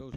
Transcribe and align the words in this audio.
Zo. 0.00 0.10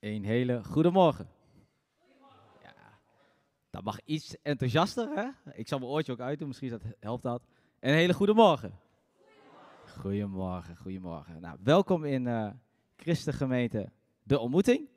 Een 0.00 0.24
hele 0.24 0.64
goede 0.64 0.90
morgen. 0.90 1.28
Ja, 2.62 2.74
dat 3.70 3.82
mag 3.82 4.00
iets 4.04 4.36
enthousiaster, 4.42 5.08
hè? 5.14 5.52
Ik 5.52 5.68
zal 5.68 5.78
mijn 5.78 5.90
oortje 5.90 6.12
ook 6.12 6.20
uitdoen, 6.20 6.48
misschien 6.48 6.70
dat, 6.70 6.82
helpt 7.00 7.22
dat. 7.22 7.42
Een 7.80 7.94
hele 7.94 8.14
goede 8.14 8.34
morgen. 8.34 8.78
Goedemorgen, 9.86 10.76
goedemorgen. 10.76 11.40
Nou, 11.40 11.58
welkom 11.62 12.04
in 12.04 12.26
uh, 12.26 12.50
Christengemeente 12.96 13.92
De 14.22 14.38
Ontmoeting. 14.38 14.88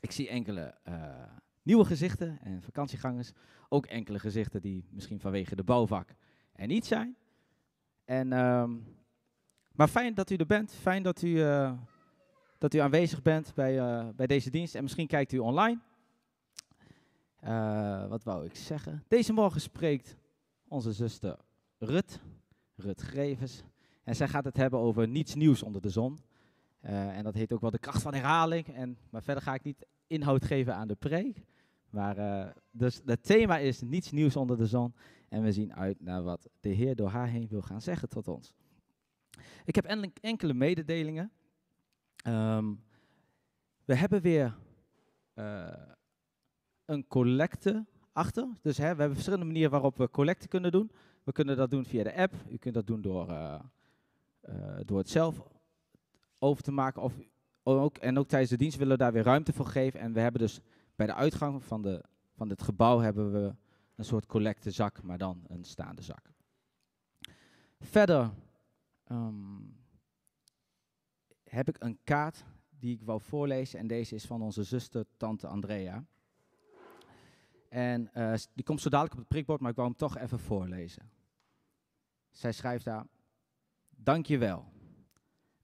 Ik 0.00 0.10
zie 0.10 0.28
enkele 0.28 0.74
uh, 0.88 1.22
nieuwe 1.66 1.84
gezichten 1.84 2.38
en 2.42 2.62
vakantiegangers. 2.62 3.32
Ook 3.68 3.86
enkele 3.86 4.18
gezichten 4.18 4.60
die 4.60 4.84
misschien 4.90 5.20
vanwege 5.20 5.56
de 5.56 5.64
bouwvak 5.64 6.14
er 6.52 6.66
niet 6.66 6.86
zijn. 6.86 7.16
En, 8.04 8.32
um, 8.32 8.84
maar 9.72 9.88
fijn 9.88 10.14
dat 10.14 10.30
u 10.30 10.36
er 10.36 10.46
bent. 10.46 10.72
Fijn 10.72 11.02
dat 11.02 11.22
u, 11.22 11.28
uh, 11.28 11.72
dat 12.58 12.74
u 12.74 12.78
aanwezig 12.78 13.22
bent 13.22 13.54
bij, 13.54 13.76
uh, 13.78 14.08
bij 14.16 14.26
deze 14.26 14.50
dienst. 14.50 14.74
En 14.74 14.82
misschien 14.82 15.06
kijkt 15.06 15.32
u 15.32 15.38
online. 15.38 15.80
Uh, 17.44 18.08
wat 18.08 18.24
wou 18.24 18.44
ik 18.44 18.56
zeggen? 18.56 19.04
Deze 19.08 19.32
morgen 19.32 19.60
spreekt 19.60 20.16
onze 20.68 20.92
zuster 20.92 21.36
Rut, 21.78 22.20
Rut 22.76 23.00
Grevens. 23.00 23.62
En 24.04 24.16
zij 24.16 24.28
gaat 24.28 24.44
het 24.44 24.56
hebben 24.56 24.78
over 24.78 25.08
niets 25.08 25.34
nieuws 25.34 25.62
onder 25.62 25.82
de 25.82 25.90
zon. 25.90 26.18
en 26.80 27.24
dat 27.24 27.34
heet 27.34 27.52
ook 27.52 27.60
wel 27.60 27.70
de 27.70 27.78
kracht 27.78 28.02
van 28.02 28.14
herhaling. 28.14 28.66
En, 28.66 28.98
maar 29.10 29.22
verder 29.22 29.42
ga 29.42 29.54
ik 29.54 29.62
niet 29.62 29.86
inhoud 30.06 30.44
geven 30.44 30.74
aan 30.74 30.88
de 30.88 30.94
preek. 30.94 31.44
Maar 31.96 32.18
uh, 32.18 32.46
dus 32.70 33.00
het 33.04 33.22
thema 33.22 33.58
is 33.58 33.80
niets 33.80 34.10
nieuws 34.10 34.36
onder 34.36 34.56
de 34.56 34.66
zon. 34.66 34.94
En 35.28 35.42
we 35.42 35.52
zien 35.52 35.74
uit 35.74 36.00
naar 36.00 36.22
wat 36.22 36.48
de 36.60 36.68
Heer 36.68 36.96
door 36.96 37.08
haar 37.08 37.28
heen 37.28 37.48
wil 37.48 37.62
gaan 37.62 37.80
zeggen 37.80 38.08
tot 38.08 38.28
ons. 38.28 38.54
Ik 39.64 39.74
heb 39.74 39.84
enkele 40.20 40.54
mededelingen. 40.54 41.32
Um, 42.26 42.84
we 43.84 43.94
hebben 43.94 44.22
weer 44.22 44.56
uh, 45.34 45.72
een 46.84 47.06
collecte 47.06 47.84
achter. 48.12 48.48
Dus 48.62 48.76
hè, 48.76 48.82
we 48.82 48.98
hebben 48.98 49.14
verschillende 49.14 49.46
manieren 49.46 49.70
waarop 49.70 49.96
we 49.96 50.10
collecte 50.10 50.48
kunnen 50.48 50.72
doen. 50.72 50.90
We 51.24 51.32
kunnen 51.32 51.56
dat 51.56 51.70
doen 51.70 51.84
via 51.84 52.02
de 52.02 52.14
app. 52.14 52.34
U 52.50 52.56
kunt 52.56 52.74
dat 52.74 52.86
doen 52.86 53.00
door, 53.00 53.28
uh, 53.28 53.60
door 54.84 54.98
het 54.98 55.10
zelf 55.10 55.42
over 56.38 56.62
te 56.62 56.72
maken. 56.72 57.02
Of 57.02 57.14
ook, 57.62 57.96
en 57.96 58.18
ook 58.18 58.28
tijdens 58.28 58.50
de 58.50 58.56
dienst 58.56 58.78
willen 58.78 58.96
we 58.96 59.02
daar 59.02 59.12
weer 59.12 59.22
ruimte 59.22 59.52
voor 59.52 59.66
geven. 59.66 60.00
En 60.00 60.12
we 60.12 60.20
hebben 60.20 60.40
dus 60.40 60.60
bij 60.96 61.06
de 61.06 61.14
uitgang 61.14 61.64
van, 61.64 61.82
de, 61.82 62.04
van 62.34 62.48
dit 62.48 62.62
gebouw 62.62 62.98
hebben 62.98 63.32
we 63.32 63.54
een 63.94 64.04
soort 64.04 64.26
collectezak, 64.26 65.02
maar 65.02 65.18
dan 65.18 65.44
een 65.46 65.64
staande 65.64 66.02
zak. 66.02 66.32
Verder 67.80 68.30
um, 69.10 69.76
heb 71.44 71.68
ik 71.68 71.76
een 71.78 71.98
kaart 72.04 72.44
die 72.68 72.94
ik 72.94 73.02
wou 73.02 73.20
voorlezen 73.20 73.78
en 73.78 73.86
deze 73.86 74.14
is 74.14 74.26
van 74.26 74.42
onze 74.42 74.62
zuster, 74.62 75.06
tante 75.16 75.46
Andrea. 75.46 76.04
En 77.68 78.10
uh, 78.14 78.34
die 78.54 78.64
komt 78.64 78.80
zo 78.80 78.88
dadelijk 78.88 79.14
op 79.14 79.20
het 79.20 79.28
prikbord, 79.28 79.60
maar 79.60 79.70
ik 79.70 79.76
wou 79.76 79.88
hem 79.88 79.96
toch 79.96 80.16
even 80.16 80.38
voorlezen. 80.38 81.10
Zij 82.30 82.52
schrijft 82.52 82.84
daar, 82.84 83.06
Dankjewel 83.88 84.64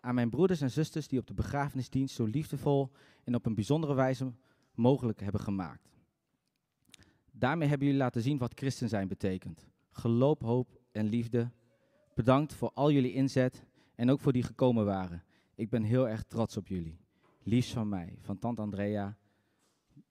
aan 0.01 0.15
mijn 0.15 0.31
broeders 0.31 0.61
en 0.61 0.71
zusters 0.71 1.09
die 1.09 1.19
op 1.19 1.27
de 1.27 1.35
begrafenisdienst 1.35 2.15
zo 2.15 2.25
liefdevol 2.25 2.91
en 3.25 3.35
op 3.35 3.47
een 3.47 3.55
bijzondere 3.55 3.95
wijze 3.95 4.33
mogelijk 4.75 5.21
hebben 5.21 5.41
gemaakt. 5.41 6.01
Daarmee 7.31 7.69
hebben 7.69 7.87
jullie 7.87 8.03
laten 8.03 8.23
zien 8.23 8.39
wat 8.39 8.55
christen 8.55 8.89
zijn 8.89 9.09
betekent. 9.09 9.67
Geloof, 9.91 10.41
hoop 10.41 10.81
en 10.93 11.07
liefde. 11.07 11.51
Bedankt 12.15 12.55
voor 12.55 12.71
al 12.75 12.91
jullie 12.91 13.13
inzet 13.13 13.67
en 13.95 14.11
ook 14.11 14.21
voor 14.21 14.33
die 14.33 14.43
gekomen 14.43 14.85
waren. 14.85 15.25
Ik 15.55 15.71
ben 15.71 15.83
heel 15.83 16.09
erg 16.09 16.23
trots 16.23 16.57
op 16.57 16.67
jullie. 16.67 17.01
Liefst 17.43 17.73
van 17.73 17.89
mij, 17.89 18.19
van 18.21 18.39
tante 18.39 18.63
Andrea, 18.63 19.17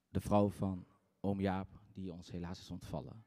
de 0.10 0.22
vrouw 0.22 0.50
van 0.50 0.86
oom 1.19 1.40
Jaap, 1.40 1.68
die 1.94 2.12
ons 2.12 2.31
helaas 2.31 2.60
is 2.60 2.72
ontvallen. 2.72 3.24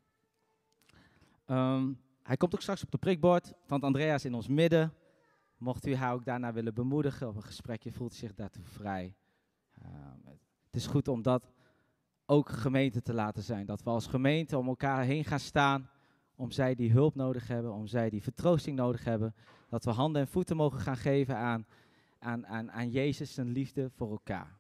Um, 1.47 2.01
hij 2.23 2.37
komt 2.37 2.55
ook 2.55 2.61
straks 2.61 2.83
op 2.83 2.91
de 2.91 2.99
prikbord. 2.99 3.53
Tante 3.67 3.87
Andrea 3.87 4.15
is 4.15 4.25
in 4.25 4.35
ons 4.35 4.49
midden. 4.49 4.95
Mocht 5.57 5.87
u 5.87 5.95
haar 5.95 6.13
ook 6.13 6.25
daarna 6.25 6.53
willen 6.53 6.75
bemoedigen 6.75 7.29
of 7.29 7.37
een 7.37 7.43
gesprekje, 7.43 7.93
voelt 7.93 8.15
zich 8.15 8.35
daartoe 8.35 8.65
vrij. 8.65 9.15
Het 10.25 10.44
is 10.75 10.87
goed 10.87 11.09
om 11.09 11.23
dat 11.23 11.53
ook 12.27 12.49
gemeente 12.49 13.03
te 13.03 13.15
laten 13.15 13.43
zijn. 13.43 13.67
Dat 13.67 13.83
we 13.83 13.91
als 13.91 14.07
gemeente 14.07 14.59
om 14.59 14.69
elkaar 14.69 15.05
heen 15.05 15.25
gaan 15.25 15.41
staan. 15.41 15.89
Om 16.37 16.51
zij 16.51 16.75
die 16.75 16.93
hulp 16.93 17.15
nodig 17.15 17.49
hebben, 17.49 17.73
om 17.73 17.87
zij 17.87 18.11
die 18.11 18.23
vertroosting 18.23 18.77
nodig 18.77 19.05
hebben. 19.05 19.35
Dat 19.69 19.85
we 19.85 19.91
handen 19.91 20.23
en 20.23 20.29
voeten 20.29 20.57
mogen 20.57 20.81
gaan 20.81 20.97
geven 20.97 21.37
aan, 21.37 21.67
aan, 22.19 22.47
aan, 22.47 22.73
aan 22.73 22.91
Jezus 22.91 23.35
zijn 23.35 23.49
liefde 23.49 23.91
voor 23.91 24.11
elkaar. 24.11 24.59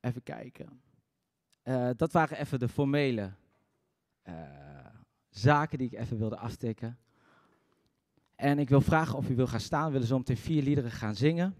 Even 0.00 0.22
kijken. 0.22 0.80
Uh, 1.64 1.90
dat 1.96 2.12
waren 2.12 2.38
even 2.38 2.58
de 2.58 2.68
formele 2.68 3.32
uh, 4.28 4.34
zaken 5.28 5.78
die 5.78 5.86
ik 5.86 5.98
even 5.98 6.18
wilde 6.18 6.36
aftikken. 6.36 6.98
En 8.34 8.58
ik 8.58 8.68
wil 8.68 8.80
vragen 8.80 9.16
of 9.16 9.30
u 9.30 9.36
wil 9.36 9.46
gaan 9.46 9.60
staan. 9.60 9.86
We 9.86 9.92
willen 9.92 10.06
zo 10.06 10.18
meteen 10.18 10.36
vier 10.36 10.62
liederen 10.62 10.90
gaan 10.90 11.14
zingen. 11.14 11.54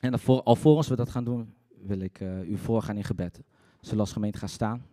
En 0.00 0.12
alvor, 0.12 0.42
alvorens 0.42 0.88
we 0.88 0.96
dat 0.96 1.10
gaan 1.10 1.24
doen, 1.24 1.54
wil 1.86 1.98
ik 1.98 2.20
uh, 2.20 2.48
u 2.50 2.56
voorgaan 2.56 2.96
in 2.96 3.04
gebed. 3.04 3.42
Zullen 3.80 4.00
als 4.00 4.12
gemeente 4.12 4.38
gaan 4.38 4.48
staan? 4.48 4.86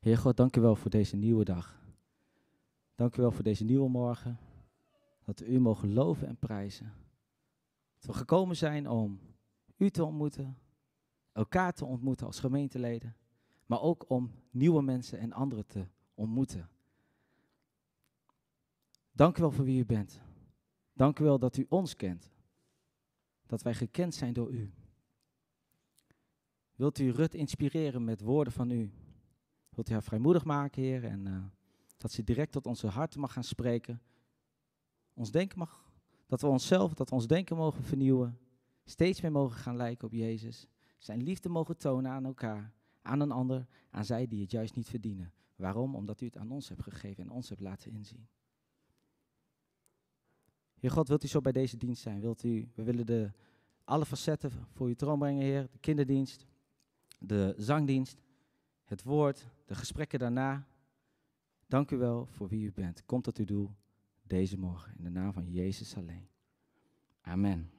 Heer 0.00 0.18
God, 0.18 0.36
dank 0.36 0.56
u 0.56 0.60
wel 0.60 0.76
voor 0.76 0.90
deze 0.90 1.16
nieuwe 1.16 1.44
dag. 1.44 1.82
Dank 2.94 3.16
u 3.16 3.22
wel 3.22 3.30
voor 3.30 3.42
deze 3.42 3.64
nieuwe 3.64 3.88
morgen. 3.88 4.38
Dat 5.24 5.38
we 5.38 5.46
u 5.46 5.60
mogen 5.60 5.92
loven 5.92 6.28
en 6.28 6.36
prijzen. 6.36 6.92
Dat 7.94 8.04
we 8.04 8.12
gekomen 8.12 8.56
zijn 8.56 8.88
om 8.88 9.20
u 9.76 9.90
te 9.90 10.04
ontmoeten, 10.04 10.58
elkaar 11.32 11.72
te 11.72 11.84
ontmoeten 11.84 12.26
als 12.26 12.40
gemeenteleden, 12.40 13.16
maar 13.66 13.80
ook 13.80 14.10
om 14.10 14.30
nieuwe 14.50 14.82
mensen 14.82 15.18
en 15.18 15.32
anderen 15.32 15.66
te 15.66 15.86
ontmoeten. 16.14 16.68
Dank 19.16 19.38
u 19.38 19.40
wel 19.40 19.50
voor 19.50 19.64
wie 19.64 19.80
u 19.80 19.84
bent. 19.84 20.20
Dank 20.92 21.18
u 21.18 21.24
wel 21.24 21.38
dat 21.38 21.56
u 21.56 21.66
ons 21.68 21.96
kent. 21.96 22.32
Dat 23.46 23.62
wij 23.62 23.74
gekend 23.74 24.14
zijn 24.14 24.32
door 24.32 24.50
u. 24.52 24.72
Wilt 26.74 26.98
u 26.98 27.10
Rut 27.10 27.34
inspireren 27.34 28.04
met 28.04 28.20
woorden 28.20 28.52
van 28.52 28.70
u? 28.70 28.92
Wilt 29.68 29.88
u 29.88 29.92
haar 29.92 30.02
vrijmoedig 30.02 30.44
maken, 30.44 30.82
Heer, 30.82 31.04
en 31.04 31.26
uh, 31.26 31.44
dat 31.96 32.12
ze 32.12 32.24
direct 32.24 32.52
tot 32.52 32.66
onze 32.66 32.86
harten 32.86 33.20
mag 33.20 33.32
gaan 33.32 33.44
spreken? 33.44 34.02
Ons 35.12 35.30
denken 35.30 35.58
mag, 35.58 35.92
dat 36.26 36.40
we 36.40 36.46
onszelf, 36.46 36.94
dat 36.94 37.08
we 37.08 37.14
ons 37.14 37.26
denken 37.26 37.56
mogen 37.56 37.82
vernieuwen. 37.82 38.38
Steeds 38.84 39.20
meer 39.20 39.32
mogen 39.32 39.56
gaan 39.56 39.76
lijken 39.76 40.06
op 40.06 40.12
Jezus. 40.12 40.68
Zijn 40.98 41.22
liefde 41.22 41.48
mogen 41.48 41.76
tonen 41.76 42.10
aan 42.10 42.24
elkaar, 42.24 42.72
aan 43.02 43.20
een 43.20 43.30
ander, 43.32 43.66
aan 43.90 44.04
zij 44.04 44.26
die 44.26 44.42
het 44.42 44.50
juist 44.50 44.74
niet 44.74 44.88
verdienen. 44.88 45.32
Waarom? 45.56 45.94
Omdat 45.94 46.20
u 46.20 46.26
het 46.26 46.36
aan 46.36 46.50
ons 46.50 46.68
hebt 46.68 46.82
gegeven 46.82 47.24
en 47.24 47.30
ons 47.30 47.48
hebt 47.48 47.60
laten 47.60 47.92
inzien. 47.92 48.28
Heer 50.84 50.92
God, 50.92 51.08
wilt 51.08 51.24
u 51.24 51.28
zo 51.28 51.40
bij 51.40 51.52
deze 51.52 51.76
dienst 51.76 52.02
zijn? 52.02 52.20
Wilt 52.20 52.44
u, 52.44 52.68
we 52.74 52.82
willen 52.82 53.06
de, 53.06 53.30
alle 53.84 54.06
facetten 54.06 54.50
voor 54.72 54.88
u 54.88 54.94
troon 54.94 55.18
brengen, 55.18 55.42
Heer. 55.42 55.68
De 55.72 55.78
kinderdienst, 55.78 56.46
de 57.18 57.54
zangdienst, 57.56 58.22
het 58.84 59.02
woord, 59.02 59.46
de 59.64 59.74
gesprekken 59.74 60.18
daarna. 60.18 60.66
Dank 61.66 61.90
u 61.90 61.96
wel 61.96 62.26
voor 62.26 62.48
wie 62.48 62.64
u 62.64 62.72
bent. 62.72 63.02
Kom 63.06 63.22
tot 63.22 63.38
uw 63.38 63.44
doel 63.44 63.70
deze 64.22 64.58
morgen. 64.58 64.92
In 64.96 65.04
de 65.04 65.10
naam 65.10 65.32
van 65.32 65.50
Jezus 65.50 65.96
alleen. 65.96 66.28
Amen. 67.20 67.73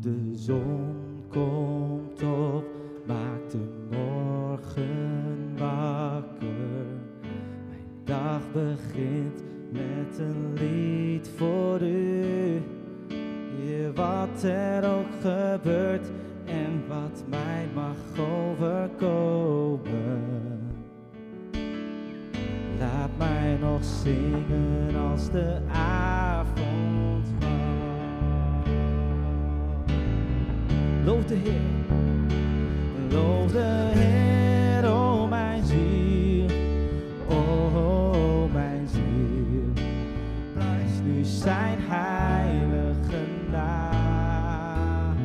De 0.00 0.30
zon 0.34 0.96
komt 1.28 2.22
op, 2.22 2.64
maakt 3.06 3.50
de 3.50 3.86
morgen 3.90 5.56
wakker. 5.56 6.86
Mijn 7.68 8.04
dag 8.04 8.40
begint 8.52 9.42
met 9.70 10.18
een 10.18 10.54
lied 10.54 11.30
voor 11.36 11.82
u. 11.82 12.62
Hier 13.60 13.92
wat 13.94 14.42
er 14.42 14.90
ook 14.96 15.12
gebeurt 15.20 16.10
en 16.44 16.82
wat 16.88 17.24
mij 17.28 17.68
mag 17.74 17.96
overkomen. 18.18 19.86
Laat 22.78 23.10
mij 23.18 23.56
nog 23.60 23.84
zingen 23.84 24.96
als 25.10 25.30
de 25.30 25.60
avond 25.72 26.87
Heer, 31.30 31.60
loof 33.10 33.52
de 33.52 33.90
Heer, 33.94 34.90
o 34.90 35.26
mijn 35.26 35.64
ziel, 35.64 36.46
o 37.28 38.48
mijn 38.52 38.88
ziel. 38.88 39.84
Prijs 40.52 41.00
nu 41.04 41.24
zijn 41.24 41.78
heilige 41.80 43.24
naam. 43.50 45.16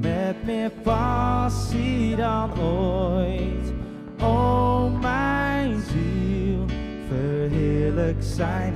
Met 0.00 0.44
meer 0.44 0.70
passie 0.82 2.16
dan 2.16 2.60
ooit, 2.60 3.72
o 4.20 4.88
mijn 4.88 5.80
ziel. 5.80 6.64
Verheerlijk 7.08 8.16
zijn 8.20 8.67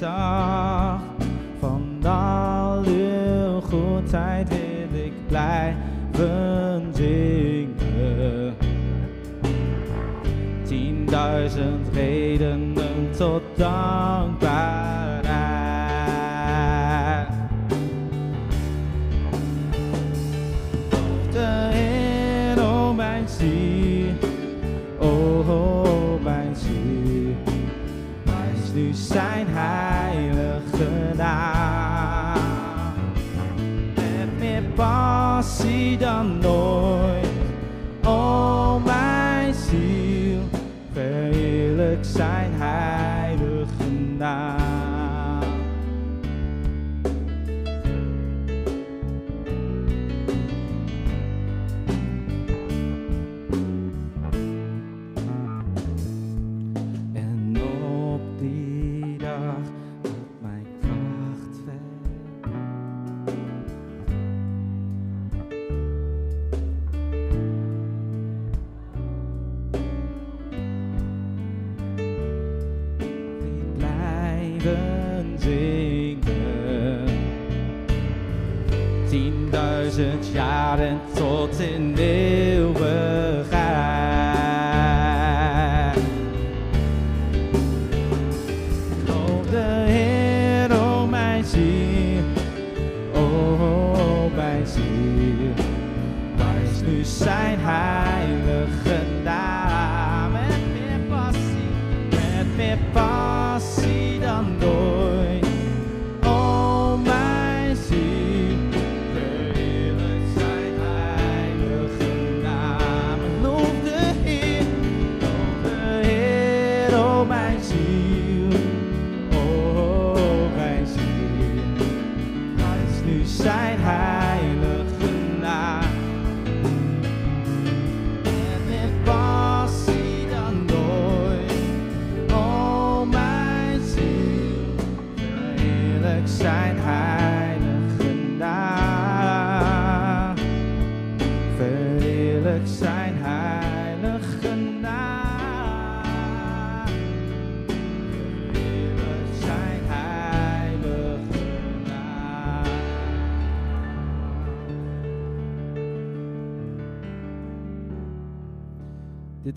hart 0.00 0.49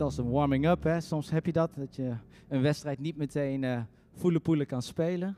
als 0.03 0.17
een 0.17 0.29
warming-up. 0.29 0.95
Soms 0.98 1.29
heb 1.29 1.45
je 1.45 1.51
dat, 1.51 1.74
dat 1.75 1.95
je 1.95 2.15
een 2.48 2.62
wedstrijd 2.62 3.00
niet 3.00 3.17
meteen 3.17 3.63
eh 3.63 3.81
voele 4.13 4.39
poelen 4.39 4.65
kan 4.65 4.81
spelen. 4.81 5.38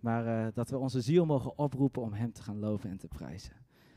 Maar 0.00 0.26
eh, 0.26 0.52
dat 0.54 0.70
we 0.70 0.78
onze 0.78 1.00
ziel 1.00 1.26
mogen 1.26 1.58
oproepen 1.58 2.02
om 2.02 2.12
hem 2.12 2.32
te 2.32 2.42
gaan 2.42 2.58
loven 2.58 2.90
en 2.90 2.98
te 2.98 3.08
prijzen. 3.08 3.56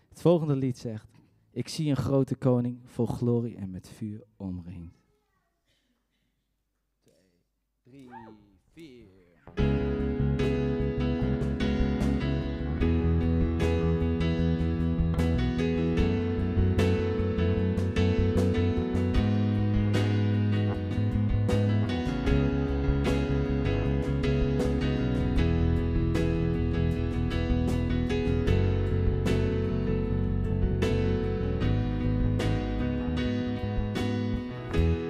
Het 0.10 0.22
volgende 0.22 0.56
lied 0.56 0.78
zegt, 0.78 1.08
ik 1.52 1.68
zie 1.68 1.90
een 1.90 1.96
grote 1.96 2.36
koning 2.36 2.80
vol 2.86 3.06
glorie 3.06 3.56
en 3.56 3.72
met 3.72 3.90
vuur 3.90 4.24
omringd. 4.38 4.98
Twee, 7.04 7.14
drie, 7.84 8.10
vier. 8.74 9.89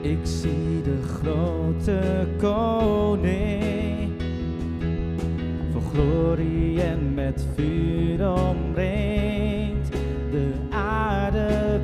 Ik 0.10 0.20
zie 0.24 0.82
de 0.82 1.02
grote 1.02 2.28
koning, 2.38 4.12
vol 5.72 5.82
glorie 5.82 6.82
en 6.82 7.14
met 7.14 7.46
vuur 7.56 8.32
omringd. 8.32 9.92
De 10.32 10.52
aarde 10.70 11.80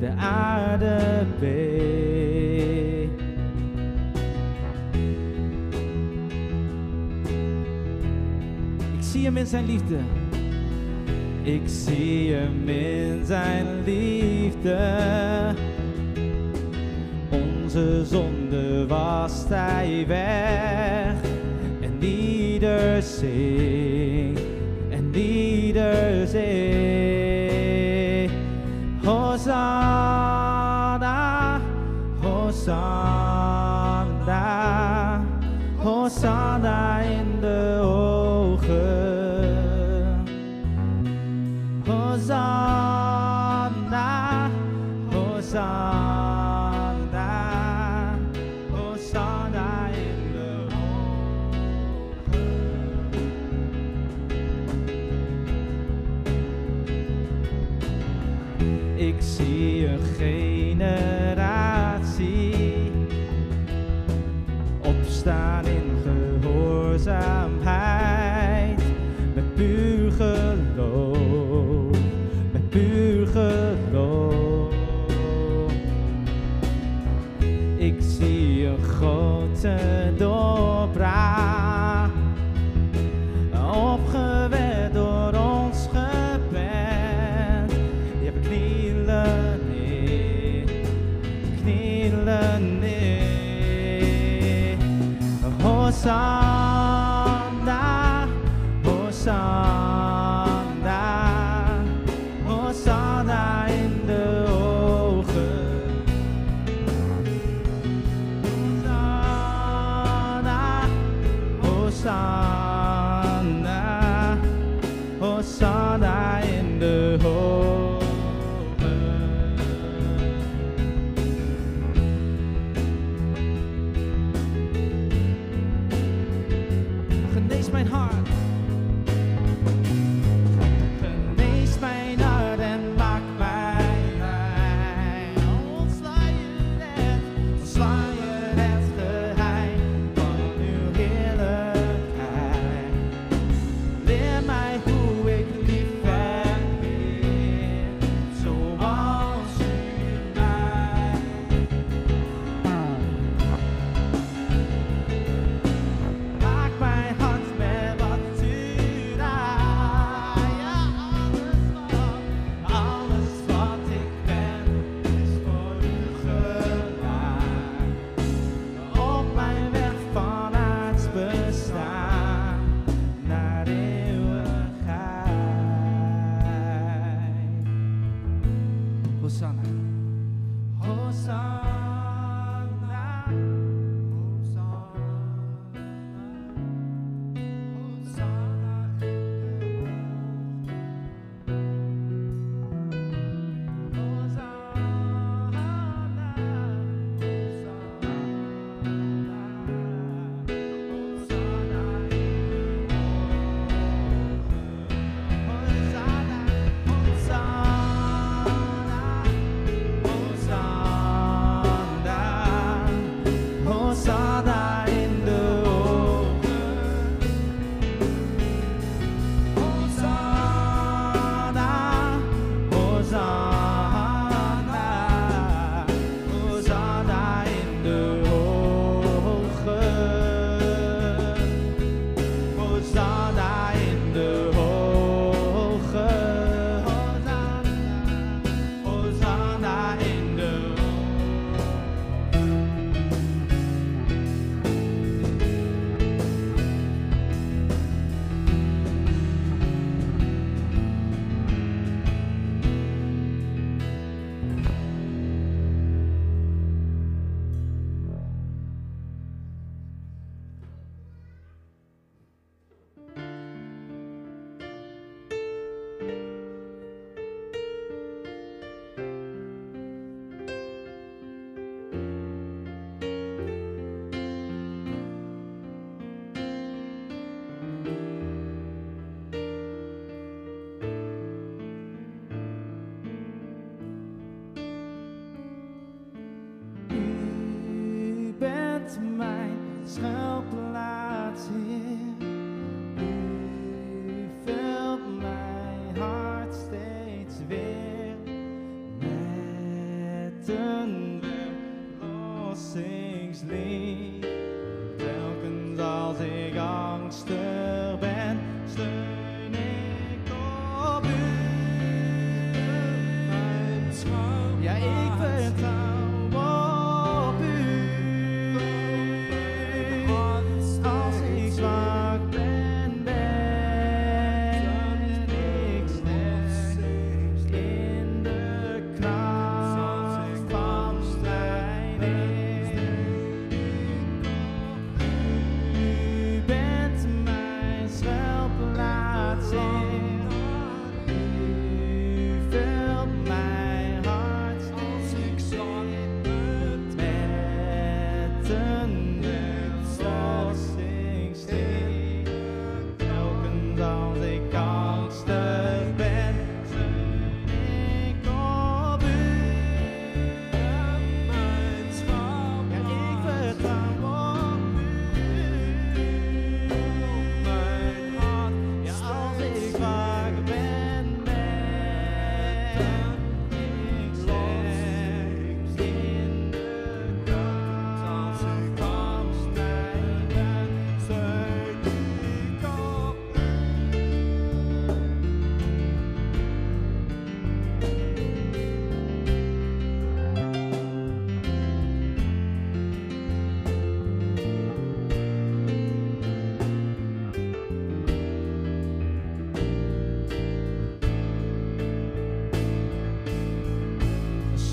de 0.00 0.10
aarde. 0.16 0.98
Ik 8.96 9.02
zie 9.02 9.24
hem 9.24 9.36
in 9.36 9.46
zijn 9.46 9.66
liefde. 9.66 9.98
Ik 11.42 11.62
zie 11.64 12.32
hem 12.32 12.68
in 12.68 13.24
zijn 13.24 13.66
liefde 13.84 15.33
onze 17.74 18.04
zonde 18.04 18.86
was 18.86 19.44
hij 19.48 20.04
weg. 20.06 21.14
En 21.80 22.02
ieder 22.06 23.02
zing, 23.02 24.38
en 24.90 25.14
ieder 25.14 26.26
zing. 26.26 26.63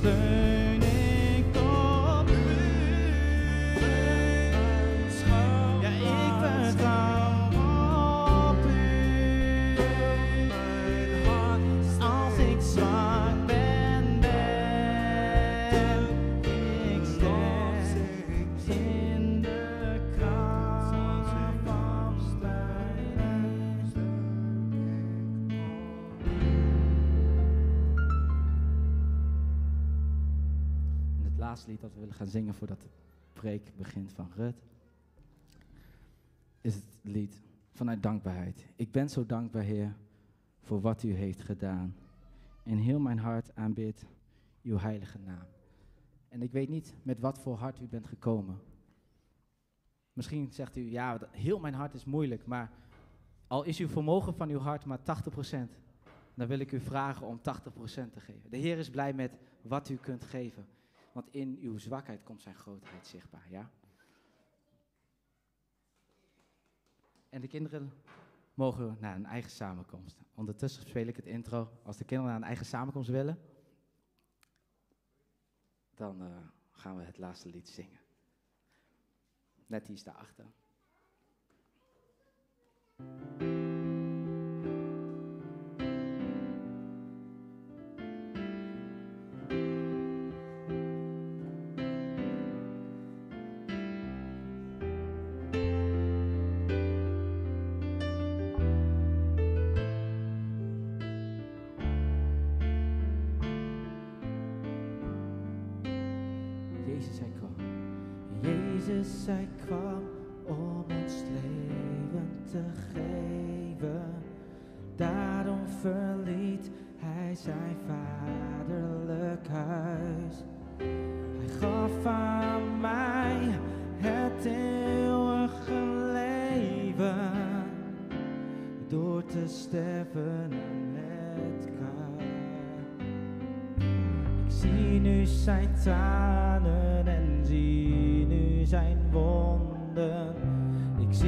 stand. 0.01 0.50
Dat 31.79 31.93
we 31.93 31.99
willen 31.99 32.15
gaan 32.15 32.27
zingen 32.27 32.53
voordat 32.53 32.81
de 32.81 32.89
preek 33.33 33.71
begint 33.77 34.11
van 34.11 34.31
Rut, 34.35 34.63
is 36.61 36.75
het 36.75 36.83
lied 37.01 37.41
vanuit 37.71 38.03
dankbaarheid. 38.03 38.65
Ik 38.75 38.91
ben 38.91 39.09
zo 39.09 39.25
dankbaar, 39.25 39.63
Heer, 39.63 39.95
voor 40.61 40.81
wat 40.81 41.03
u 41.03 41.13
heeft 41.13 41.41
gedaan. 41.41 41.95
In 42.63 42.77
heel 42.77 42.99
mijn 42.99 43.19
hart 43.19 43.55
aanbid 43.55 44.05
uw 44.63 44.77
heilige 44.77 45.17
naam. 45.25 45.45
En 46.29 46.41
ik 46.41 46.51
weet 46.51 46.69
niet 46.69 46.93
met 47.03 47.19
wat 47.19 47.39
voor 47.39 47.55
hart 47.55 47.79
u 47.79 47.87
bent 47.87 48.07
gekomen. 48.07 48.59
Misschien 50.13 50.51
zegt 50.51 50.75
u, 50.75 50.91
ja, 50.91 51.19
heel 51.31 51.59
mijn 51.59 51.73
hart 51.73 51.93
is 51.93 52.05
moeilijk, 52.05 52.45
maar 52.45 52.71
al 53.47 53.63
is 53.63 53.79
uw 53.79 53.87
vermogen 53.87 54.33
van 54.33 54.49
uw 54.49 54.59
hart 54.59 54.85
maar 54.85 54.99
80%, 54.99 55.01
dan 56.33 56.47
wil 56.47 56.59
ik 56.59 56.71
u 56.71 56.79
vragen 56.79 57.27
om 57.27 57.37
80% 57.37 57.41
te 58.11 58.19
geven. 58.19 58.49
De 58.49 58.57
Heer 58.57 58.77
is 58.77 58.89
blij 58.89 59.13
met 59.13 59.37
wat 59.61 59.89
u 59.89 59.95
kunt 59.95 60.23
geven, 60.23 60.65
want 61.11 61.33
in 61.33 61.57
uw 61.61 61.77
zwakheid 61.77 62.23
komt 62.23 62.41
zijn 62.41 62.55
grootheid 62.55 63.07
zichtbaar, 63.07 63.49
ja? 63.49 63.69
En 67.29 67.41
de 67.41 67.47
kinderen 67.47 67.93
mogen 68.53 68.97
naar 68.99 69.15
een 69.15 69.25
eigen 69.25 69.51
samenkomst. 69.51 70.23
Ondertussen 70.33 70.87
speel 70.87 71.07
ik 71.07 71.15
het 71.15 71.25
intro. 71.25 71.71
Als 71.83 71.97
de 71.97 72.05
kinderen 72.05 72.31
naar 72.31 72.41
een 72.41 72.47
eigen 72.47 72.65
samenkomst 72.65 73.09
willen, 73.09 73.39
dan 75.95 76.21
eh, 76.21 76.37
gaan 76.71 76.97
we 76.97 77.03
het 77.03 77.17
laatste 77.17 77.49
lied 77.49 77.69
zingen. 77.69 77.99
Net 79.65 79.85
die 79.85 79.95
is 79.95 80.03
daarachter. 80.03 80.45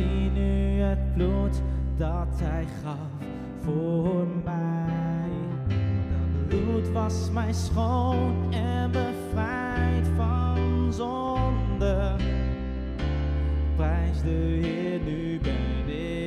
Zie 0.04 0.32
nu 0.32 0.82
het 0.82 1.14
bloed 1.14 1.62
dat 1.98 2.40
hij 2.42 2.66
gaf 2.84 3.26
voor 3.62 4.28
mij. 4.44 5.30
Dat 5.68 6.48
bloed 6.48 6.92
was 6.92 7.30
mij 7.32 7.54
schoon 7.54 8.54
en 8.54 8.92
bevrijd 8.92 10.08
van 10.16 10.94
zonde. 10.94 12.16
Prijs 13.76 14.22
de 14.22 14.60
Heer, 14.62 15.00
nu 15.00 15.40
ben 15.40 15.88
ik 15.88 16.23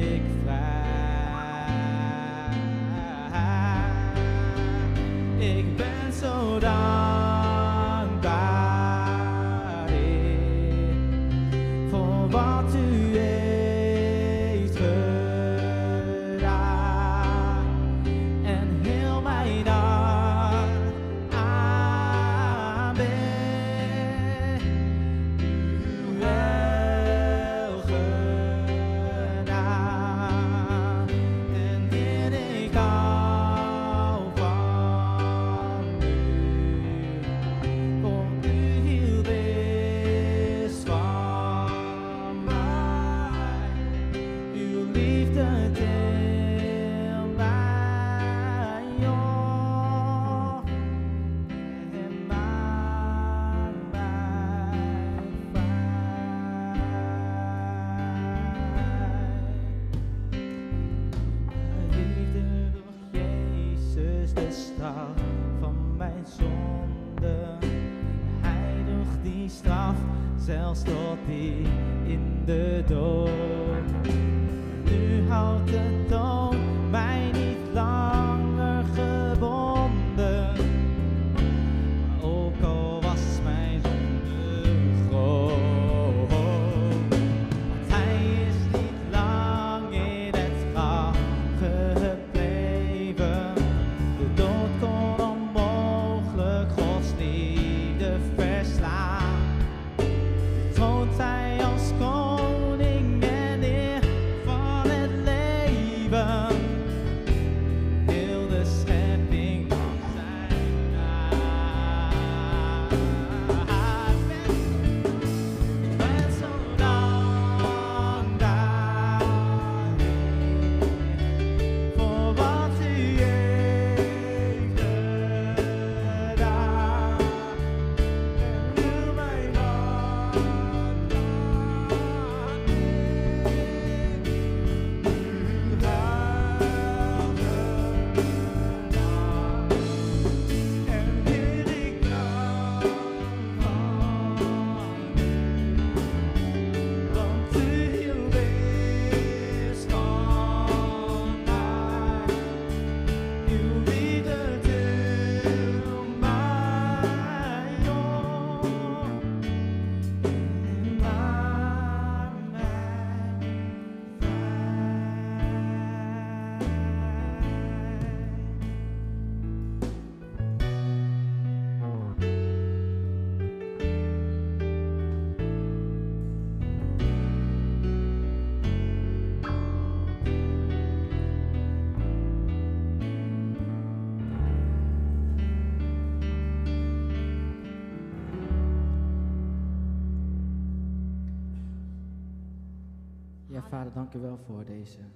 dank 193.92 194.14
u 194.14 194.18
wel 194.18 194.38
voor 194.38 194.64
deze 194.64 195.10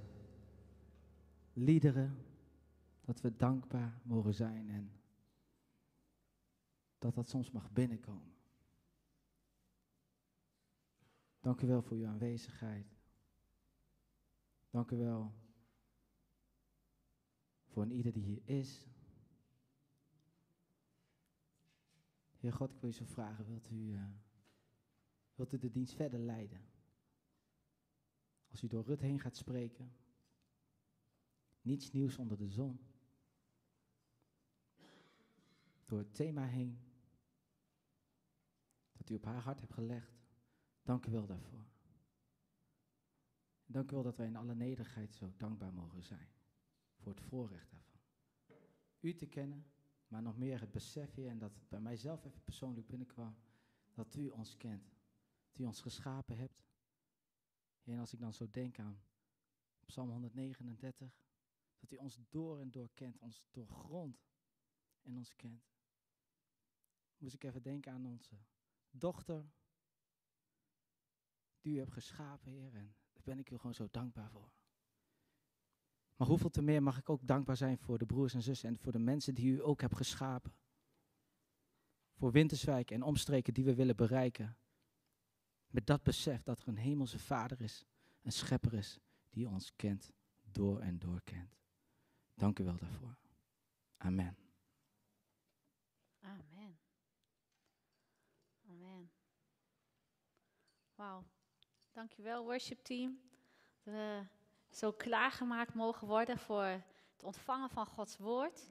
liederen. 1.52 2.24
Dat 3.00 3.20
we 3.20 3.36
dankbaar 3.36 4.00
mogen 4.02 4.34
zijn 4.34 4.68
en 4.68 4.92
dat 6.98 7.14
dat 7.14 7.28
soms 7.28 7.50
mag 7.50 7.72
binnenkomen. 7.72 8.34
Dank 11.40 11.60
u 11.60 11.66
wel 11.66 11.82
voor 11.82 11.96
uw 11.96 12.06
aanwezigheid. 12.06 12.98
Dank 14.70 14.90
u 14.90 14.96
wel 14.96 15.32
voor 17.66 17.82
een 17.82 17.92
ieder 17.92 18.12
die 18.12 18.24
hier 18.24 18.42
is. 18.44 18.88
Heer 22.38 22.52
God, 22.52 22.70
ik 22.70 22.80
wil 22.80 22.90
u 22.90 22.92
zo 22.92 23.04
vragen, 23.04 23.46
wilt 23.46 23.70
u, 23.70 23.92
uh, 23.92 24.04
wilt 25.34 25.52
u 25.52 25.58
de 25.58 25.70
dienst 25.70 25.94
verder 25.94 26.20
leiden? 26.20 26.69
Als 28.50 28.62
u 28.62 28.66
door 28.66 28.84
Rut 28.84 29.00
heen 29.00 29.20
gaat 29.20 29.36
spreken, 29.36 29.92
niets 31.62 31.90
nieuws 31.90 32.16
onder 32.16 32.36
de 32.36 32.48
zon. 32.48 32.80
Door 35.84 35.98
het 35.98 36.14
thema 36.14 36.44
heen, 36.44 36.78
dat 38.92 39.10
u 39.10 39.14
op 39.14 39.24
haar 39.24 39.40
hart 39.40 39.60
hebt 39.60 39.72
gelegd. 39.72 40.20
Dank 40.82 41.06
u 41.06 41.10
wel 41.10 41.26
daarvoor. 41.26 41.64
Dank 43.66 43.90
u 43.90 43.94
wel 43.94 44.02
dat 44.02 44.16
wij 44.16 44.26
in 44.26 44.36
alle 44.36 44.54
nederigheid 44.54 45.14
zo 45.14 45.32
dankbaar 45.36 45.72
mogen 45.72 46.02
zijn 46.02 46.28
voor 46.96 47.12
het 47.12 47.20
voorrecht 47.20 47.70
daarvan. 47.70 48.00
U 49.00 49.14
te 49.14 49.26
kennen, 49.26 49.66
maar 50.08 50.22
nog 50.22 50.36
meer 50.36 50.60
het 50.60 50.70
besef 50.70 51.14
hier 51.14 51.28
en 51.28 51.38
dat 51.38 51.54
het 51.54 51.68
bij 51.68 51.80
mijzelf 51.80 52.24
even 52.24 52.44
persoonlijk 52.44 52.86
binnenkwam, 52.86 53.36
dat 53.92 54.14
u 54.14 54.28
ons 54.28 54.56
kent, 54.56 54.94
dat 55.46 55.58
u 55.58 55.64
ons 55.64 55.80
geschapen 55.80 56.36
hebt. 56.36 56.69
En 57.90 57.98
als 57.98 58.12
ik 58.12 58.20
dan 58.20 58.32
zo 58.32 58.50
denk 58.50 58.78
aan 58.78 59.02
Psalm 59.86 60.10
139, 60.10 61.24
dat 61.78 61.92
u 61.92 61.96
ons 61.96 62.20
door 62.28 62.60
en 62.60 62.70
door 62.70 62.90
kent, 62.94 63.18
ons 63.18 63.42
doorgrond 63.50 64.26
en 65.02 65.16
ons 65.16 65.36
kent. 65.36 65.70
Moest 67.18 67.34
ik 67.34 67.44
even 67.44 67.62
denken 67.62 67.92
aan 67.92 68.06
onze 68.06 68.36
dochter, 68.90 69.50
die 71.60 71.74
u 71.74 71.78
hebt 71.78 71.92
geschapen, 71.92 72.50
Heer, 72.50 72.74
en 72.74 72.94
daar 73.12 73.22
ben 73.24 73.38
ik 73.38 73.50
u 73.50 73.56
gewoon 73.56 73.74
zo 73.74 73.88
dankbaar 73.90 74.30
voor. 74.30 74.52
Maar 76.16 76.28
hoeveel 76.28 76.50
te 76.50 76.62
meer 76.62 76.82
mag 76.82 76.98
ik 76.98 77.10
ook 77.10 77.26
dankbaar 77.26 77.56
zijn 77.56 77.78
voor 77.78 77.98
de 77.98 78.06
broers 78.06 78.34
en 78.34 78.42
zussen 78.42 78.68
en 78.68 78.78
voor 78.78 78.92
de 78.92 78.98
mensen 78.98 79.34
die 79.34 79.52
u 79.52 79.62
ook 79.62 79.80
hebt 79.80 79.96
geschapen. 79.96 80.54
Voor 82.12 82.32
Winterswijk 82.32 82.90
en 82.90 83.02
omstreken 83.02 83.54
die 83.54 83.64
we 83.64 83.74
willen 83.74 83.96
bereiken. 83.96 84.56
Met 85.70 85.86
dat 85.86 86.02
besef 86.02 86.42
dat 86.42 86.60
er 86.60 86.68
een 86.68 86.76
hemelse 86.76 87.18
vader 87.18 87.60
is, 87.60 87.84
een 88.22 88.32
schepper 88.32 88.74
is, 88.74 88.98
die 89.30 89.48
ons 89.48 89.76
kent, 89.76 90.12
door 90.42 90.80
en 90.80 90.98
door 90.98 91.20
kent. 91.24 91.58
Dank 92.34 92.58
u 92.58 92.64
wel 92.64 92.76
daarvoor. 92.76 93.16
Amen. 93.96 94.36
Amen. 96.20 96.78
Amen. 98.68 99.10
Wauw. 100.94 101.24
Dankjewel, 101.92 102.44
worship 102.44 102.82
team. 102.82 103.20
We 103.82 104.26
zo 104.70 104.92
klaargemaakt 104.92 105.74
mogen 105.74 106.06
worden 106.06 106.38
voor 106.38 106.64
het 107.12 107.22
ontvangen 107.22 107.70
van 107.70 107.86
Gods 107.86 108.16
woord. 108.16 108.68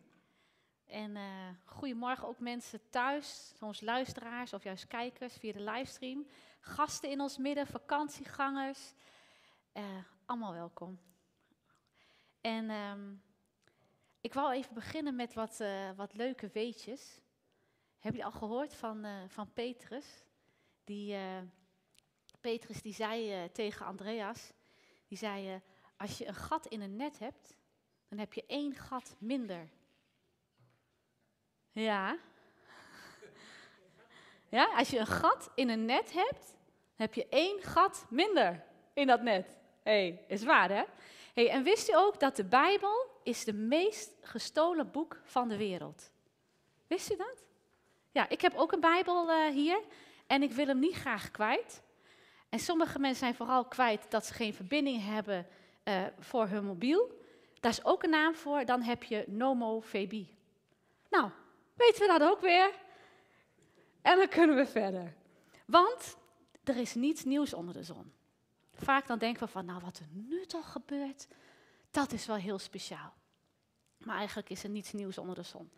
En 0.86 1.16
uh, 1.16 1.50
goedemorgen 1.66 2.28
ook 2.28 2.40
mensen 2.40 2.90
thuis, 2.90 3.54
soms 3.58 3.82
luisteraars 3.82 4.54
of 4.54 4.64
juist 4.64 4.88
kijkers 4.88 5.34
via 5.34 5.54
de 5.54 5.62
livestream. 5.62 6.28
Gasten 6.60 7.10
in 7.10 7.22
ons 7.22 7.38
midden, 7.38 7.68
vakantiegangers. 7.68 8.94
Uh, 9.74 9.84
allemaal 10.26 10.54
welkom. 10.54 11.00
En 12.42 12.70
um, 12.70 13.24
ik 14.22 14.34
wou 14.34 14.54
even 14.54 14.74
beginnen 14.74 15.16
met 15.16 15.34
wat, 15.34 15.60
uh, 15.60 15.92
wat 15.96 16.14
leuke 16.14 16.50
weetjes. 16.54 17.22
Heb 18.00 18.16
je 18.16 18.24
al 18.24 18.32
gehoord 18.32 18.74
van, 18.74 19.06
van 19.28 19.54
Petrus? 19.54 20.26
Die, 20.84 21.18
Petrus 22.42 22.82
die 22.82 22.94
zei 22.94 23.52
tegen 23.52 23.86
Andreas, 23.86 24.54
die 25.08 25.18
zei, 25.18 25.62
als 25.98 26.18
je 26.18 26.28
een 26.28 26.36
gat 26.36 26.66
in 26.66 26.82
een 26.82 26.96
net 26.96 27.20
hebt, 27.20 27.56
dan 28.08 28.18
heb 28.18 28.34
je 28.34 28.46
één 28.46 28.76
gat 28.76 29.16
minder. 29.20 29.70
Ja. 31.72 32.18
Ja, 34.50 34.66
als 34.76 34.90
je 34.90 35.00
een 35.00 35.08
gat 35.08 35.50
in 35.56 35.70
een 35.70 35.86
net 35.86 36.14
hebt, 36.14 36.56
heb 36.96 37.14
je 37.14 37.28
één 37.30 37.62
gat 37.62 38.06
minder 38.10 38.64
in 38.94 39.08
dat 39.08 39.22
net. 39.22 39.58
Hey, 39.84 40.26
is 40.28 40.44
waar 40.44 40.70
hè? 40.70 40.84
Hey, 41.34 41.50
en 41.50 41.64
wist 41.64 41.90
u 41.90 41.96
ook 41.96 42.20
dat 42.20 42.36
de 42.36 42.44
Bijbel 42.44 43.06
is 43.24 43.44
de 43.44 43.54
meest 43.54 44.12
gestolen 44.22 44.92
boek 44.92 45.22
van 45.24 45.48
de 45.48 45.58
wereld? 45.58 46.12
Wist 46.88 47.12
u 47.12 47.16
dat? 47.16 47.44
Ja, 48.12 48.30
ik 48.30 48.42
heb 48.42 48.56
ook 48.56 48.72
een 48.72 48.80
Bijbel 48.80 49.30
uh, 49.30 49.48
hier 49.48 49.80
en 50.28 50.44
ik 50.44 50.52
wil 50.52 50.68
hem 50.68 50.80
niet 50.80 50.96
graag 50.96 51.32
kwijt. 51.32 51.82
En 52.50 52.60
sommige 52.60 53.00
mensen 53.00 53.20
zijn 53.20 53.36
vooral 53.36 53.66
kwijt 53.66 54.06
dat 54.12 54.26
ze 54.26 54.34
geen 54.34 54.54
verbinding 54.54 55.06
hebben 55.06 55.48
uh, 55.84 56.04
voor 56.20 56.48
hun 56.48 56.66
mobiel. 56.66 57.18
Daar 57.60 57.72
is 57.72 57.86
ook 57.86 58.04
een 58.04 58.10
naam 58.10 58.36
voor, 58.36 58.66
dan 58.66 58.82
heb 58.82 59.04
je 59.04 59.24
nomofobie. 59.28 60.38
Nou, 61.10 61.30
weten 61.76 62.02
we 62.02 62.18
dat 62.18 62.30
ook 62.30 62.42
weer? 62.42 62.72
En 64.02 64.18
dan 64.18 64.28
kunnen 64.28 64.56
we 64.56 64.66
verder. 64.66 65.16
Want 65.66 66.18
er 66.64 66.78
is 66.78 66.96
niets 66.96 67.24
nieuws 67.24 67.54
onder 67.54 67.74
de 67.74 67.84
zon. 67.84 68.14
Vaak 68.74 69.08
dan 69.08 69.20
denken 69.20 69.44
we 69.44 69.52
van, 69.52 69.66
nou 69.66 69.82
wat 69.84 70.00
er 70.00 70.08
nu 70.12 70.46
toch 70.46 70.72
gebeurt, 70.72 71.28
dat 71.92 72.12
is 72.12 72.26
wel 72.26 72.36
heel 72.36 72.60
speciaal. 72.60 73.14
Maar 73.98 74.18
eigenlijk 74.18 74.50
is 74.50 74.64
er 74.64 74.70
niets 74.70 74.92
nieuws 74.92 75.18
onder 75.18 75.36
de 75.36 75.44
zon. 75.44 75.72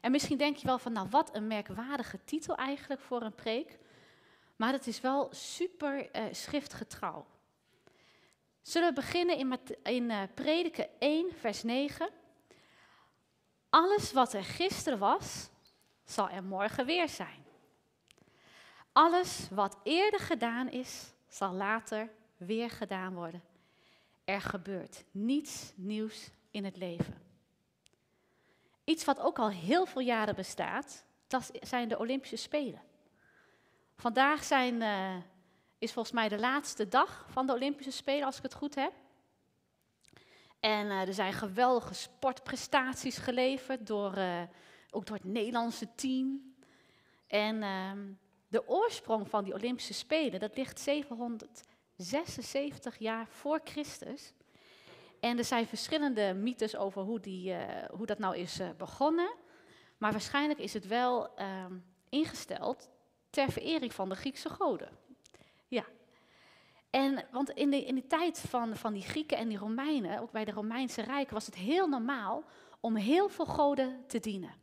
En 0.00 0.10
misschien 0.10 0.38
denk 0.38 0.56
je 0.56 0.66
wel 0.66 0.78
van, 0.78 0.92
nou 0.92 1.08
wat 1.08 1.34
een 1.34 1.46
merkwaardige 1.46 2.24
titel 2.24 2.54
eigenlijk 2.54 3.00
voor 3.00 3.22
een 3.22 3.34
preek. 3.34 3.78
Maar 4.56 4.72
het 4.72 4.86
is 4.86 5.00
wel 5.00 5.28
super 5.30 6.16
uh, 6.16 6.24
schriftgetrouw. 6.32 7.26
Zullen 8.62 8.88
we 8.88 8.94
beginnen 8.94 9.38
in, 9.38 9.58
in 9.82 10.10
uh, 10.10 10.22
Prediken 10.34 10.88
1, 10.98 11.32
vers 11.32 11.62
9. 11.62 12.10
Alles 13.70 14.12
wat 14.12 14.32
er 14.32 14.44
gisteren 14.44 14.98
was, 14.98 15.48
zal 16.04 16.28
er 16.28 16.44
morgen 16.44 16.86
weer 16.86 17.08
zijn. 17.08 17.44
Alles 18.92 19.48
wat 19.50 19.78
eerder 19.82 20.20
gedaan 20.20 20.70
is, 20.70 21.12
zal 21.28 21.52
later 21.52 22.10
weer 22.36 22.70
gedaan 22.70 23.14
worden. 23.14 23.42
Er 24.24 24.40
gebeurt 24.40 25.04
niets 25.10 25.72
nieuws 25.76 26.30
in 26.50 26.64
het 26.64 26.76
leven. 26.76 27.22
Iets 28.84 29.04
wat 29.04 29.20
ook 29.20 29.38
al 29.38 29.50
heel 29.50 29.86
veel 29.86 30.02
jaren 30.02 30.34
bestaat, 30.34 31.04
dat 31.26 31.50
zijn 31.60 31.88
de 31.88 31.98
Olympische 31.98 32.36
Spelen. 32.36 32.82
Vandaag 33.96 34.44
zijn 34.44 34.74
uh, 34.80 35.16
is 35.78 35.92
volgens 35.92 36.14
mij 36.14 36.28
de 36.28 36.38
laatste 36.38 36.88
dag 36.88 37.26
van 37.30 37.46
de 37.46 37.52
Olympische 37.52 37.90
Spelen, 37.92 38.26
als 38.26 38.36
ik 38.36 38.42
het 38.42 38.54
goed 38.54 38.74
heb. 38.74 38.92
En 40.60 40.86
uh, 40.86 41.08
er 41.08 41.14
zijn 41.14 41.32
geweldige 41.32 41.94
sportprestaties 41.94 43.16
geleverd, 43.16 43.86
door, 43.86 44.18
uh, 44.18 44.42
ook 44.90 45.06
door 45.06 45.16
het 45.16 45.24
Nederlandse 45.24 45.94
team. 45.94 46.54
En 47.26 47.56
uh, 47.56 47.92
de 48.48 48.68
oorsprong 48.68 49.28
van 49.28 49.44
die 49.44 49.54
Olympische 49.54 49.94
Spelen, 49.94 50.40
dat 50.40 50.56
ligt 50.56 50.80
776 50.80 52.98
jaar 52.98 53.26
voor 53.28 53.60
Christus. 53.64 54.34
En 55.20 55.38
er 55.38 55.44
zijn 55.44 55.66
verschillende 55.66 56.34
mythes 56.34 56.76
over 56.76 57.02
hoe, 57.02 57.20
die, 57.20 57.52
eh, 57.52 57.88
hoe 57.90 58.06
dat 58.06 58.18
nou 58.18 58.36
is 58.36 58.60
begonnen. 58.76 59.30
Maar 59.98 60.12
waarschijnlijk 60.12 60.58
is 60.58 60.74
het 60.74 60.86
wel 60.86 61.34
ehm, 61.34 61.78
ingesteld 62.08 62.90
ter 63.30 63.52
verering 63.52 63.92
van 63.92 64.08
de 64.08 64.14
Griekse 64.14 64.48
goden. 64.48 64.88
Ja. 65.68 65.84
En, 66.90 67.24
want 67.30 67.50
in 67.50 67.70
de, 67.70 67.84
in 67.84 67.94
de 67.94 68.06
tijd 68.06 68.40
van, 68.40 68.76
van 68.76 68.92
die 68.92 69.02
Grieken 69.02 69.36
en 69.36 69.48
die 69.48 69.58
Romeinen, 69.58 70.20
ook 70.20 70.30
bij 70.30 70.44
de 70.44 70.52
Romeinse 70.52 71.02
Rijk, 71.02 71.30
was 71.30 71.46
het 71.46 71.54
heel 71.54 71.88
normaal 71.88 72.44
om 72.80 72.96
heel 72.96 73.28
veel 73.28 73.46
goden 73.46 74.04
te 74.06 74.18
dienen. 74.18 74.54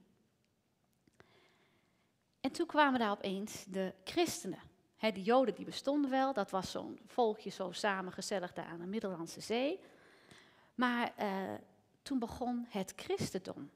En 2.46 2.52
toen 2.52 2.66
kwamen 2.66 3.00
daar 3.00 3.12
opeens 3.12 3.66
de 3.68 3.94
christenen. 4.04 4.60
He, 4.98 5.12
de 5.12 5.22
joden 5.22 5.56
die 5.56 5.66
bestonden 5.66 6.12
wel, 6.12 6.34
dat 6.34 6.52
was 6.52 6.72
zo'n 6.72 7.00
volkje 7.08 7.50
zo 7.50 7.72
samen 7.72 8.12
gezellig 8.12 8.54
daar 8.54 8.66
aan 8.66 8.80
de 8.80 8.86
Middellandse 8.86 9.42
Zee. 9.42 9.80
Maar 10.76 11.14
uh, 11.20 11.28
toen 12.02 12.20
begon 12.20 12.66
het 12.70 12.94
christendom. 12.96 13.70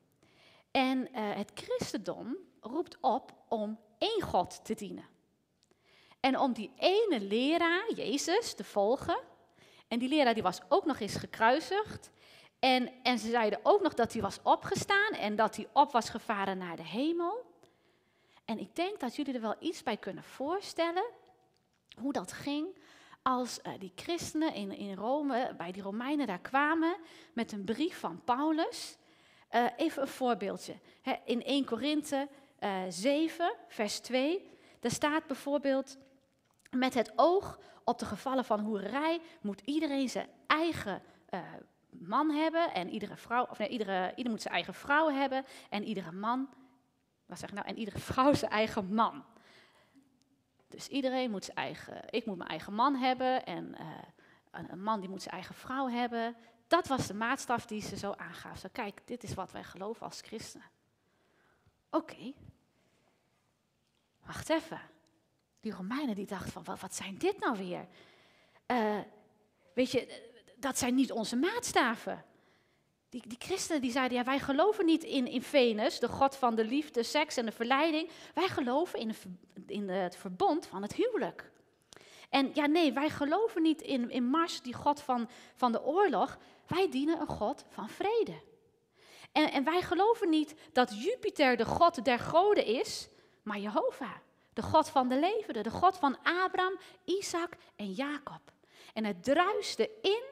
En 0.71 0.97
uh, 0.99 1.07
het 1.13 1.51
christendom 1.53 2.37
roept 2.59 2.97
op 3.01 3.33
om 3.47 3.79
één 3.97 4.21
God 4.21 4.65
te 4.65 4.73
dienen. 4.73 5.05
En 6.19 6.39
om 6.39 6.53
die 6.53 6.71
ene 6.77 7.21
leraar, 7.21 7.93
Jezus, 7.93 8.53
te 8.53 8.63
volgen. 8.63 9.19
En 9.87 9.99
die 9.99 10.09
leraar 10.09 10.33
die 10.33 10.43
was 10.43 10.61
ook 10.67 10.85
nog 10.85 10.99
eens 10.99 11.15
gekruisigd. 11.15 12.11
En, 12.59 12.91
en 13.03 13.19
ze 13.19 13.29
zeiden 13.29 13.59
ook 13.63 13.81
nog 13.81 13.93
dat 13.93 14.13
hij 14.13 14.21
was 14.21 14.39
opgestaan 14.43 15.11
en 15.11 15.35
dat 15.35 15.55
hij 15.55 15.67
op 15.73 15.91
was 15.91 16.09
gevaren 16.09 16.57
naar 16.57 16.75
de 16.75 16.87
hemel. 16.87 17.48
En 18.49 18.59
ik 18.59 18.75
denk 18.75 18.99
dat 18.99 19.15
jullie 19.15 19.33
er 19.33 19.41
wel 19.41 19.55
iets 19.59 19.83
bij 19.83 19.97
kunnen 19.97 20.23
voorstellen 20.23 21.05
hoe 22.01 22.13
dat 22.13 22.31
ging 22.31 22.77
als 23.21 23.61
eh, 23.61 23.73
die 23.79 23.91
christenen 23.95 24.53
in, 24.53 24.71
in 24.71 24.95
Rome, 24.95 25.53
bij 25.57 25.71
die 25.71 25.81
Romeinen 25.81 26.27
daar 26.27 26.39
kwamen 26.39 26.95
met 27.33 27.51
een 27.51 27.63
brief 27.63 27.99
van 27.99 28.21
Paulus. 28.23 28.97
Eh, 29.49 29.65
even 29.77 30.01
een 30.01 30.07
voorbeeldje. 30.07 30.75
In 31.25 31.43
1 31.43 31.65
Korinthe 31.65 32.27
7, 32.89 33.55
vers 33.67 33.99
2, 33.99 34.49
daar 34.79 34.91
staat 34.91 35.27
bijvoorbeeld, 35.27 35.97
met 36.71 36.93
het 36.93 37.11
oog 37.15 37.59
op 37.83 37.99
de 37.99 38.05
gevallen 38.05 38.45
van 38.45 38.59
hoerij 38.59 39.19
moet 39.41 39.61
iedereen 39.65 40.09
zijn 40.09 40.29
eigen 40.47 41.01
man 41.89 42.29
hebben 42.31 42.73
en 42.73 42.89
iedere 42.89 43.15
vrouw, 43.15 43.45
of 43.49 43.57
nee, 43.57 43.67
iedere, 43.69 44.13
ieder 44.15 44.31
moet 44.31 44.41
zijn 44.41 44.53
eigen 44.53 44.73
vrouw 44.73 45.09
hebben 45.09 45.45
en 45.69 45.83
iedere 45.83 46.11
man, 46.11 46.49
wat 47.29 47.39
zeg 47.39 47.49
ik 47.49 47.55
nou, 47.55 47.67
en 47.67 47.77
iedere 47.77 47.99
vrouw 47.99 48.33
zijn 48.33 48.51
eigen 48.51 48.93
man. 48.93 49.23
Dus 50.67 50.87
iedereen 50.87 51.31
moet 51.31 51.45
zijn 51.45 51.57
eigen, 51.57 52.01
ik 52.09 52.25
moet 52.25 52.37
mijn 52.37 52.49
eigen 52.49 52.73
man 52.73 52.95
hebben 52.95 53.45
en 53.45 53.75
uh, 53.79 53.87
een, 54.51 54.83
man 54.83 54.99
die 54.99 55.09
moet 55.09 55.21
zijn 55.21 55.33
eigen 55.33 55.55
vrouw 55.55 55.89
hebben. 55.89 56.35
Dat 56.67 56.87
was 56.87 57.07
de 57.07 57.13
maatstaf 57.13 57.65
die 57.65 57.81
ze 57.81 57.97
zo 57.97 58.11
aangaf. 58.11 58.57
Zo, 58.57 58.67
kijk, 58.71 59.01
dit 59.05 59.23
is 59.23 59.33
wat 59.33 59.51
wij 59.51 59.63
geloven 59.63 60.05
als 60.05 60.21
christenen. 60.21 60.69
Oké. 61.89 62.33
Wacht 64.25 64.49
even. 64.49 64.81
Die 65.59 65.71
Romeinen 65.71 66.15
die 66.15 66.25
dachten 66.25 66.51
van, 66.51 66.63
wat, 66.63 66.79
wat 66.79 66.95
zijn 66.95 67.17
dit 67.17 67.39
nou 67.39 67.57
weer? 67.57 67.87
Uh, 68.67 68.99
weet 69.73 69.91
je, 69.91 70.31
dat 70.57 70.77
zijn 70.77 70.95
niet 70.95 71.11
onze 71.11 71.35
maatstaven. 71.35 72.25
Die, 73.09 73.23
die 73.27 73.37
christenen 73.39 73.81
die 73.81 73.91
zeiden, 73.91 74.17
ja, 74.17 74.23
wij 74.23 74.39
geloven 74.39 74.85
niet 74.85 75.03
in, 75.03 75.41
Venus, 75.41 75.99
de 75.99 76.07
god 76.07 76.35
van 76.35 76.55
de 76.55 76.65
liefde, 76.65 77.03
seks 77.03 77.37
en 77.37 77.45
de 77.45 77.51
verleiding. 77.51 78.09
Wij 78.33 78.47
geloven 78.47 78.99
in, 78.99 79.15
in 79.67 79.89
het 79.89 80.15
verbond 80.15 80.65
van 80.65 80.81
het 80.81 80.93
huwelijk. 80.93 81.51
En 82.29 82.51
ja, 82.53 82.65
nee, 82.65 82.93
wij 82.93 83.09
geloven 83.09 83.61
niet 83.61 83.81
in, 83.81 84.29
Mars, 84.29 84.61
die 84.61 84.73
god 84.73 85.01
van, 85.01 85.29
van 85.55 85.71
de 85.71 85.83
oorlog. 85.83 86.37
Wij 86.67 86.89
dienen 86.89 87.19
een 87.19 87.27
god 87.27 87.65
van 87.69 87.89
vrede. 87.89 88.41
En, 89.31 89.51
en 89.51 89.63
wij 89.63 89.81
geloven 89.81 90.29
niet 90.29 90.55
dat 90.71 91.03
Jupiter 91.03 91.57
de 91.57 91.65
god 91.65 92.05
der 92.05 92.19
goden 92.19 92.65
is, 92.65 93.09
maar 93.43 93.59
Jehovah. 93.59 94.15
De 94.53 94.61
god 94.61 94.89
van 94.89 95.07
de 95.07 95.19
levenden, 95.19 95.63
de 95.63 95.69
god 95.69 95.97
van 95.97 96.17
Abraham, 96.23 96.79
Isaac 97.03 97.57
en 97.75 97.91
Jacob. 97.91 98.41
En 98.93 99.05
het 99.05 99.23
druiste 99.23 99.89
in 100.01 100.23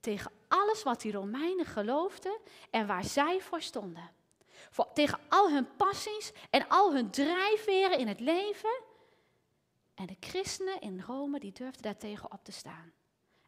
tegen 0.00 0.32
alles 0.48 0.82
wat 0.82 1.00
die 1.00 1.12
Romeinen 1.12 1.66
geloofden 1.66 2.38
en 2.70 2.86
waar 2.86 3.04
zij 3.04 3.40
voor 3.40 3.60
stonden. 3.60 4.10
Voor, 4.70 4.92
tegen 4.92 5.18
al 5.28 5.50
hun 5.50 5.76
passies 5.76 6.32
en 6.50 6.68
al 6.68 6.94
hun 6.94 7.10
drijfveren 7.10 7.98
in 7.98 8.08
het 8.08 8.20
leven. 8.20 8.82
En 9.94 10.06
de 10.06 10.16
christenen 10.20 10.80
in 10.80 11.00
Rome 11.00 11.38
die 11.38 11.52
durfden 11.52 11.82
daartegen 11.82 12.32
op 12.32 12.44
te 12.44 12.52
staan. 12.52 12.92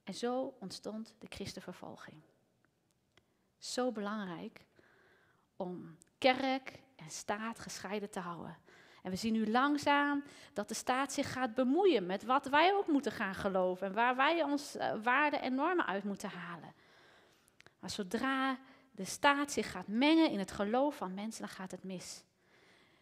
En 0.04 0.14
zo 0.14 0.54
ontstond 0.60 1.14
de 1.18 1.26
christenvervolging. 1.28 2.22
Zo 3.58 3.92
belangrijk 3.92 4.64
om 5.56 5.96
kerk 6.18 6.82
en 6.96 7.10
staat 7.10 7.58
gescheiden 7.58 8.10
te 8.10 8.20
houden. 8.20 8.56
En 9.02 9.10
we 9.10 9.16
zien 9.16 9.32
nu 9.32 9.50
langzaam 9.50 10.22
dat 10.52 10.68
de 10.68 10.74
staat 10.74 11.12
zich 11.12 11.32
gaat 11.32 11.54
bemoeien 11.54 12.06
met 12.06 12.24
wat 12.24 12.46
wij 12.46 12.74
ook 12.74 12.86
moeten 12.86 13.12
gaan 13.12 13.34
geloven 13.34 13.86
en 13.86 13.92
waar 13.92 14.16
wij 14.16 14.42
ons 14.42 14.76
uh, 14.76 14.92
waarden 15.02 15.40
en 15.40 15.54
normen 15.54 15.86
uit 15.86 16.04
moeten 16.04 16.30
halen. 16.30 16.74
Maar 17.80 17.90
zodra 17.90 18.58
de 18.90 19.04
staat 19.04 19.52
zich 19.52 19.70
gaat 19.70 19.86
mengen 19.86 20.30
in 20.30 20.38
het 20.38 20.50
geloof 20.50 20.96
van 20.96 21.14
mensen, 21.14 21.40
dan 21.40 21.54
gaat 21.54 21.70
het 21.70 21.84
mis. 21.84 22.24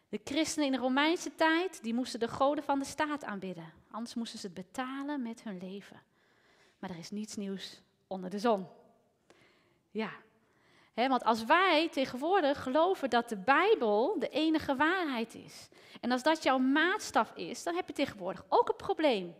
De 0.08 0.20
christenen 0.24 0.66
in 0.66 0.72
de 0.72 0.78
Romeinse 0.78 1.34
tijd, 1.34 1.82
die 1.82 1.94
moesten 1.94 2.20
de 2.20 2.28
goden 2.28 2.64
van 2.64 2.78
de 2.78 2.84
staat 2.84 3.24
aanbidden. 3.24 3.72
Anders 3.90 4.14
moesten 4.14 4.38
ze 4.38 4.46
het 4.46 4.54
betalen 4.54 5.22
met 5.22 5.42
hun 5.42 5.58
leven. 5.58 6.02
Maar 6.78 6.90
er 6.90 6.98
is 6.98 7.10
niets 7.10 7.36
nieuws 7.36 7.82
onder 8.06 8.30
de 8.30 8.38
zon. 8.38 8.66
Ja, 9.90 10.10
want 11.04 11.24
als 11.24 11.44
wij 11.44 11.88
tegenwoordig 11.88 12.62
geloven 12.62 13.10
dat 13.10 13.28
de 13.28 13.36
Bijbel 13.36 14.18
de 14.18 14.28
enige 14.28 14.76
waarheid 14.76 15.34
is, 15.34 15.68
en 16.00 16.10
als 16.10 16.22
dat 16.22 16.42
jouw 16.42 16.58
maatstaf 16.58 17.32
is, 17.34 17.62
dan 17.62 17.74
heb 17.74 17.86
je 17.86 17.92
tegenwoordig 17.92 18.44
ook 18.48 18.68
een 18.68 18.76
probleem. 18.76 19.34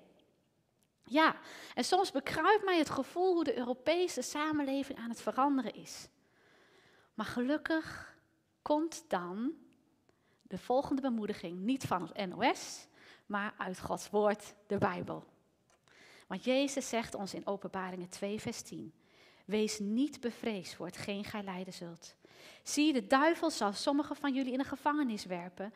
Ja, 1.05 1.37
en 1.75 1.85
soms 1.85 2.11
bekruipt 2.11 2.65
mij 2.65 2.79
het 2.79 2.91
gevoel 2.91 3.35
hoe 3.35 3.45
de 3.45 3.59
Europese 3.59 4.23
samenleving 4.23 4.99
aan 4.99 5.09
het 5.09 5.21
veranderen 5.21 5.75
is. 5.75 6.09
Maar 7.15 7.27
gelukkig 7.27 8.17
komt 8.63 9.05
dan 9.09 9.53
de 10.43 10.59
volgende 10.59 11.03
bemoediging 11.03 11.59
niet 11.59 11.85
van 11.85 12.11
het 12.13 12.29
NOS, 12.29 12.87
maar 13.27 13.55
uit 13.59 13.81
Gods 13.81 14.11
woord, 14.11 14.55
de 14.67 14.79
Bijbel. 14.79 15.25
Want 16.27 16.45
Jezus 16.45 16.89
zegt 16.89 17.15
ons 17.15 17.35
in 17.35 17.47
Openbaringen 17.47 18.09
2, 18.09 18.41
vers 18.41 18.63
10. 18.63 18.95
Wees 19.47 19.79
niet 19.79 20.21
bevreesd 20.21 20.75
voor 20.75 20.87
hetgeen 20.87 21.25
gij 21.25 21.43
lijden 21.43 21.73
zult. 21.73 22.15
Zie, 22.63 22.93
de 22.93 23.07
duivel 23.07 23.51
zal 23.51 23.73
sommigen 23.73 24.17
van 24.17 24.35
jullie 24.35 24.53
in 24.53 24.59
de 24.59 24.65
gevangenis 24.65 25.25
werpen, 25.25 25.75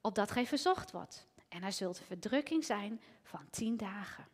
opdat 0.00 0.30
gij 0.30 0.46
verzocht 0.46 0.90
wordt. 0.90 1.26
En 1.48 1.62
er 1.62 1.72
zult 1.72 1.98
een 1.98 2.04
verdrukking 2.04 2.64
zijn 2.64 3.00
van 3.22 3.50
tien 3.50 3.76
dagen. 3.76 4.26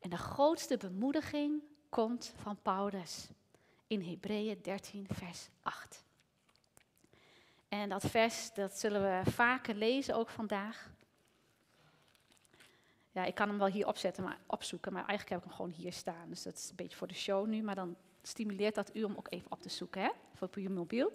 En 0.00 0.10
de 0.10 0.16
grootste 0.16 0.76
bemoediging 0.76 1.62
komt 1.88 2.32
van 2.36 2.58
Paulus 2.62 3.28
in 3.86 4.02
Hebreeën 4.02 4.58
13, 4.62 5.06
vers 5.10 5.48
8. 5.62 6.04
En 7.68 7.88
dat 7.88 8.06
vers, 8.06 8.54
dat 8.54 8.78
zullen 8.78 9.02
we 9.02 9.30
vaker 9.30 9.74
lezen 9.74 10.14
ook 10.14 10.28
vandaag. 10.28 10.90
Ja, 13.18 13.24
ik 13.24 13.34
kan 13.34 13.48
hem 13.48 13.58
wel 13.58 13.66
hier 13.66 13.86
opzetten, 13.86 14.24
maar, 14.24 14.38
opzoeken, 14.46 14.92
maar 14.92 15.06
eigenlijk 15.06 15.30
heb 15.30 15.38
ik 15.38 15.44
hem 15.44 15.56
gewoon 15.56 15.82
hier 15.82 15.92
staan. 15.92 16.28
Dus 16.28 16.42
dat 16.42 16.54
is 16.54 16.70
een 16.70 16.76
beetje 16.76 16.96
voor 16.96 17.06
de 17.06 17.14
show 17.14 17.46
nu, 17.46 17.62
maar 17.62 17.74
dan 17.74 17.96
stimuleert 18.22 18.74
dat 18.74 18.94
u 18.94 19.02
om 19.02 19.16
ook 19.16 19.32
even 19.32 19.50
op 19.50 19.62
te 19.62 19.68
zoeken, 19.68 20.02
hè, 20.02 20.10
voor 20.34 20.48
uw 20.54 20.70
mobiel. 20.70 21.12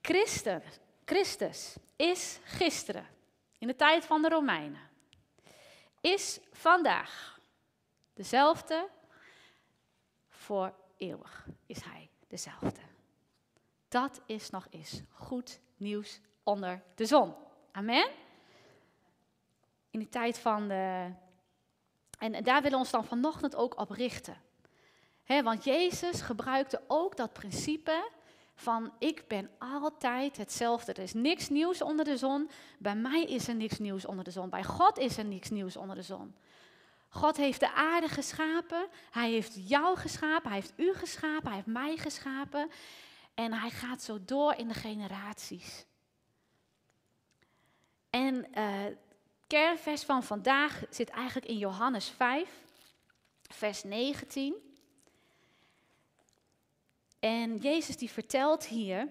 Christus, 0.00 0.62
Christus 1.04 1.76
is 1.96 2.38
gisteren, 2.44 3.06
in 3.58 3.66
de 3.66 3.76
tijd 3.76 4.04
van 4.04 4.22
de 4.22 4.28
Romeinen, 4.28 4.88
is 6.00 6.40
vandaag 6.52 7.40
dezelfde, 8.14 8.88
voor 10.28 10.74
eeuwig 10.96 11.46
is 11.66 11.82
hij 11.82 12.10
dezelfde. 12.28 12.80
Dat 13.88 14.20
is 14.26 14.50
nog 14.50 14.66
eens 14.70 15.02
goed 15.10 15.60
nieuws 15.76 16.20
onder 16.42 16.82
de 16.94 17.06
zon. 17.06 17.34
Amen 17.72 18.21
in 19.92 19.98
die 19.98 20.08
tijd 20.08 20.38
van 20.38 20.68
de. 20.68 21.10
En 22.18 22.32
daar 22.32 22.62
willen 22.62 22.70
we 22.70 22.76
ons 22.76 22.90
dan 22.90 23.04
vanochtend 23.04 23.54
ook 23.54 23.80
op 23.80 23.90
richten. 23.90 24.36
want 25.26 25.64
Jezus 25.64 26.20
gebruikte 26.20 26.82
ook 26.86 27.16
dat 27.16 27.32
principe 27.32 28.10
van 28.54 28.92
ik 28.98 29.24
ben 29.28 29.50
altijd 29.58 30.36
hetzelfde. 30.36 30.92
Er 30.92 31.02
is 31.02 31.12
niks 31.12 31.48
nieuws 31.48 31.82
onder 31.82 32.04
de 32.04 32.16
zon. 32.16 32.50
Bij 32.78 32.94
mij 32.94 33.24
is 33.24 33.48
er 33.48 33.54
niks 33.54 33.78
nieuws 33.78 34.04
onder 34.04 34.24
de 34.24 34.30
zon. 34.30 34.50
Bij 34.50 34.64
God 34.64 34.98
is 34.98 35.16
er 35.16 35.24
niks 35.24 35.50
nieuws 35.50 35.76
onder 35.76 35.96
de 35.96 36.02
zon. 36.02 36.34
God 37.08 37.36
heeft 37.36 37.60
de 37.60 37.72
aarde 37.72 38.08
geschapen. 38.08 38.86
Hij 39.10 39.30
heeft 39.30 39.68
jou 39.68 39.96
geschapen. 39.96 40.50
Hij 40.50 40.58
heeft 40.58 40.72
u 40.76 40.94
geschapen. 40.94 41.46
Hij 41.46 41.54
heeft 41.54 41.66
mij 41.66 41.96
geschapen. 41.96 42.70
En 43.34 43.52
hij 43.52 43.70
gaat 43.70 44.02
zo 44.02 44.18
door 44.24 44.54
in 44.54 44.68
de 44.68 44.74
generaties. 44.74 45.86
En 48.10 48.46
uh, 48.54 48.84
kernvers 49.52 50.02
van 50.02 50.22
vandaag 50.22 50.82
zit 50.90 51.08
eigenlijk 51.10 51.46
in 51.46 51.58
Johannes 51.58 52.08
5, 52.08 52.50
vers 53.50 53.82
19. 53.82 54.54
En 57.20 57.56
Jezus 57.56 57.96
die 57.96 58.10
vertelt 58.10 58.66
hier, 58.66 59.08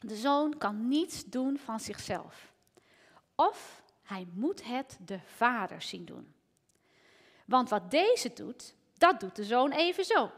de 0.00 0.16
zoon 0.16 0.58
kan 0.58 0.88
niets 0.88 1.24
doen 1.24 1.58
van 1.58 1.80
zichzelf. 1.80 2.52
Of 3.34 3.82
hij 4.02 4.26
moet 4.32 4.64
het 4.64 4.98
de 5.04 5.20
vader 5.24 5.82
zien 5.82 6.04
doen. 6.04 6.34
Want 7.44 7.68
wat 7.68 7.90
deze 7.90 8.32
doet, 8.32 8.74
dat 8.98 9.20
doet 9.20 9.36
de 9.36 9.44
zoon 9.44 9.70
evenzo. 9.70 10.30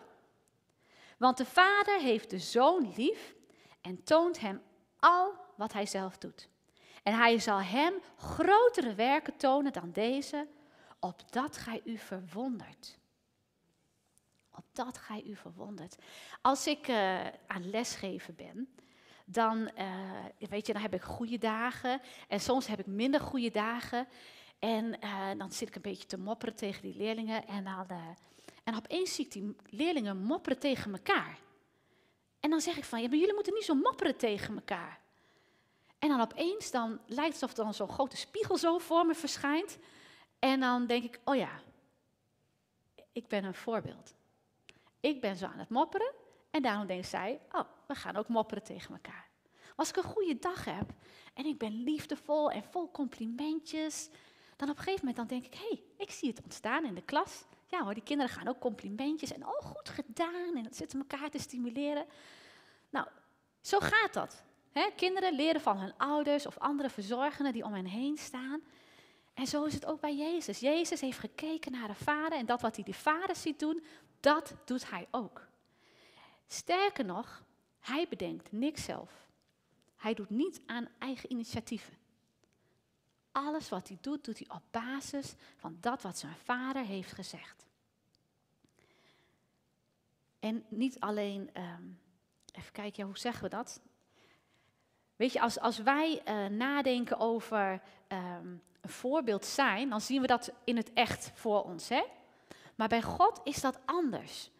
Want 1.18 1.36
de 1.36 1.46
vader 1.46 2.00
heeft 2.00 2.30
de 2.30 2.38
zoon 2.38 2.92
lief 2.96 3.34
en 3.80 4.02
toont 4.02 4.40
hem 4.40 4.62
al 4.98 5.34
wat 5.56 5.72
hij 5.72 5.86
zelf 5.86 6.18
doet. 6.18 6.48
En 7.04 7.14
hij 7.14 7.38
zal 7.38 7.60
hem 7.60 7.94
grotere 8.16 8.94
werken 8.94 9.36
tonen 9.36 9.72
dan 9.72 9.90
deze, 9.92 10.48
opdat 11.00 11.56
gij 11.56 11.80
u 11.84 11.98
verwondert. 11.98 12.98
Opdat 14.50 14.98
gij 14.98 15.22
u 15.26 15.36
verwondert. 15.36 15.96
Als 16.42 16.66
ik 16.66 16.88
uh, 16.88 17.26
aan 17.46 17.70
lesgeven 17.70 18.34
ben, 18.34 18.74
dan, 19.24 19.70
uh, 19.78 20.48
weet 20.48 20.66
je, 20.66 20.72
dan 20.72 20.82
heb 20.82 20.94
ik 20.94 21.02
goede 21.02 21.38
dagen 21.38 22.00
en 22.28 22.40
soms 22.40 22.66
heb 22.66 22.78
ik 22.78 22.86
minder 22.86 23.20
goede 23.20 23.50
dagen. 23.50 24.08
En 24.58 24.98
uh, 25.04 25.30
dan 25.38 25.52
zit 25.52 25.68
ik 25.68 25.74
een 25.74 25.82
beetje 25.82 26.06
te 26.06 26.18
mopperen 26.18 26.54
tegen 26.54 26.82
die 26.82 26.96
leerlingen 26.96 27.46
en 27.46 27.64
dan, 27.64 27.86
en 28.64 28.76
opeens 28.76 29.14
zie 29.14 29.24
ik 29.24 29.32
die 29.32 29.56
leerlingen 29.70 30.16
mopperen 30.22 30.58
tegen 30.58 30.92
elkaar. 30.92 31.38
En 32.40 32.50
dan 32.50 32.60
zeg 32.60 32.76
ik 32.76 32.84
van, 32.84 33.00
jullie 33.02 33.34
moeten 33.34 33.54
niet 33.54 33.64
zo 33.64 33.74
mopperen 33.74 34.16
tegen 34.16 34.54
elkaar. 34.54 35.02
En 36.04 36.10
dan 36.10 36.20
opeens 36.20 36.70
dan 36.70 37.00
lijkt 37.06 37.32
het 37.32 37.42
alsof 37.42 37.58
er 37.58 37.64
dan 37.64 37.74
zo'n 37.74 37.88
grote 37.88 38.16
spiegel 38.16 38.56
zo 38.56 38.78
voor 38.78 39.06
me 39.06 39.14
verschijnt. 39.14 39.78
En 40.38 40.60
dan 40.60 40.86
denk 40.86 41.04
ik, 41.04 41.20
oh 41.24 41.36
ja, 41.36 41.60
ik 43.12 43.28
ben 43.28 43.44
een 43.44 43.54
voorbeeld. 43.54 44.14
Ik 45.00 45.20
ben 45.20 45.36
zo 45.36 45.46
aan 45.46 45.58
het 45.58 45.68
mopperen 45.68 46.12
en 46.50 46.62
daarom 46.62 46.86
denkt 46.86 47.06
zij, 47.06 47.40
oh, 47.52 47.64
we 47.86 47.94
gaan 47.94 48.16
ook 48.16 48.28
mopperen 48.28 48.62
tegen 48.62 48.94
elkaar. 48.94 49.28
Als 49.76 49.88
ik 49.88 49.96
een 49.96 50.02
goede 50.02 50.38
dag 50.38 50.64
heb 50.64 50.90
en 51.34 51.46
ik 51.46 51.58
ben 51.58 51.82
liefdevol 51.82 52.50
en 52.50 52.64
vol 52.64 52.90
complimentjes, 52.90 54.08
dan 54.56 54.70
op 54.70 54.76
een 54.76 54.82
gegeven 54.82 55.06
moment 55.06 55.16
dan 55.16 55.26
denk 55.26 55.44
ik, 55.44 55.54
hé, 55.54 55.68
hey, 55.68 55.82
ik 55.96 56.10
zie 56.10 56.28
het 56.28 56.42
ontstaan 56.42 56.84
in 56.84 56.94
de 56.94 57.04
klas. 57.04 57.44
Ja 57.66 57.82
hoor, 57.82 57.94
die 57.94 58.02
kinderen 58.02 58.32
gaan 58.32 58.48
ook 58.48 58.60
complimentjes 58.60 59.32
en 59.32 59.46
oh, 59.46 59.60
goed 59.60 59.88
gedaan 59.88 60.56
en 60.56 60.62
dat 60.62 60.76
zitten 60.76 60.98
elkaar 60.98 61.30
te 61.30 61.38
stimuleren. 61.38 62.06
Nou, 62.90 63.06
zo 63.60 63.78
gaat 63.80 64.12
dat. 64.12 64.43
Kinderen 64.96 65.34
leren 65.34 65.60
van 65.60 65.78
hun 65.78 65.96
ouders 65.96 66.46
of 66.46 66.58
andere 66.58 66.90
verzorgenden 66.90 67.52
die 67.52 67.64
om 67.64 67.74
hen 67.74 67.86
heen 67.86 68.16
staan. 68.16 68.60
En 69.34 69.46
zo 69.46 69.64
is 69.64 69.74
het 69.74 69.86
ook 69.86 70.00
bij 70.00 70.16
Jezus. 70.16 70.60
Jezus 70.60 71.00
heeft 71.00 71.18
gekeken 71.18 71.72
naar 71.72 71.88
de 71.88 71.94
Vader 71.94 72.38
en 72.38 72.46
dat 72.46 72.60
wat 72.60 72.76
hij 72.76 72.84
de 72.84 72.94
Vader 72.94 73.36
ziet 73.36 73.58
doen, 73.58 73.84
dat 74.20 74.54
doet 74.64 74.90
hij 74.90 75.08
ook. 75.10 75.46
Sterker 76.46 77.04
nog, 77.04 77.44
hij 77.80 78.06
bedenkt 78.08 78.52
niks 78.52 78.84
zelf. 78.84 79.26
Hij 79.96 80.14
doet 80.14 80.30
niet 80.30 80.60
aan 80.66 80.88
eigen 80.98 81.32
initiatieven. 81.32 81.94
Alles 83.32 83.68
wat 83.68 83.88
hij 83.88 83.98
doet, 84.00 84.24
doet 84.24 84.38
hij 84.38 84.56
op 84.56 84.62
basis 84.70 85.34
van 85.56 85.76
dat 85.80 86.02
wat 86.02 86.18
zijn 86.18 86.36
vader 86.36 86.84
heeft 86.84 87.12
gezegd. 87.12 87.66
En 90.38 90.64
niet 90.68 91.00
alleen, 91.00 91.50
ehm, 91.52 91.84
even 92.52 92.72
kijken, 92.72 93.04
hoe 93.04 93.18
zeggen 93.18 93.42
we 93.42 93.48
dat? 93.48 93.80
Weet 95.16 95.32
je, 95.32 95.40
als, 95.40 95.78
wij 95.78 96.22
uh, 96.28 96.46
nadenken 96.46 97.18
over 97.18 97.80
ehm, 98.08 98.46
een 98.80 98.90
voorbeeld 98.90 99.44
zijn, 99.44 99.88
dan 99.88 100.00
zien 100.00 100.20
we 100.20 100.26
dat 100.26 100.52
in 100.64 100.76
het 100.76 100.92
echt 100.92 101.30
voor 101.34 101.62
ons. 101.62 101.88
Hè? 101.88 102.02
Maar 102.74 102.88
bij 102.88 103.02
God 103.02 103.40
is 103.44 103.60
dat 103.60 103.78
anders. 103.84 104.50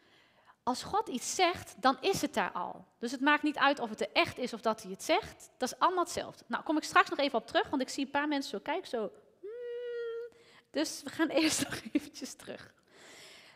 Als 0.63 0.83
God 0.83 1.09
iets 1.09 1.35
zegt, 1.35 1.75
dan 1.83 1.97
is 2.01 2.23
het 2.23 2.35
daar 2.35 2.53
al. 2.53 2.85
Dus 2.99 3.11
het 3.11 3.21
maakt 3.21 3.43
niet 3.43 3.59
uit 3.59 3.79
of 3.79 3.89
het 3.89 4.01
er 4.01 4.13
echt 4.13 4.39
is 4.39 4.53
of 4.53 4.61
dat 4.61 4.83
hij 4.83 4.91
het 4.91 5.03
zegt. 5.03 5.51
Dat 5.59 5.73
is 5.73 5.79
allemaal 5.79 6.05
hetzelfde. 6.05 6.45
Nou, 6.47 6.63
kom 6.63 6.77
ik 6.77 6.83
straks 6.83 7.11
nog 7.11 7.19
even 7.19 7.39
op 7.39 7.47
terug, 7.47 7.69
want 7.69 7.83
ik 7.83 7.89
zie 7.89 8.05
een 8.05 8.11
paar 8.11 8.29
mensen 8.29 8.51
zo 8.51 8.59
kijken, 8.59 8.89
zo. 8.89 9.11
Hmm. 9.41 10.39
Dus 10.71 11.03
we 11.03 11.11
gaan 11.11 11.29
eerst 11.41 11.65
nog 11.65 11.81
eventjes 11.93 12.35
terug. 12.35 12.75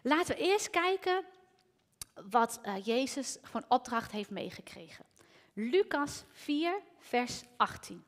Laten 0.02 0.36
we 0.36 0.42
eerst 0.42 0.70
kijken 0.70 1.24
wat 2.30 2.60
uh, 2.64 2.84
Jezus 2.84 3.38
van 3.42 3.64
opdracht 3.68 4.10
heeft 4.12 4.30
meegekregen. 4.30 5.04
Lucas 5.60 6.24
4, 6.30 6.80
vers 6.98 7.42
18. 7.56 8.04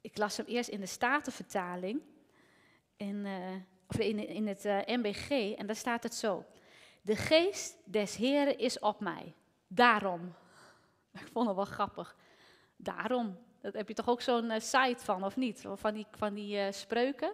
Ik 0.00 0.18
las 0.18 0.36
hem 0.36 0.46
eerst 0.46 0.68
in 0.68 0.80
de 0.80 0.86
Statenvertaling. 0.86 2.02
In, 2.96 3.26
uh, 3.26 3.54
of 3.86 3.98
in, 3.98 4.28
in 4.28 4.46
het 4.46 4.64
uh, 4.64 4.88
eh, 4.88 4.98
MBG. 4.98 5.30
En 5.30 5.66
daar 5.66 5.76
staat 5.76 6.02
het 6.02 6.14
zo. 6.14 6.44
De 7.02 7.16
geest 7.16 7.76
des 7.84 8.16
Heren 8.16 8.58
is 8.58 8.78
op 8.78 9.00
mij. 9.00 9.34
Daarom. 9.66 10.34
Ik 11.20 11.28
vond 11.32 11.46
het 11.46 11.56
wel 11.56 11.64
grappig. 11.64 12.16
Daarom. 12.76 13.38
Dat 13.60 13.74
heb 13.74 13.88
je 13.88 13.94
toch 13.94 14.08
ook 14.08 14.20
zo'n 14.20 14.50
uh, 14.50 14.58
site 14.58 15.04
van, 15.04 15.24
of 15.24 15.36
niet? 15.36 15.66
Van 15.74 15.94
die, 15.94 16.06
van 16.10 16.34
die 16.34 16.72
spreuken. 16.72 17.32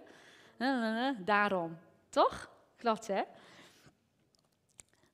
Daarom. 1.19 1.79
Toch? 2.09 2.51
Klopt, 2.77 3.07
hè? 3.07 3.23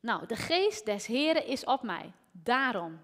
Nou, 0.07 0.27
de 0.27 0.37
geest 0.37 0.85
des 0.85 1.07
Heren 1.07 1.47
is 1.47 1.65
op 1.65 1.83
mij. 1.83 2.13
Daarom. 2.33 3.01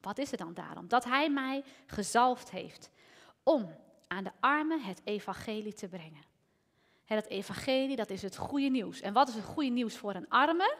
Wat 0.00 0.18
is 0.18 0.32
er 0.32 0.38
dan 0.38 0.54
daarom? 0.54 0.88
Dat 0.88 1.04
hij 1.04 1.30
mij 1.30 1.64
gezalfd 1.86 2.50
heeft 2.50 2.90
om 3.42 3.74
aan 4.08 4.24
de 4.24 4.30
armen 4.40 4.82
het 4.82 5.00
evangelie 5.04 5.72
te 5.72 5.88
brengen. 5.88 6.24
Het 7.04 7.26
evangelie, 7.26 7.96
dat 7.96 8.10
is 8.10 8.22
het 8.22 8.36
goede 8.36 8.68
nieuws. 8.68 9.00
En 9.00 9.12
wat 9.12 9.28
is 9.28 9.34
het 9.34 9.44
goede 9.44 9.70
nieuws 9.70 9.96
voor 9.96 10.14
een 10.14 10.28
arme? 10.28 10.76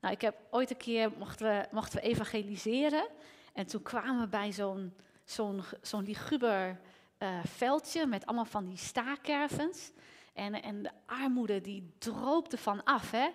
Nou, 0.00 0.14
ik 0.14 0.20
heb 0.20 0.36
ooit 0.50 0.70
een 0.70 0.76
keer, 0.76 1.12
mochten 1.18 1.46
we, 1.46 1.68
mochten 1.70 2.00
we 2.00 2.06
evangeliseren. 2.06 3.08
En 3.52 3.66
toen 3.66 3.82
kwamen 3.82 4.20
we 4.20 4.28
bij 4.28 4.52
zo'n 4.52 4.94
zo'n 5.24 5.62
zo'n 5.82 6.04
liguber 6.04 6.80
uh, 7.18 7.44
veldje 7.44 8.06
met 8.06 8.26
allemaal 8.26 8.44
van 8.44 8.64
die 8.64 8.76
staakervens. 8.76 9.90
En, 10.38 10.62
en 10.62 10.82
de 10.82 10.90
armoede 11.06 11.60
die 11.60 11.94
droopte 11.98 12.58
van 12.58 12.84
af, 12.84 13.10
hè. 13.10 13.28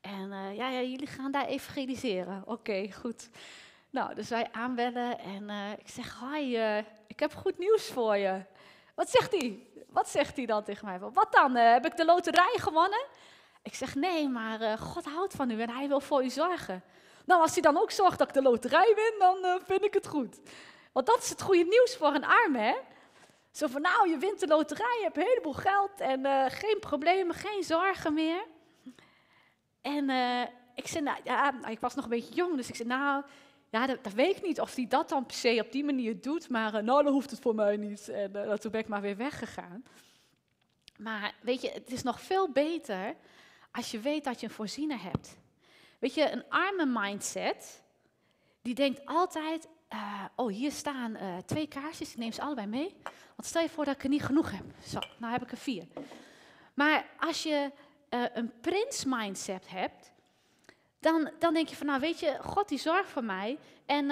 En 0.00 0.32
uh, 0.32 0.56
ja, 0.56 0.68
ja, 0.68 0.82
jullie 0.82 1.06
gaan 1.06 1.30
daar 1.30 1.46
evangeliseren. 1.46 2.42
Oké, 2.46 2.92
goed. 2.92 3.28
Nou, 3.90 4.14
dus 4.14 4.28
wij 4.28 4.48
aanbellen 4.52 5.18
en 5.18 5.42
uh, 5.48 5.72
ik 5.72 5.88
zeg, 5.88 6.20
hi, 6.20 6.56
uh, 6.56 6.78
ik 7.06 7.20
heb 7.20 7.34
goed 7.34 7.58
nieuws 7.58 7.86
voor 7.86 8.16
je. 8.16 8.42
Wat 8.94 9.10
zegt 9.10 9.32
hij? 9.32 9.66
Wat 9.88 10.08
zegt 10.08 10.36
hij 10.36 10.46
dan 10.46 10.64
tegen 10.64 10.86
mij? 10.86 10.98
Wat 10.98 11.32
dan? 11.32 11.54
Heb 11.54 11.86
ik 11.86 11.96
de 11.96 12.04
loterij 12.04 12.54
gewonnen? 12.56 13.04
Ik 13.62 13.74
zeg, 13.74 13.94
nee, 13.94 14.28
maar 14.28 14.78
God 14.78 15.04
houdt 15.04 15.34
van 15.34 15.50
u 15.50 15.60
en 15.60 15.70
hij 15.70 15.88
wil 15.88 16.00
voor 16.00 16.24
u 16.24 16.30
zorgen. 16.30 16.82
Nou, 17.24 17.40
als 17.40 17.52
hij 17.52 17.62
dan 17.62 17.78
ook 17.78 17.90
zorgt 17.90 18.18
dat 18.18 18.28
ik 18.28 18.34
de 18.34 18.42
loterij 18.42 18.92
win, 18.94 19.14
dan 19.18 19.60
vind 19.66 19.84
ik 19.84 19.94
het 19.94 20.06
goed. 20.06 20.40
Want 20.92 21.06
dat 21.06 21.18
is 21.18 21.30
het 21.30 21.42
goede 21.42 21.64
nieuws 21.64 21.96
voor 21.96 22.14
een 22.14 22.24
arme, 22.24 22.58
hè? 22.58 22.74
Zo 23.50 23.66
van, 23.66 23.80
nou, 23.80 24.08
je 24.08 24.18
wint 24.18 24.40
de 24.40 24.46
loterij, 24.46 24.96
je 24.98 25.02
hebt 25.02 25.16
een 25.16 25.22
heleboel 25.22 25.52
geld 25.52 26.00
en 26.00 26.50
geen 26.50 26.76
problemen, 26.80 27.34
geen 27.34 27.62
zorgen 27.62 28.14
meer. 28.14 28.46
En 29.80 30.10
ik 30.74 30.86
zei, 30.86 31.04
nou, 31.04 31.18
ja, 31.24 31.50
nou, 31.50 31.72
ik 31.72 31.80
was 31.80 31.94
nog 31.94 32.04
een 32.04 32.10
beetje 32.10 32.34
jong, 32.34 32.56
dus 32.56 32.68
ik 32.68 32.76
zei, 32.76 32.88
nou, 32.88 33.24
ja, 33.70 33.86
dat, 33.86 34.12
weet 34.12 34.36
ik 34.36 34.42
niet 34.42 34.60
of 34.60 34.74
hij 34.74 34.86
dat 34.88 35.08
dan 35.08 35.26
per 35.26 35.36
se 35.36 35.62
op 35.64 35.72
die 35.72 35.84
manier 35.84 36.20
doet, 36.20 36.48
maar 36.48 36.74
uh, 36.74 36.82
nou, 36.82 37.02
dan 37.02 37.12
hoeft 37.12 37.30
het 37.30 37.40
voor 37.40 37.54
mij 37.54 37.76
niet. 37.76 38.08
En 38.08 38.60
toen 38.60 38.70
ben 38.70 38.80
ik 38.80 38.88
maar 38.88 39.00
weer 39.00 39.16
weggegaan. 39.16 39.84
Maar 40.96 41.34
weet 41.40 41.60
je, 41.62 41.70
het 41.70 41.92
is 41.92 42.02
nog 42.02 42.20
veel 42.20 42.50
beter 42.50 43.16
als 43.70 43.90
je 43.90 44.00
weet 44.00 44.24
dat 44.24 44.40
je 44.40 44.46
een 44.46 44.52
voorziener 44.52 45.02
hebt. 45.02 45.36
Weet 45.98 46.14
je, 46.14 46.30
een 46.30 46.44
arme 46.48 46.86
mindset, 46.86 47.82
die 48.62 48.74
denkt 48.74 49.06
altijd, 49.06 49.68
uh, 49.94 50.24
oh, 50.36 50.52
hier 50.52 50.70
staan 50.70 51.16
twee 51.46 51.66
kaarsjes, 51.66 52.10
ik 52.10 52.18
neem 52.18 52.32
ze 52.32 52.42
allebei 52.42 52.66
mee. 52.66 52.96
Want 53.36 53.48
stel 53.48 53.62
je 53.62 53.68
voor 53.68 53.84
dat 53.84 53.94
ik 53.94 54.02
er 54.02 54.08
niet 54.08 54.22
genoeg 54.22 54.50
heb. 54.50 54.64
Zo, 54.86 54.98
nou 55.18 55.32
heb 55.32 55.42
ik 55.42 55.50
er 55.50 55.56
vier. 55.56 55.86
Maar 56.74 57.06
als 57.18 57.42
je 57.42 57.70
een 58.08 58.52
prins 58.60 59.04
mindset 59.04 59.70
hebt, 59.70 60.12
dan, 61.00 61.30
dan 61.38 61.54
denk 61.54 61.68
je 61.68 61.76
van, 61.76 61.86
nou 61.86 62.00
weet 62.00 62.20
je, 62.20 62.38
God 62.40 62.68
die 62.68 62.78
zorgt 62.78 63.10
voor 63.10 63.24
mij. 63.24 63.58
En 63.86 64.06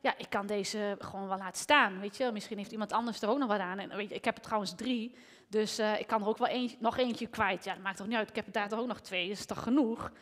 ja, 0.00 0.14
ik 0.16 0.26
kan 0.28 0.46
deze 0.46 0.96
gewoon 0.98 1.28
wel 1.28 1.38
laten 1.38 1.60
staan, 1.60 2.00
weet 2.00 2.16
je. 2.16 2.30
Misschien 2.32 2.58
heeft 2.58 2.72
iemand 2.72 2.92
anders 2.92 3.22
er 3.22 3.28
ook 3.28 3.38
nog 3.38 3.48
wat 3.48 3.60
aan. 3.60 3.78
En 3.78 3.96
weet 3.96 4.08
je, 4.08 4.14
ik 4.14 4.24
heb 4.24 4.36
er 4.36 4.42
trouwens 4.42 4.74
drie, 4.74 5.14
dus 5.48 5.78
ik 5.78 6.06
kan 6.06 6.22
er 6.22 6.28
ook 6.28 6.38
wel 6.38 6.50
een, 6.50 6.76
nog 6.78 6.98
eentje 6.98 7.26
kwijt. 7.26 7.64
Ja, 7.64 7.74
dat 7.74 7.82
maakt 7.82 7.96
toch 7.96 8.06
niet 8.06 8.16
uit, 8.16 8.28
ik 8.28 8.36
heb 8.36 8.46
er 8.46 8.52
daar 8.52 8.68
toch 8.68 8.78
ook 8.78 8.86
nog 8.86 9.00
twee, 9.00 9.28
is 9.28 9.46
toch 9.46 9.62
genoeg? 9.62 10.12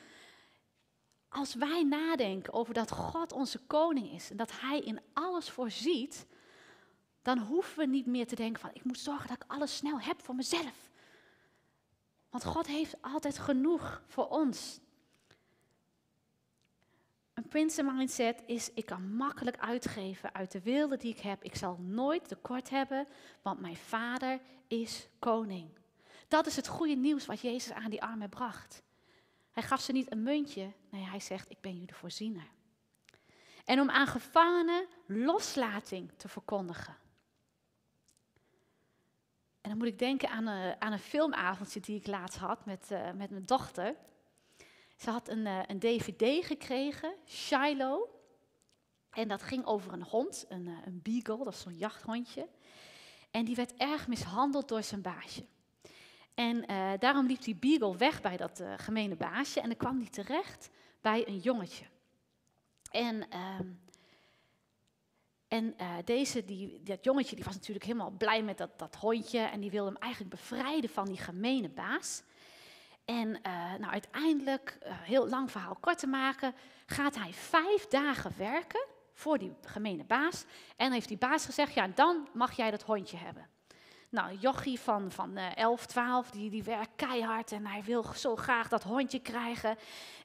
Als 1.32 1.54
wij 1.54 1.82
nadenken 1.82 2.52
over 2.52 2.74
dat 2.74 2.90
God 2.90 3.32
onze 3.32 3.58
koning 3.58 4.10
is 4.10 4.30
en 4.30 4.36
dat 4.36 4.60
Hij 4.60 4.78
in 4.78 5.00
alles 5.12 5.50
voorziet, 5.50 6.26
dan 7.22 7.38
hoeven 7.38 7.78
we 7.78 7.86
niet 7.86 8.06
meer 8.06 8.26
te 8.26 8.34
denken 8.34 8.60
van, 8.60 8.70
ik 8.72 8.84
moet 8.84 8.98
zorgen 8.98 9.28
dat 9.28 9.36
ik 9.36 9.50
alles 9.50 9.76
snel 9.76 10.00
heb 10.00 10.22
voor 10.22 10.34
mezelf. 10.34 10.90
Want 12.30 12.44
God 12.44 12.66
heeft 12.66 13.02
altijd 13.02 13.38
genoeg 13.38 14.02
voor 14.06 14.28
ons. 14.28 14.80
Een 17.34 17.48
Prince 17.48 17.82
mindset 17.82 18.42
is, 18.46 18.70
ik 18.74 18.86
kan 18.86 19.14
makkelijk 19.14 19.58
uitgeven 19.58 20.34
uit 20.34 20.52
de 20.52 20.60
wilde 20.60 20.96
die 20.96 21.12
ik 21.12 21.20
heb. 21.20 21.44
Ik 21.44 21.56
zal 21.56 21.76
nooit 21.80 22.28
tekort 22.28 22.70
hebben, 22.70 23.06
want 23.42 23.60
mijn 23.60 23.76
vader 23.76 24.40
is 24.68 25.08
koning. 25.18 25.70
Dat 26.28 26.46
is 26.46 26.56
het 26.56 26.68
goede 26.68 26.94
nieuws 26.94 27.26
wat 27.26 27.40
Jezus 27.40 27.72
aan 27.72 27.90
die 27.90 28.02
armen 28.02 28.28
bracht. 28.28 28.82
Hij 29.52 29.62
gaf 29.62 29.80
ze 29.80 29.92
niet 29.92 30.12
een 30.12 30.22
muntje, 30.22 30.72
nee, 30.90 31.04
hij 31.04 31.20
zegt, 31.20 31.50
ik 31.50 31.60
ben 31.60 31.72
jullie 31.72 31.94
voorziener. 31.94 32.50
En 33.64 33.80
om 33.80 33.90
aan 33.90 34.06
gevangenen 34.06 34.86
loslating 35.06 36.12
te 36.16 36.28
verkondigen. 36.28 36.96
En 39.60 39.70
dan 39.70 39.78
moet 39.78 39.86
ik 39.86 39.98
denken 39.98 40.28
aan 40.28 40.46
een, 40.46 40.80
aan 40.80 40.92
een 40.92 40.98
filmavondje 40.98 41.80
die 41.80 41.96
ik 41.96 42.06
laatst 42.06 42.38
had 42.38 42.64
met, 42.64 42.90
uh, 42.90 43.10
met 43.10 43.30
mijn 43.30 43.46
dochter. 43.46 43.96
Ze 44.96 45.10
had 45.10 45.28
een, 45.28 45.46
uh, 45.46 45.62
een 45.66 45.78
dvd 45.78 46.46
gekregen, 46.46 47.14
Shiloh. 47.26 48.10
En 49.10 49.28
dat 49.28 49.42
ging 49.42 49.64
over 49.64 49.92
een 49.92 50.02
hond, 50.02 50.44
een, 50.48 50.66
een 50.66 51.00
beagle, 51.02 51.44
dat 51.44 51.54
is 51.54 51.60
zo'n 51.60 51.76
jachthondje. 51.76 52.48
En 53.30 53.44
die 53.44 53.54
werd 53.54 53.74
erg 53.74 54.08
mishandeld 54.08 54.68
door 54.68 54.82
zijn 54.82 55.02
baasje. 55.02 55.44
En 56.34 56.70
uh, 56.70 56.90
daarom 56.98 57.26
liep 57.26 57.42
die 57.42 57.56
beagle 57.56 57.96
weg 57.96 58.20
bij 58.20 58.36
dat 58.36 58.62
gemene 58.76 59.16
baasje 59.16 59.60
en 59.60 59.68
dan 59.68 59.76
kwam 59.76 59.98
die 59.98 60.10
terecht 60.10 60.70
bij 61.00 61.28
een 61.28 61.38
jongetje. 61.38 61.84
En, 62.90 63.28
ehm, 63.30 63.66
en 65.48 65.76
deze, 66.04 66.44
die, 66.44 66.82
dat 66.82 67.04
jongetje 67.04 67.36
die 67.36 67.44
was 67.44 67.54
natuurlijk 67.54 67.84
helemaal 67.84 68.10
blij 68.10 68.42
met 68.42 68.58
dat, 68.58 68.78
dat 68.78 68.96
hondje 68.96 69.38
en 69.38 69.60
die 69.60 69.70
wilde 69.70 69.90
hem 69.90 70.02
eigenlijk 70.02 70.34
bevrijden 70.34 70.90
van 70.90 71.04
die 71.04 71.18
gemene 71.18 71.68
baas. 71.68 72.22
En 73.04 73.30
nou, 73.78 73.84
uiteindelijk, 73.84 74.78
heel 74.84 75.28
lang 75.28 75.50
verhaal 75.50 75.76
kort 75.80 75.98
te 75.98 76.06
maken, 76.06 76.54
gaat 76.86 77.14
hij 77.14 77.32
vijf 77.32 77.86
dagen 77.86 78.32
werken 78.36 78.86
voor 79.12 79.38
die 79.38 79.54
gemene 79.62 80.04
baas. 80.04 80.44
En 80.76 80.92
heeft 80.92 81.08
die 81.08 81.18
baas 81.18 81.44
gezegd, 81.44 81.74
ja, 81.74 81.88
dan 81.88 82.28
mag 82.32 82.52
jij 82.52 82.70
dat 82.70 82.82
hondje 82.82 83.16
hebben. 83.16 83.48
Nou, 84.12 84.36
jochie 84.38 84.80
van, 84.80 85.10
van 85.10 85.38
uh, 85.38 85.56
11, 85.56 85.86
12, 85.86 86.30
die, 86.30 86.50
die 86.50 86.62
werkt 86.62 86.90
keihard 86.96 87.52
en 87.52 87.66
hij 87.66 87.82
wil 87.82 88.04
zo 88.14 88.36
graag 88.36 88.68
dat 88.68 88.82
hondje 88.82 89.20
krijgen. 89.20 89.76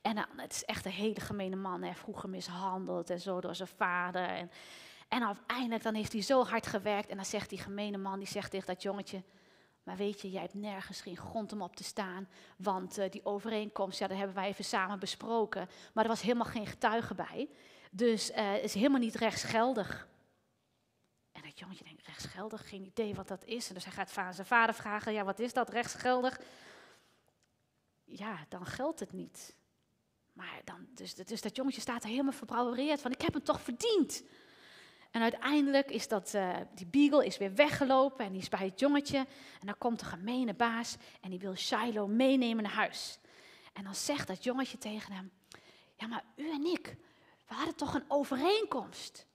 En 0.01 0.17
uh, 0.17 0.23
het 0.35 0.53
is 0.53 0.65
echt 0.65 0.85
een 0.85 0.91
hele 0.91 1.19
gemene 1.19 1.55
man. 1.55 1.83
Hij 1.83 1.95
vroeger 1.95 2.29
mishandeld 2.29 3.09
en 3.09 3.19
zo 3.19 3.41
door 3.41 3.55
zijn 3.55 3.69
vader. 3.75 4.27
En, 4.27 4.51
en 5.07 5.25
uiteindelijk 5.25 5.83
dan 5.83 5.93
heeft 5.93 6.13
hij 6.13 6.21
zo 6.21 6.43
hard 6.43 6.67
gewerkt 6.67 7.09
en 7.09 7.15
dan 7.15 7.25
zegt 7.25 7.49
die 7.49 7.59
gemene 7.59 7.97
man, 7.97 8.19
die 8.19 8.27
zegt 8.27 8.51
tegen 8.51 8.67
dat 8.67 8.81
jongetje... 8.81 9.23
Maar 9.83 9.97
weet 9.97 10.21
je, 10.21 10.31
jij 10.31 10.41
hebt 10.41 10.53
nergens 10.53 11.01
geen 11.01 11.17
grond 11.17 11.53
om 11.53 11.61
op 11.61 11.75
te 11.75 11.83
staan. 11.83 12.27
Want 12.57 12.99
uh, 12.99 13.09
die 13.09 13.25
overeenkomst, 13.25 13.99
ja, 13.99 14.07
dat 14.07 14.17
hebben 14.17 14.35
wij 14.35 14.47
even 14.47 14.63
samen 14.63 14.99
besproken. 14.99 15.69
Maar 15.93 16.03
er 16.03 16.09
was 16.09 16.21
helemaal 16.21 16.45
geen 16.45 16.67
getuige 16.67 17.15
bij. 17.15 17.49
Dus 17.91 18.31
uh, 18.31 18.63
is 18.63 18.73
helemaal 18.73 18.99
niet 18.99 19.15
rechtsgeldig. 19.15 20.07
Jongetje 21.59 21.83
denkt, 21.83 22.05
rechtsgeldig? 22.05 22.69
Geen 22.69 22.85
idee 22.85 23.15
wat 23.15 23.27
dat 23.27 23.45
is. 23.45 23.67
En 23.67 23.73
dus 23.73 23.83
hij 23.83 23.93
gaat 23.93 24.11
zijn 24.11 24.47
vader 24.47 24.75
vragen, 24.75 25.13
ja, 25.13 25.23
wat 25.23 25.39
is 25.39 25.53
dat, 25.53 25.69
rechtsgeldig? 25.69 26.39
Ja, 28.03 28.45
dan 28.49 28.65
geldt 28.65 28.99
het 28.99 29.11
niet. 29.11 29.55
Maar 30.33 30.61
dan, 30.63 30.87
dus, 30.89 31.15
dus 31.15 31.41
dat 31.41 31.55
jongetje 31.55 31.81
staat 31.81 32.03
er 32.03 32.09
helemaal 32.09 32.31
verbrouwereerd 32.31 33.01
van, 33.01 33.11
ik 33.11 33.21
heb 33.21 33.33
hem 33.33 33.43
toch 33.43 33.61
verdiend. 33.61 34.23
En 35.11 35.21
uiteindelijk 35.21 35.91
is 35.91 36.07
dat, 36.07 36.33
uh, 36.33 36.55
die 36.73 36.85
beagle 36.85 37.25
is 37.25 37.37
weer 37.37 37.53
weggelopen 37.55 38.25
en 38.25 38.31
die 38.31 38.41
is 38.41 38.49
bij 38.49 38.65
het 38.65 38.79
jongetje. 38.79 39.17
En 39.59 39.65
dan 39.65 39.77
komt 39.77 39.99
de 39.99 40.05
gemene 40.05 40.53
baas 40.53 40.95
en 41.21 41.29
die 41.29 41.39
wil 41.39 41.55
Shiloh 41.55 42.09
meenemen 42.09 42.63
naar 42.63 42.73
huis. 42.73 43.19
En 43.73 43.83
dan 43.83 43.95
zegt 43.95 44.27
dat 44.27 44.43
jongetje 44.43 44.77
tegen 44.77 45.13
hem, 45.13 45.31
ja 45.95 46.07
maar 46.07 46.23
u 46.35 46.51
en 46.51 46.65
ik, 46.65 46.95
we 47.47 47.53
hadden 47.53 47.75
toch 47.75 47.93
een 47.93 48.05
overeenkomst. 48.07 49.25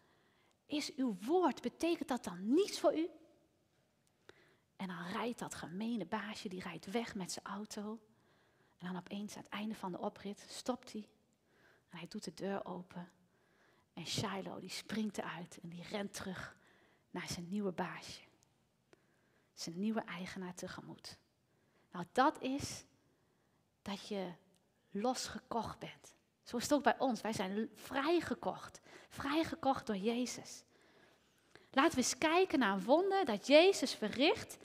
Is 0.73 0.95
uw 0.95 1.17
woord, 1.21 1.61
betekent 1.61 2.09
dat 2.09 2.25
dan 2.25 2.55
niets 2.55 2.81
voor 2.81 2.97
u? 2.97 3.11
En 4.77 4.87
dan 4.87 5.07
rijdt 5.07 5.39
dat 5.39 5.55
gemene 5.55 6.07
baasje, 6.07 6.49
die 6.49 6.63
rijdt 6.63 6.91
weg 6.91 7.15
met 7.15 7.33
zijn 7.33 7.45
auto. 7.45 8.01
En 8.79 8.87
dan 8.87 8.97
opeens 8.97 9.37
aan 9.37 9.43
het 9.43 9.53
einde 9.53 9.75
van 9.75 9.93
de 9.93 9.99
oprit 9.99 10.47
stopt 10.49 10.93
hij. 10.93 11.09
En 11.89 11.99
hij 11.99 12.09
doet 12.09 12.25
de 12.25 12.35
deur 12.35 12.65
open. 12.65 13.13
En 13.93 14.07
Shiloh 14.07 14.61
die 14.61 14.71
springt 14.71 15.19
eruit 15.19 15.59
en 15.63 15.69
die 15.69 15.83
rent 15.83 16.15
terug 16.15 16.57
naar 17.11 17.29
zijn 17.29 17.49
nieuwe 17.49 17.73
baasje. 17.73 18.23
Zijn 19.53 19.79
nieuwe 19.79 20.01
eigenaar 20.01 20.55
tegemoet. 20.55 21.19
Nou, 21.91 22.07
dat 22.13 22.41
is 22.41 22.85
dat 23.83 24.09
je 24.09 24.33
losgekocht 24.91 25.79
bent. 25.79 26.15
Zo 26.43 26.57
is 26.57 26.63
het 26.63 26.73
ook 26.73 26.83
bij 26.83 26.99
ons. 26.99 27.21
Wij 27.21 27.33
zijn 27.33 27.71
vrijgekocht. 27.75 28.81
Vrijgekocht 29.13 29.87
door 29.87 29.97
Jezus. 29.97 30.65
Laten 31.71 31.91
we 31.91 31.97
eens 31.97 32.19
kijken 32.19 32.59
naar 32.59 32.73
een 32.73 32.85
wonder 32.85 33.25
dat 33.25 33.47
Jezus 33.47 33.95
verricht. 33.95 34.59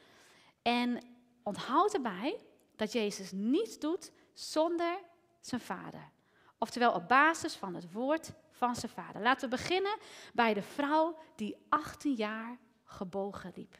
En 0.62 1.02
onthoud 1.44 1.94
erbij 1.94 2.46
dat 2.76 2.92
Jezus 2.92 3.32
niets 3.32 3.80
doet 3.80 4.12
zonder 4.34 5.00
zijn 5.42 5.62
vader. 5.62 6.10
Oftewel 6.58 6.94
op 6.94 7.08
basis 7.08 7.56
van 7.56 7.76
het 7.76 7.92
woord 7.92 8.32
van 8.52 8.76
zijn 8.76 8.92
vader. 8.92 9.22
Laten 9.22 9.50
we 9.50 9.56
beginnen 9.56 9.98
bij 10.34 10.54
de 10.54 10.62
vrouw 10.62 11.18
die 11.36 11.66
18 11.70 12.14
jaar 12.14 12.58
gebogen 12.84 13.52
liep. 13.56 13.78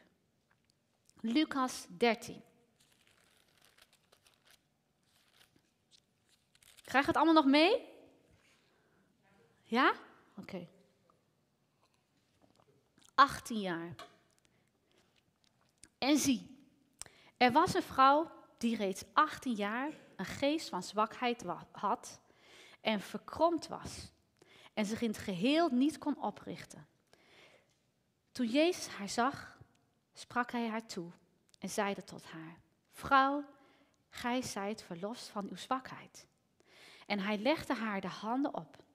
Lucas 1.20 1.86
13. 1.88 2.42
Krijg 6.84 7.06
het 7.06 7.16
allemaal 7.16 7.34
nog 7.34 7.46
mee? 7.46 7.88
Ja? 9.62 9.92
Oké. 10.38 10.40
Okay. 10.40 10.68
18 13.14 13.60
jaar. 13.60 13.94
En 15.98 16.18
zie, 16.18 16.66
er 17.36 17.52
was 17.52 17.74
een 17.74 17.82
vrouw 17.82 18.30
die 18.58 18.76
reeds 18.76 19.02
18 19.12 19.54
jaar 19.54 19.92
een 20.16 20.24
geest 20.24 20.68
van 20.68 20.82
zwakheid 20.82 21.44
had 21.72 22.20
en 22.80 23.00
verkromd 23.00 23.68
was 23.68 24.10
en 24.74 24.86
zich 24.86 25.00
in 25.00 25.08
het 25.08 25.18
geheel 25.18 25.68
niet 25.68 25.98
kon 25.98 26.22
oprichten. 26.22 26.86
Toen 28.32 28.46
Jezus 28.46 28.88
haar 28.88 29.08
zag, 29.08 29.58
sprak 30.12 30.50
hij 30.50 30.68
haar 30.68 30.86
toe 30.86 31.10
en 31.58 31.68
zeide 31.68 32.04
tot 32.04 32.24
haar: 32.24 32.60
Vrouw, 32.90 33.44
gij 34.10 34.42
zijt 34.42 34.82
verlost 34.82 35.28
van 35.28 35.48
uw 35.48 35.56
zwakheid. 35.56 36.26
En 37.06 37.18
hij 37.18 37.38
legde 37.38 37.74
haar 37.74 38.00
de 38.00 38.08
handen 38.08 38.54
op. 38.54 38.86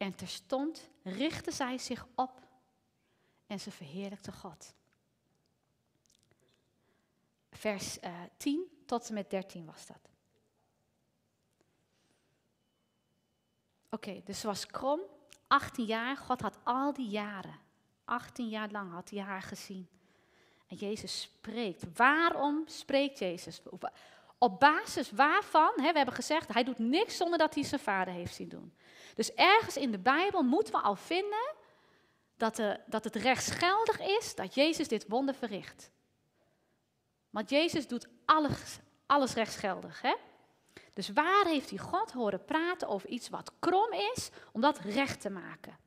En 0.00 0.14
terstond 0.14 0.88
richtte 1.02 1.50
zij 1.50 1.78
zich 1.78 2.06
op 2.14 2.46
en 3.46 3.60
ze 3.60 3.70
verheerlijkte 3.70 4.32
God. 4.32 4.74
Vers 7.50 7.98
uh, 7.98 8.22
eh, 8.22 8.30
10 8.36 8.82
tot 8.86 9.08
en 9.08 9.14
met 9.14 9.30
13 9.30 9.64
was 9.64 9.86
dat. 9.86 10.08
Oké, 13.90 14.20
dus 14.24 14.40
ze 14.40 14.46
was 14.46 14.66
krom, 14.66 15.00
18 15.46 15.84
jaar. 15.84 16.16
God 16.16 16.40
had 16.40 16.58
al 16.62 16.92
die 16.92 17.08
jaren, 17.08 17.58
18 18.04 18.48
jaar 18.48 18.70
lang 18.70 18.92
had 18.92 19.10
hij 19.10 19.20
haar 19.20 19.42
gezien. 19.42 19.88
En 20.66 20.76
Jezus 20.76 21.20
spreekt. 21.20 21.96
Waarom 21.96 22.62
spreekt 22.66 23.18
Jezus? 23.18 23.62
Op 24.42 24.60
basis 24.60 25.10
waarvan, 25.10 25.72
hè, 25.76 25.90
we 25.90 25.96
hebben 25.96 26.14
gezegd, 26.14 26.52
hij 26.52 26.64
doet 26.64 26.78
niks 26.78 27.16
zonder 27.16 27.38
dat 27.38 27.54
hij 27.54 27.64
zijn 27.64 27.80
vader 27.80 28.14
heeft 28.14 28.34
zien 28.34 28.48
doen. 28.48 28.74
Dus 29.14 29.34
ergens 29.34 29.76
in 29.76 29.90
de 29.90 29.98
Bijbel 29.98 30.42
moeten 30.42 30.74
we 30.74 30.80
al 30.80 30.96
vinden 30.96 31.54
dat, 32.36 32.62
dat 32.86 33.04
het 33.04 33.16
rechtsgeldig 33.16 34.00
is 34.00 34.34
dat 34.34 34.54
Jezus 34.54 34.88
dit 34.88 35.04
wonder 35.08 35.34
verricht. 35.34 35.90
Want 37.30 37.50
Jezus 37.50 37.86
doet 37.86 38.08
alles, 38.24 38.78
alles 39.06 39.34
rechtsgeldig. 39.34 40.00
Hè? 40.02 40.14
Dus 40.92 41.08
waar 41.08 41.46
heeft 41.46 41.70
hij 41.70 41.78
God 41.78 42.12
horen 42.12 42.44
praten 42.44 42.88
over 42.88 43.08
iets 43.08 43.28
wat 43.28 43.52
krom 43.58 43.92
is, 43.92 44.30
om 44.52 44.60
dat 44.60 44.78
recht 44.78 45.20
te 45.20 45.30
maken? 45.30 45.78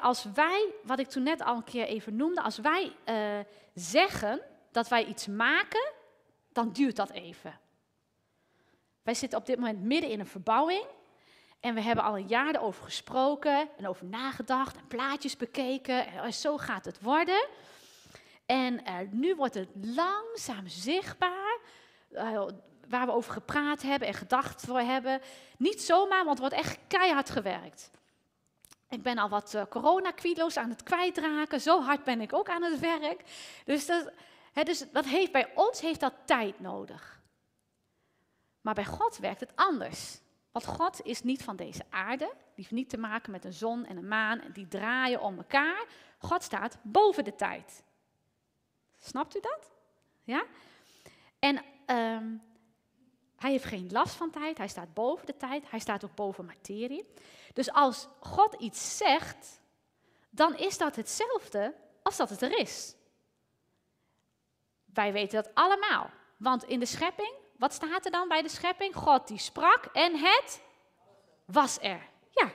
als 0.00 0.24
wij, 0.34 0.74
wat 0.82 0.98
ik 0.98 1.08
toen 1.08 1.22
net 1.22 1.42
al 1.42 1.56
een 1.56 1.64
keer 1.64 1.86
even 1.86 2.16
noemde, 2.16 2.42
als 2.42 2.58
wij 2.58 2.96
uh, 3.08 3.44
zeggen 3.74 4.40
dat 4.70 4.88
wij 4.88 5.04
iets 5.04 5.26
maken, 5.26 5.92
dan 6.52 6.72
duurt 6.72 6.96
dat 6.96 7.10
even. 7.10 7.60
Wij 9.02 9.14
zitten 9.14 9.38
op 9.38 9.46
dit 9.46 9.58
moment 9.58 9.82
midden 9.82 10.10
in 10.10 10.20
een 10.20 10.26
verbouwing. 10.26 10.84
En 11.60 11.74
we 11.74 11.80
hebben 11.80 12.04
al 12.04 12.16
een 12.16 12.28
jaar 12.28 12.54
erover 12.54 12.84
gesproken 12.84 13.68
en 13.76 13.88
over 13.88 14.06
nagedacht 14.06 14.76
en 14.76 14.86
plaatjes 14.86 15.36
bekeken. 15.36 16.06
En 16.06 16.20
oh, 16.20 16.30
zo 16.30 16.56
gaat 16.56 16.84
het 16.84 17.00
worden. 17.00 17.46
En 18.46 18.80
uh, 18.86 18.96
nu 19.10 19.34
wordt 19.34 19.54
het 19.54 19.68
langzaam 19.74 20.66
zichtbaar. 20.66 21.58
Uh, 22.10 22.42
waar 22.88 23.06
we 23.06 23.12
over 23.12 23.32
gepraat 23.32 23.82
hebben 23.82 24.08
en 24.08 24.14
gedacht 24.14 24.62
voor 24.66 24.80
hebben. 24.80 25.20
Niet 25.56 25.82
zomaar, 25.82 26.24
want 26.24 26.38
er 26.38 26.48
wordt 26.48 26.58
echt 26.58 26.78
keihard 26.86 27.30
gewerkt. 27.30 27.90
Ik 28.88 29.02
ben 29.02 29.18
al 29.18 29.28
wat 29.28 29.54
uh, 29.54 30.56
aan 30.56 30.70
het 30.70 30.82
kwijtraken. 30.82 31.60
Zo 31.60 31.82
hard 31.82 32.04
ben 32.04 32.20
ik 32.20 32.32
ook 32.32 32.48
aan 32.48 32.62
het 32.62 32.78
werk. 32.78 33.22
Dus 33.64 33.86
dat, 33.86 34.10
dus 34.52 34.90
dat 34.92 35.04
heeft, 35.04 35.32
bij 35.32 35.52
ons 35.54 35.80
heeft 35.80 36.00
dat 36.00 36.14
tijd 36.24 36.60
nodig. 36.60 37.22
Maar 38.60 38.74
bij 38.74 38.84
God 38.84 39.18
werkt 39.18 39.40
het 39.40 39.52
anders. 39.54 40.20
Want 40.52 40.66
God 40.66 41.02
is 41.02 41.22
niet 41.22 41.42
van 41.42 41.56
deze 41.56 41.84
aarde. 41.90 42.24
Die 42.24 42.54
heeft 42.54 42.70
niet 42.70 42.90
te 42.90 42.98
maken 42.98 43.30
met 43.30 43.44
een 43.44 43.52
zon 43.52 43.86
en 43.86 43.96
een 43.96 44.08
maan. 44.08 44.40
Die 44.52 44.68
draaien 44.68 45.20
om 45.20 45.36
elkaar. 45.36 45.84
God 46.18 46.42
staat 46.42 46.78
boven 46.82 47.24
de 47.24 47.34
tijd. 47.34 47.84
Snapt 48.98 49.36
u 49.36 49.40
dat? 49.40 49.70
Ja? 50.24 50.44
En 51.38 51.64
um, 51.86 52.42
hij 53.36 53.50
heeft 53.50 53.64
geen 53.64 53.88
last 53.90 54.14
van 54.14 54.30
tijd, 54.30 54.58
hij 54.58 54.68
staat 54.68 54.94
boven 54.94 55.26
de 55.26 55.36
tijd, 55.36 55.70
hij 55.70 55.78
staat 55.78 56.04
ook 56.04 56.14
boven 56.14 56.44
materie. 56.44 57.06
Dus 57.52 57.72
als 57.72 58.08
God 58.20 58.54
iets 58.54 58.96
zegt, 58.96 59.60
dan 60.30 60.56
is 60.56 60.78
dat 60.78 60.96
hetzelfde 60.96 61.74
als 62.02 62.16
dat 62.16 62.30
het 62.30 62.42
er 62.42 62.58
is. 62.58 62.94
Wij 65.00 65.12
weten 65.12 65.42
dat 65.42 65.54
allemaal. 65.54 66.10
Want 66.36 66.64
in 66.64 66.80
de 66.80 66.86
schepping, 66.86 67.34
wat 67.56 67.72
staat 67.72 68.04
er 68.04 68.10
dan 68.10 68.28
bij 68.28 68.42
de 68.42 68.48
schepping? 68.48 68.94
God 68.94 69.28
die 69.28 69.38
sprak 69.38 69.84
en 69.84 70.16
het 70.16 70.62
was 71.44 71.78
er. 71.80 72.08
Ja. 72.30 72.52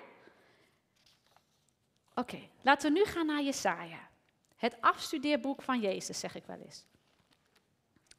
Oké, 2.15 2.49
laten 2.61 2.93
we 2.93 2.99
nu 2.99 3.05
gaan 3.05 3.25
naar 3.25 3.41
Jesaja. 3.41 4.09
Het 4.55 4.81
afstudeerboek 4.81 5.61
van 5.61 5.79
Jezus, 5.79 6.19
zeg 6.19 6.35
ik 6.35 6.45
wel 6.45 6.59
eens. 6.59 6.85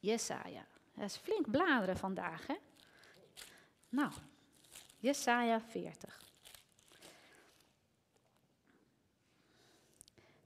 Jesaja. 0.01 0.67
Dat 0.95 1.05
is 1.05 1.17
flink 1.17 1.51
bladeren 1.51 1.97
vandaag, 1.97 2.47
hè? 2.47 2.55
Nou, 3.89 4.13
Jesaja 4.99 5.61
40. 5.61 6.23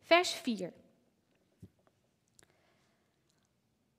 Vers 0.00 0.32
4. 0.32 0.72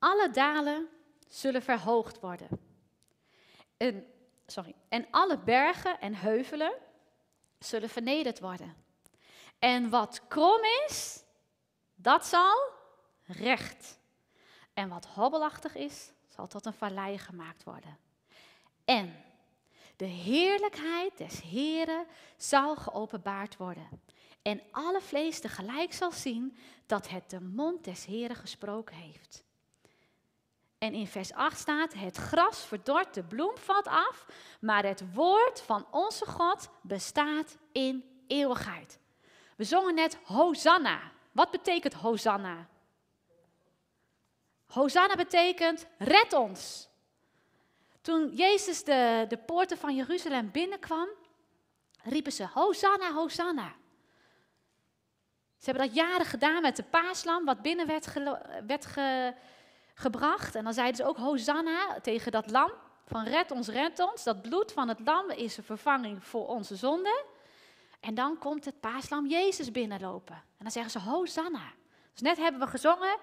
Alle 0.01 0.29
dalen 0.31 0.89
zullen 1.27 1.61
verhoogd 1.61 2.19
worden. 2.19 2.47
En, 3.77 4.05
sorry, 4.45 4.75
en 4.89 5.07
alle 5.11 5.37
bergen 5.37 5.99
en 5.99 6.15
heuvelen 6.15 6.73
zullen 7.59 7.89
vernederd 7.89 8.39
worden. 8.39 8.75
En 9.59 9.89
wat 9.89 10.27
krom 10.27 10.61
is, 10.87 11.23
dat 11.95 12.25
zal 12.25 12.69
recht 13.25 13.99
En 14.73 14.89
wat 14.89 15.05
hobbelachtig 15.05 15.75
is, 15.75 16.11
zal 16.27 16.47
tot 16.47 16.65
een 16.65 16.73
vallei 16.73 17.17
gemaakt 17.17 17.63
worden. 17.63 17.97
En 18.85 19.15
de 19.95 20.05
heerlijkheid 20.05 21.17
des 21.17 21.41
Heren 21.41 22.05
zal 22.37 22.75
geopenbaard 22.75 23.57
worden. 23.57 23.87
En 24.41 24.61
alle 24.71 25.01
vlees 25.01 25.39
tegelijk 25.39 25.93
zal 25.93 26.11
zien 26.11 26.57
dat 26.85 27.09
het 27.09 27.29
de 27.29 27.41
mond 27.41 27.83
des 27.83 28.05
Heren 28.05 28.35
gesproken 28.35 28.95
heeft. 28.95 29.43
En 30.81 30.93
in 30.93 31.07
vers 31.07 31.33
8 31.33 31.59
staat: 31.59 31.93
Het 31.93 32.17
gras 32.17 32.65
verdort, 32.65 33.13
de 33.13 33.23
bloem 33.23 33.57
valt 33.57 33.87
af, 33.87 34.25
maar 34.59 34.85
het 34.85 35.13
woord 35.13 35.61
van 35.61 35.85
onze 35.91 36.25
God 36.25 36.69
bestaat 36.81 37.57
in 37.71 38.23
eeuwigheid. 38.27 38.99
We 39.55 39.63
zongen 39.63 39.95
net 39.95 40.17
Hosanna. 40.23 40.99
Wat 41.31 41.51
betekent 41.51 41.93
Hosanna? 41.93 42.67
Hosanna 44.65 45.15
betekent 45.15 45.87
red 45.97 46.33
ons. 46.33 46.89
Toen 48.01 48.33
Jezus 48.33 48.83
de, 48.83 49.25
de 49.27 49.37
poorten 49.37 49.77
van 49.77 49.95
Jeruzalem 49.95 50.51
binnenkwam, 50.51 51.07
riepen 52.03 52.31
ze 52.31 52.47
Hosanna, 52.53 53.13
Hosanna. 53.13 53.73
Ze 55.57 55.69
hebben 55.69 55.85
dat 55.85 55.95
jaren 55.95 56.25
gedaan 56.25 56.61
met 56.61 56.75
de 56.75 56.83
paaslam, 56.83 57.45
wat 57.45 57.61
binnen 57.61 57.87
werd, 57.87 58.13
werd 58.65 58.85
gebracht. 60.01 60.55
En 60.55 60.63
dan 60.63 60.73
zeiden 60.73 60.95
ze 60.95 61.05
ook 61.05 61.17
Hosanna 61.17 61.99
tegen 62.01 62.31
dat 62.31 62.51
lam, 62.51 62.71
van 63.05 63.23
red 63.23 63.51
ons, 63.51 63.67
red 63.67 63.99
ons. 63.99 64.23
Dat 64.23 64.41
bloed 64.41 64.71
van 64.71 64.87
het 64.87 64.99
lam 64.99 65.29
is 65.29 65.57
een 65.57 65.63
vervanging 65.63 66.25
voor 66.25 66.47
onze 66.47 66.75
zonde. 66.75 67.25
En 67.99 68.15
dan 68.15 68.37
komt 68.37 68.65
het 68.65 68.79
paaslam 68.79 69.27
Jezus 69.27 69.71
binnenlopen. 69.71 70.35
En 70.35 70.63
dan 70.63 70.71
zeggen 70.71 70.91
ze 70.91 71.09
Hosanna. 71.09 71.73
Dus 72.11 72.21
net 72.21 72.37
hebben 72.37 72.61
we 72.61 72.67
gezongen, 72.67 73.17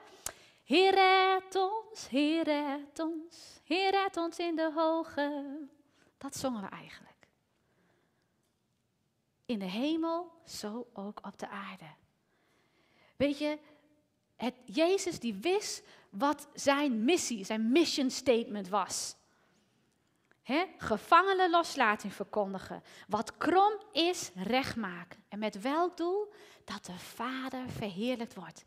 Heer 0.64 0.95
red 0.95 1.57
ons, 1.57 2.09
Heer 2.09 2.45
red 2.45 2.99
ons, 2.99 3.61
Heer 3.64 3.91
red 3.91 4.16
ons 4.16 4.39
in 4.39 4.57
de 4.57 4.72
hoge. 4.74 5.57
Dat 6.18 6.37
zongen 6.37 6.62
we 6.62 6.68
eigenlijk. 6.68 7.26
In 9.47 9.59
de 9.59 9.64
hemel, 9.64 10.33
zo 10.45 10.87
ook 10.93 11.18
op 11.26 11.39
de 11.39 11.49
aarde. 11.49 11.85
Weet 13.16 13.39
je, 13.39 13.59
het, 14.37 14.55
Jezus 14.64 15.20
die 15.20 15.35
wist 15.35 15.83
wat 16.11 16.48
zijn 16.54 17.04
missie, 17.04 17.44
zijn 17.44 17.72
mission 17.72 18.11
statement 18.11 18.68
was. 18.68 19.16
He, 20.42 20.64
gevangenen 20.78 21.50
loslating 21.50 22.12
verkondigen. 22.12 22.82
Wat 23.09 23.36
krom 23.36 23.72
is, 23.92 24.30
recht 24.34 24.76
maken. 24.76 25.22
En 25.28 25.38
met 25.38 25.61
welk 25.61 25.96
doel? 25.96 26.32
Dat 26.64 26.84
de 26.84 26.98
Vader 26.98 27.70
verheerlijkt 27.70 28.34
wordt. 28.34 28.64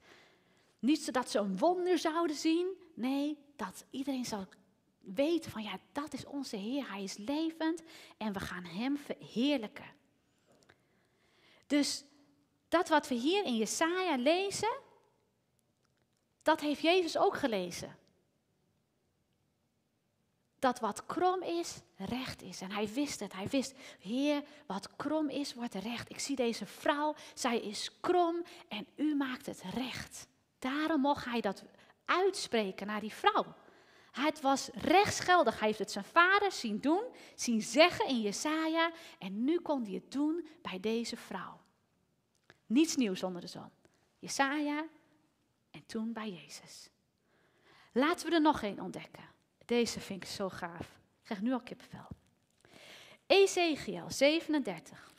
Niet 0.80 1.02
zodat 1.04 1.30
ze 1.30 1.40
een 1.40 1.58
wonder 1.58 1.98
zouden 1.98 2.36
zien. 2.36 2.68
Nee, 2.94 3.38
dat 3.56 3.86
iedereen 3.90 4.26
zal 4.26 4.46
weten 5.00 5.52
van 5.52 5.64
ja, 5.64 5.78
dat 5.92 6.14
is 6.14 6.26
onze 6.26 6.56
Heer. 6.56 6.92
Hij 6.92 7.04
is 7.04 7.18
levend 7.18 7.84
en 8.18 8.34
we 8.34 8.40
gaan 8.40 8.64
Hem 8.64 8.98
verheerlijken. 8.98 9.94
Dus 11.68 12.04
dat 12.68 12.90
wat 12.90 13.08
we 13.08 13.16
hier 13.16 13.46
in 13.46 13.56
Jesaja 13.56 14.18
lezen, 14.18 14.80
dat 16.42 16.62
heeft 16.62 16.82
Jezus 16.82 17.18
ook 17.18 17.38
gelezen. 17.38 17.98
Dat 20.60 20.80
wat 20.80 21.06
krom 21.06 21.42
is, 21.42 21.80
recht 21.96 22.42
is. 22.42 22.62
En 22.62 22.72
hij 22.72 22.88
wist 22.88 23.20
het. 23.20 23.34
Hij 23.34 23.48
wist, 23.48 23.74
Heer, 24.00 24.44
wat 24.66 24.96
krom 24.96 25.30
is, 25.30 25.54
wordt 25.54 25.74
recht. 25.74 26.10
Ik 26.10 26.20
zie 26.20 26.36
deze 26.36 26.66
vrouw, 26.66 27.16
zij 27.34 27.60
is 27.60 28.00
krom 28.00 28.44
en 28.68 28.88
u 28.96 29.16
maakt 29.16 29.46
het 29.46 29.62
recht. 29.74 30.28
Daarom 30.60 31.02
mocht 31.02 31.26
hij 31.26 31.42
dat 31.42 31.64
uitspreken 32.06 32.88
naar 32.88 33.00
die 33.00 33.14
vrouw. 33.14 33.46
Het 34.12 34.42
was 34.42 34.70
rechtsgeldig. 34.74 35.60
Hij 35.60 35.68
heeft 35.68 35.80
het 35.80 35.92
zijn 35.92 36.06
vader 36.06 36.52
zien 36.52 36.80
doen, 36.80 37.04
zien 37.36 37.62
zeggen 37.62 38.08
in 38.08 38.22
Jesaja. 38.22 38.92
En 39.20 39.44
nu 39.44 39.60
kon 39.60 39.84
hij 39.84 39.94
het 39.94 40.12
doen 40.12 40.48
bij 40.62 40.80
deze 40.80 41.18
vrouw. 41.18 41.60
Niets 42.66 42.96
nieuws 42.96 43.24
onder 43.24 43.42
de 43.42 43.48
zon. 43.48 43.70
Jesaja 44.20 44.86
en 45.72 45.86
toen 45.86 46.14
bij 46.14 46.30
Jezus. 46.32 46.90
Laten 47.92 48.30
we 48.30 48.36
er 48.36 48.42
nog 48.42 48.62
één 48.62 48.80
ontdekken. 48.80 49.30
Deze 49.66 50.00
vind 50.00 50.24
ik 50.24 50.30
zo 50.30 50.50
gaaf. 50.50 51.00
Ik 51.20 51.24
krijg 51.24 51.42
nu 51.42 51.54
al 51.54 51.62
kippenvel. 51.62 52.08
Ezekiel 53.26 54.12
37. 54.12 55.14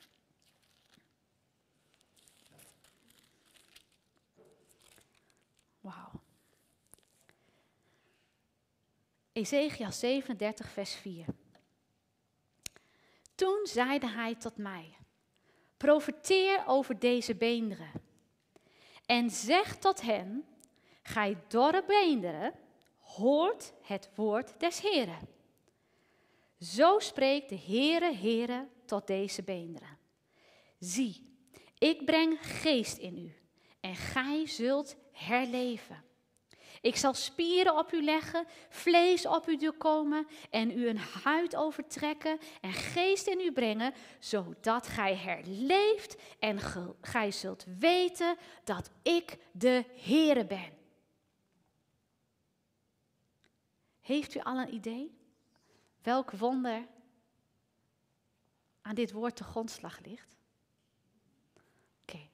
Wauw. 5.80 6.11
Ezekiel 9.32 9.92
37, 9.92 10.70
vers 10.70 10.94
4. 10.94 11.26
Toen 13.34 13.66
zeide 13.66 14.09
hij 14.09 14.34
tot 14.34 14.57
mij: 14.57 14.96
Profeteer 15.76 16.62
over 16.66 16.98
deze 16.98 17.34
beenderen. 17.34 17.90
En 19.12 19.30
zeg 19.30 19.76
tot 19.76 20.00
hen: 20.00 20.44
Gij 21.02 21.36
dorre 21.48 21.84
beenderen, 21.86 22.54
hoort 22.98 23.72
het 23.82 24.10
woord 24.14 24.60
des 24.60 24.80
Heren. 24.80 25.28
Zo 26.58 26.98
spreekt 26.98 27.48
de 27.48 27.58
Heere, 27.58 28.14
Heere 28.14 28.68
tot 28.86 29.06
deze 29.06 29.42
beenderen. 29.42 29.98
Zie, 30.78 31.36
ik 31.78 32.04
breng 32.04 32.38
geest 32.40 32.96
in 32.96 33.18
u 33.18 33.34
en 33.80 33.96
gij 33.96 34.46
zult 34.46 34.96
herleven. 35.12 36.04
Ik 36.83 36.97
zal 36.97 37.14
spieren 37.14 37.78
op 37.78 37.93
u 37.93 38.03
leggen, 38.03 38.47
vlees 38.68 39.26
op 39.26 39.49
u 39.49 39.70
komen 39.70 40.26
en 40.51 40.78
u 40.78 40.89
een 40.89 40.99
huid 40.99 41.57
overtrekken 41.57 42.39
en 42.61 42.72
geest 42.72 43.26
in 43.26 43.41
u 43.41 43.53
brengen, 43.53 43.95
zodat 44.18 44.87
gij 44.87 45.16
herleeft 45.16 46.16
en 46.39 46.59
gij 47.01 47.30
zult 47.30 47.64
weten 47.78 48.37
dat 48.64 48.91
ik 49.03 49.39
de 49.53 49.85
Heere 49.97 50.47
ben. 50.47 50.78
Heeft 54.01 54.35
u 54.35 54.41
al 54.41 54.59
een 54.59 54.74
idee 54.74 55.18
welk 56.03 56.30
wonder 56.30 56.87
aan 58.80 58.95
dit 58.95 59.12
woord 59.12 59.37
te 59.37 59.45
grondslag 59.45 60.01
ligt? 60.05 60.37
Oké, 62.03 62.18
u 62.18 62.28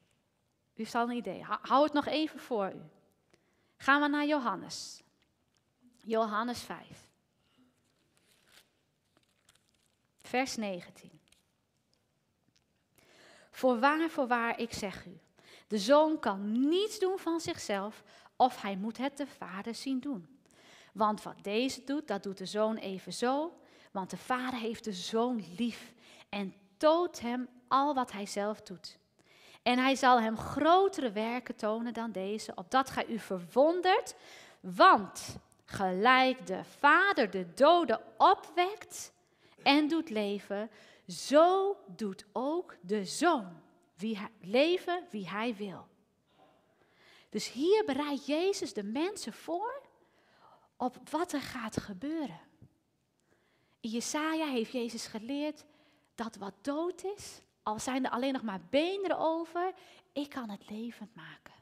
heeft 0.74 0.94
al 0.94 1.10
een 1.10 1.16
idee. 1.16 1.42
Hou 1.42 1.84
het 1.84 1.92
nog 1.92 2.06
even 2.06 2.40
voor 2.40 2.72
u. 2.72 2.96
Gaan 3.78 4.00
we 4.00 4.08
naar 4.08 4.26
Johannes. 4.26 5.02
Johannes 5.96 6.60
5. 6.60 7.10
Vers 10.18 10.56
19. 10.56 11.20
Voorwaar, 13.50 14.10
voorwaar, 14.10 14.58
ik 14.60 14.72
zeg 14.72 15.06
u. 15.06 15.18
De 15.66 15.78
zoon 15.78 16.18
kan 16.18 16.68
niets 16.68 16.98
doen 16.98 17.18
van 17.18 17.40
zichzelf, 17.40 18.02
of 18.36 18.62
hij 18.62 18.76
moet 18.76 18.96
het 18.96 19.16
de 19.16 19.26
vader 19.26 19.74
zien 19.74 20.00
doen. 20.00 20.38
Want 20.92 21.22
wat 21.22 21.42
deze 21.42 21.84
doet, 21.84 22.08
dat 22.08 22.22
doet 22.22 22.38
de 22.38 22.46
zoon 22.46 22.76
evenzo. 22.76 23.60
Want 23.90 24.10
de 24.10 24.16
vader 24.16 24.58
heeft 24.58 24.84
de 24.84 24.92
zoon 24.92 25.44
lief 25.56 25.92
en 26.28 26.54
toont 26.76 27.20
hem 27.20 27.48
al 27.68 27.94
wat 27.94 28.12
hij 28.12 28.26
zelf 28.26 28.62
doet. 28.62 28.98
En 29.62 29.78
hij 29.78 29.94
zal 29.94 30.20
hem 30.20 30.36
grotere 30.36 31.12
werken 31.12 31.56
tonen 31.56 31.92
dan 31.92 32.12
deze, 32.12 32.52
opdat 32.54 32.90
gij 32.90 33.06
u 33.06 33.18
verwondert. 33.18 34.14
Want 34.60 35.36
gelijk 35.64 36.46
de 36.46 36.64
Vader 36.64 37.30
de 37.30 37.54
doden 37.54 38.00
opwekt 38.16 39.12
en 39.62 39.88
doet 39.88 40.10
leven, 40.10 40.70
zo 41.06 41.76
doet 41.86 42.24
ook 42.32 42.76
de 42.80 43.04
Zoon 43.04 43.60
wie 43.94 44.18
leven 44.40 45.06
wie 45.10 45.28
hij 45.28 45.54
wil. 45.54 45.86
Dus 47.28 47.52
hier 47.52 47.84
bereidt 47.84 48.26
Jezus 48.26 48.72
de 48.72 48.82
mensen 48.82 49.32
voor 49.32 49.82
op 50.76 51.10
wat 51.10 51.32
er 51.32 51.40
gaat 51.40 51.76
gebeuren. 51.76 52.40
In 53.80 53.90
Jesaja 53.90 54.46
heeft 54.46 54.72
Jezus 54.72 55.06
geleerd 55.06 55.64
dat 56.14 56.36
wat 56.36 56.54
dood 56.60 57.04
is, 57.04 57.40
al 57.68 57.78
zijn 57.78 58.04
er 58.04 58.10
alleen 58.10 58.32
nog 58.32 58.42
maar 58.42 58.60
beenderen 58.70 59.18
over, 59.18 59.72
ik 60.12 60.28
kan 60.28 60.50
het 60.50 60.70
levend 60.70 61.14
maken. 61.14 61.54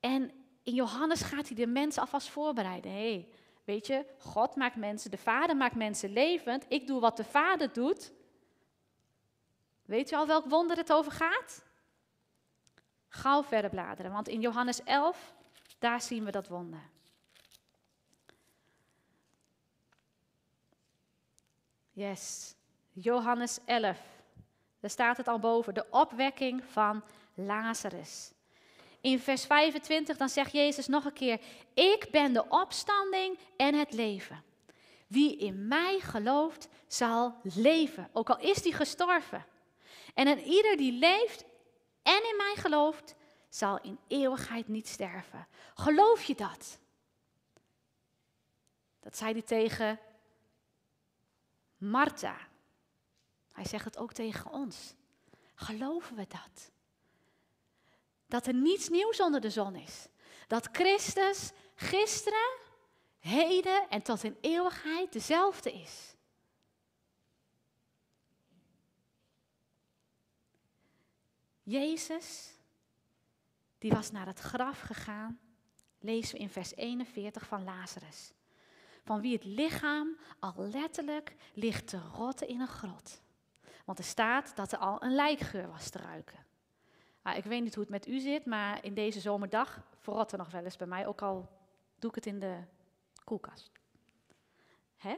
En 0.00 0.30
in 0.62 0.74
Johannes 0.74 1.22
gaat 1.22 1.46
hij 1.46 1.56
de 1.56 1.66
mensen 1.66 2.02
alvast 2.02 2.28
voorbereiden. 2.28 2.92
hey, 2.92 3.28
weet 3.64 3.86
je, 3.86 4.06
God 4.18 4.56
maakt 4.56 4.76
mensen, 4.76 5.10
de 5.10 5.18
Vader 5.18 5.56
maakt 5.56 5.74
mensen 5.74 6.12
levend. 6.12 6.64
Ik 6.68 6.86
doe 6.86 7.00
wat 7.00 7.16
de 7.16 7.24
Vader 7.24 7.72
doet. 7.72 8.12
Weet 9.84 10.12
u 10.12 10.16
al 10.16 10.26
welk 10.26 10.46
wonder 10.46 10.76
het 10.76 10.92
over 10.92 11.12
gaat? 11.12 11.64
Gauw 13.08 13.42
verder 13.42 13.70
bladeren, 13.70 14.12
want 14.12 14.28
in 14.28 14.40
Johannes 14.40 14.82
11, 14.82 15.34
daar 15.78 16.00
zien 16.00 16.24
we 16.24 16.30
dat 16.30 16.48
wonder. 16.48 16.88
Yes, 21.92 22.54
Johannes 22.92 23.58
11. 23.64 24.19
Daar 24.80 24.90
staat 24.90 25.16
het 25.16 25.28
al 25.28 25.38
boven, 25.38 25.74
de 25.74 25.86
opwekking 25.90 26.64
van 26.64 27.02
Lazarus. 27.34 28.32
In 29.00 29.20
vers 29.20 29.44
25 29.44 30.16
dan 30.16 30.28
zegt 30.28 30.52
Jezus 30.52 30.86
nog 30.86 31.04
een 31.04 31.12
keer, 31.12 31.40
ik 31.74 32.08
ben 32.10 32.32
de 32.32 32.48
opstanding 32.48 33.38
en 33.56 33.74
het 33.74 33.92
leven. 33.92 34.42
Wie 35.06 35.36
in 35.36 35.68
mij 35.68 35.98
gelooft, 36.00 36.68
zal 36.86 37.34
leven, 37.42 38.08
ook 38.12 38.30
al 38.30 38.38
is 38.38 38.62
die 38.62 38.74
gestorven. 38.74 39.46
En 40.14 40.26
een 40.26 40.42
ieder 40.42 40.76
die 40.76 40.92
leeft 40.92 41.44
en 42.02 42.22
in 42.30 42.36
mij 42.36 42.54
gelooft, 42.56 43.14
zal 43.48 43.80
in 43.80 43.98
eeuwigheid 44.08 44.68
niet 44.68 44.88
sterven. 44.88 45.46
Geloof 45.74 46.22
je 46.22 46.34
dat? 46.34 46.78
Dat 49.00 49.16
zei 49.16 49.32
hij 49.32 49.42
tegen 49.42 49.98
Martha. 51.76 52.36
Hij 53.52 53.64
zegt 53.64 53.84
het 53.84 53.98
ook 53.98 54.12
tegen 54.12 54.50
ons. 54.50 54.94
Geloven 55.54 56.16
we 56.16 56.26
dat? 56.28 56.70
Dat 58.26 58.46
er 58.46 58.54
niets 58.54 58.88
nieuws 58.88 59.20
onder 59.20 59.40
de 59.40 59.50
zon 59.50 59.74
is. 59.74 60.08
Dat 60.46 60.68
Christus 60.72 61.50
gisteren, 61.74 62.58
heden 63.18 63.88
en 63.88 64.02
tot 64.02 64.24
in 64.24 64.36
eeuwigheid 64.40 65.12
dezelfde 65.12 65.72
is. 65.72 66.14
Jezus, 71.62 72.54
die 73.78 73.90
was 73.90 74.10
naar 74.10 74.26
het 74.26 74.38
graf 74.38 74.80
gegaan, 74.80 75.40
lezen 75.98 76.34
we 76.34 76.40
in 76.40 76.50
vers 76.50 76.74
41 76.74 77.46
van 77.46 77.64
Lazarus. 77.64 78.32
Van 79.04 79.20
wie 79.20 79.32
het 79.32 79.44
lichaam 79.44 80.16
al 80.38 80.54
letterlijk 80.56 81.34
ligt 81.54 81.86
te 81.86 81.98
rotten 81.98 82.48
in 82.48 82.60
een 82.60 82.68
grot. 82.68 83.22
Want 83.84 83.98
er 83.98 84.04
staat 84.04 84.56
dat 84.56 84.72
er 84.72 84.78
al 84.78 85.02
een 85.02 85.14
lijkgeur 85.14 85.68
was 85.68 85.88
te 85.90 85.98
ruiken. 85.98 86.38
Nou, 87.22 87.36
ik 87.36 87.44
weet 87.44 87.62
niet 87.62 87.74
hoe 87.74 87.82
het 87.82 87.92
met 87.92 88.06
u 88.06 88.20
zit, 88.20 88.46
maar 88.46 88.84
in 88.84 88.94
deze 88.94 89.20
zomerdag 89.20 89.82
verrot 89.98 90.32
er 90.32 90.38
nog 90.38 90.50
wel 90.50 90.64
eens 90.64 90.76
bij 90.76 90.86
mij, 90.86 91.06
ook 91.06 91.22
al 91.22 91.48
doe 91.98 92.10
ik 92.10 92.16
het 92.16 92.26
in 92.26 92.38
de 92.38 92.56
koelkast. 93.24 93.70
Hè? 94.96 95.16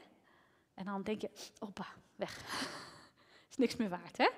En 0.74 0.84
dan 0.84 1.02
denk 1.02 1.20
je, 1.20 1.30
oppa, 1.58 1.86
weg. 2.16 2.36
Is 3.50 3.56
niks 3.56 3.76
meer 3.76 3.88
waard, 3.88 4.16
hè? 4.16 4.28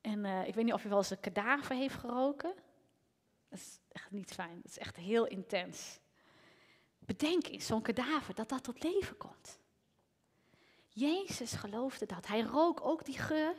En 0.00 0.24
uh, 0.24 0.46
ik 0.46 0.54
weet 0.54 0.64
niet 0.64 0.74
of 0.74 0.82
je 0.82 0.88
wel 0.88 0.98
eens 0.98 1.10
een 1.10 1.20
kadaver 1.20 1.74
heeft 1.74 1.94
geroken. 1.94 2.54
Dat 3.48 3.58
is 3.58 3.80
echt 3.88 4.10
niet 4.10 4.32
fijn. 4.32 4.56
Dat 4.56 4.70
is 4.70 4.78
echt 4.78 4.96
heel 4.96 5.26
intens. 5.26 6.00
Bedenk 6.98 7.46
eens, 7.46 7.66
zo'n 7.66 7.82
kadaver, 7.82 8.34
dat 8.34 8.48
dat 8.48 8.64
tot 8.64 8.82
leven 8.82 9.16
komt. 9.16 9.58
Jezus 10.98 11.52
geloofde 11.52 12.06
dat. 12.06 12.26
Hij 12.26 12.40
rook 12.40 12.80
ook 12.80 13.04
die 13.04 13.18
geur. 13.18 13.54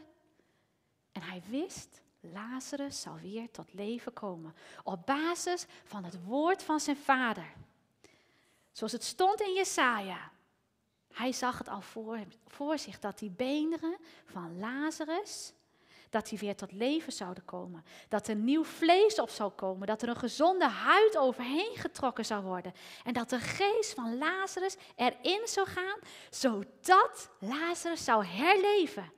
En 1.12 1.22
hij 1.22 1.42
wist, 1.50 2.02
Lazarus 2.20 3.02
zal 3.02 3.16
weer 3.16 3.52
tot 3.52 3.74
leven 3.74 4.14
komen. 4.14 4.56
Op 4.84 5.06
basis 5.06 5.66
van 5.84 6.04
het 6.04 6.24
woord 6.24 6.64
van 6.64 6.80
zijn 6.80 6.98
vader. 6.98 7.54
Zoals 8.72 8.92
het 8.92 9.04
stond 9.04 9.42
in 9.42 9.54
Jesaja. 9.54 10.32
Hij 11.14 11.32
zag 11.32 11.58
het 11.58 11.68
al 11.68 11.82
voor, 11.82 12.20
voor 12.48 12.78
zich 12.78 13.00
dat 13.00 13.20
die 13.20 13.30
beenderen 13.32 13.98
van 14.26 14.60
Lazarus 14.60 15.54
dat 16.10 16.30
die 16.30 16.40
weer 16.40 16.56
tot 16.56 16.72
leven 16.72 17.12
zouden 17.12 17.46
komen. 17.46 17.86
Dat 18.08 18.28
er 18.28 18.36
nieuw 18.36 18.64
vlees 18.64 19.20
op 19.20 19.30
zou 19.30 19.52
komen. 19.52 19.88
Dat 19.88 20.02
er 20.02 20.10
een 20.10 20.16
gezonde 20.16 20.68
huid 20.68 21.18
overheen 21.18 21.76
getrokken 21.76 22.26
zou 22.26 22.44
worden. 22.44 22.74
En 23.04 23.14
dat 23.14 23.30
de 23.30 23.40
geest 23.40 23.94
van 23.94 24.18
Lazarus 24.18 24.76
erin 24.96 25.48
zou 25.48 25.68
gaan, 25.68 26.00
zodat 26.30 27.30
Lazarus 27.40 28.04
zou 28.04 28.26
herleven. 28.26 29.12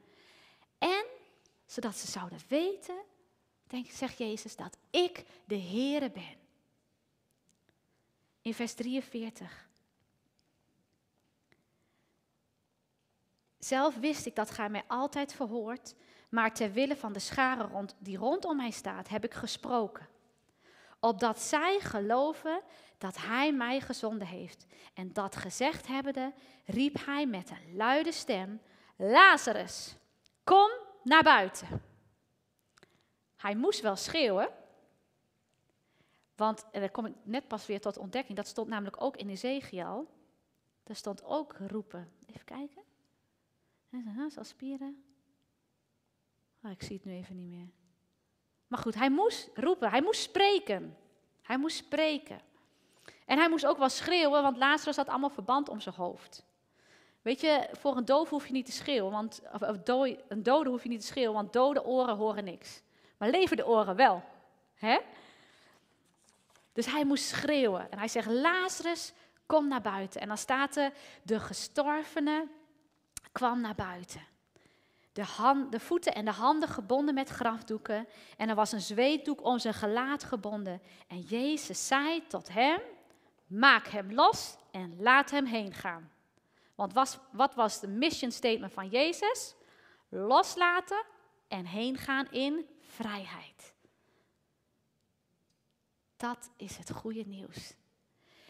En 0.78 1.06
zodat 1.66 1.96
ze 1.96 2.08
zouden 2.08 2.40
weten, 2.48 3.02
denk, 3.68 3.92
zegt 3.92 4.18
Jezus, 4.18 4.56
dat 4.56 4.78
ik 4.90 5.24
de 5.46 5.60
Heere 5.60 6.12
ben. 6.12 6.40
In 8.42 8.54
vers 8.54 8.74
43. 8.74 9.70
Zelf 13.60 13.96
wist 13.96 14.26
ik 14.26 14.36
dat 14.36 14.52
gij 14.52 14.70
mij 14.70 14.84
altijd 14.88 15.34
verhoort, 15.34 15.96
maar 16.32 16.54
ter 16.54 16.72
wille 16.72 16.96
van 16.96 17.14
de 17.14 17.20
scharen 17.20 17.68
rond, 17.68 17.96
die 18.00 18.18
rondom 18.18 18.56
mij 18.56 18.72
staat, 18.72 19.08
heb 19.08 19.24
ik 19.24 19.34
gesproken. 19.34 20.08
Opdat 21.00 21.40
zij 21.40 21.80
geloven 21.80 22.62
dat 22.98 23.18
hij 23.18 23.54
mij 23.54 23.80
gezonden 23.80 24.28
heeft. 24.28 24.66
En 24.94 25.14
dat 25.14 25.36
gezegd 25.36 25.88
hebbende, 25.88 26.34
riep 26.66 27.06
hij 27.06 27.26
met 27.26 27.50
een 27.50 27.76
luide 27.76 28.12
stem, 28.12 28.62
Lazarus, 28.96 29.96
kom 30.44 30.72
naar 31.04 31.24
buiten. 31.24 31.68
Hij 33.36 33.56
moest 33.56 33.82
wel 33.82 33.96
schreeuwen, 33.96 34.50
want, 36.36 36.66
en 36.72 36.80
daar 36.80 36.92
kom 36.92 37.06
ik 37.06 37.14
net 37.24 37.48
pas 37.48 37.66
weer 37.66 37.82
tot 37.82 37.98
ontdekking, 37.98 38.38
dat 38.38 38.48
stond 38.48 38.68
namelijk 38.68 39.02
ook 39.02 39.18
in 39.18 39.30
Ezekiel. 39.30 40.08
Daar 40.84 40.96
stond 40.96 41.24
ook 41.24 41.56
roepen. 41.68 42.12
Even 42.26 42.46
kijken. 42.46 42.82
Zoals 44.30 44.48
spieren. 44.48 45.11
Oh, 46.64 46.72
ik 46.72 46.84
zie 46.84 46.96
het 46.96 47.06
nu 47.06 47.14
even 47.14 47.36
niet 47.36 47.50
meer. 47.50 47.70
Maar 48.68 48.80
goed, 48.80 48.96
hij 48.96 49.10
moest 49.10 49.50
roepen, 49.54 49.90
hij 49.90 50.02
moest 50.02 50.22
spreken. 50.22 50.98
Hij 51.42 51.58
moest 51.58 51.78
spreken. 51.78 52.42
En 53.26 53.38
hij 53.38 53.50
moest 53.50 53.66
ook 53.66 53.78
wel 53.78 53.90
schreeuwen, 53.90 54.42
want 54.42 54.58
Lazarus 54.58 54.96
had 54.96 55.08
allemaal 55.08 55.30
verband 55.30 55.70
om 55.70 55.80
zijn 55.80 55.96
hoofd. 55.96 56.46
Weet 57.22 57.42
je, 57.42 57.70
voor 57.72 57.98
een 57.98 58.06
doof 58.06 58.30
hoef 58.30 58.48
je 58.48 58.54
niet 58.54 58.66
te 58.66 58.72
schreeuwen, 58.72 59.12
want, 59.12 59.42
of, 59.54 59.62
een 60.28 60.44
dode 60.44 60.70
hoef 60.70 60.84
je 60.84 60.90
niet 60.90 61.02
te 61.02 61.06
schreeuwen, 61.06 61.34
want 61.34 61.54
dode 61.54 61.86
oren 61.86 62.16
horen 62.16 62.44
niks. 62.44 62.82
Maar 63.18 63.30
levende 63.30 63.68
oren 63.68 63.96
wel. 63.96 64.24
Hè? 64.74 65.00
Dus 66.74 66.86
hij 66.86 67.06
moest 67.06 67.26
schreeuwen. 67.26 67.92
En 67.92 67.98
hij 67.98 68.08
zegt, 68.08 68.28
Lazarus, 68.28 69.14
kom 69.46 69.68
naar 69.68 69.82
buiten. 69.82 70.22
En 70.22 70.28
dan 70.28 70.38
staat 70.38 70.76
er, 70.76 70.94
de 71.24 71.40
gestorvene 71.40 72.48
kwam 73.32 73.62
naar 73.62 73.76
buiten 73.76 74.30
de, 75.14 75.24
hand, 75.24 75.72
de 75.72 75.80
voeten 75.80 76.14
en 76.14 76.26
de 76.26 76.32
handen 76.32 76.70
gebonden 76.70 77.14
met 77.14 77.30
grafdoeken. 77.30 78.08
En 78.38 78.50
er 78.50 78.56
was 78.56 78.72
een 78.72 78.82
zweetdoek 78.82 79.44
om 79.44 79.60
zijn 79.60 79.74
gelaat 79.74 80.24
gebonden. 80.24 80.82
En 81.08 81.20
Jezus 81.20 81.88
zei 81.88 82.28
tot 82.28 82.50
hem: 82.50 82.80
Maak 83.48 83.88
hem 83.88 84.14
los 84.14 84.56
en 84.72 85.02
laat 85.02 85.32
hem 85.32 85.46
heen 85.46 85.74
gaan. 85.74 86.12
Want 86.76 86.94
was, 86.94 87.18
wat 87.32 87.56
was 87.56 87.80
de 87.80 87.88
mission 87.88 88.32
statement 88.32 88.74
van 88.74 88.88
Jezus? 88.88 89.56
Loslaten 90.10 91.06
en 91.48 91.66
heen 91.66 91.98
gaan 91.98 92.32
in 92.32 92.68
vrijheid. 92.80 93.74
Dat 96.18 96.50
is 96.56 96.78
het 96.78 96.92
goede 96.92 97.24
nieuws. 97.26 97.74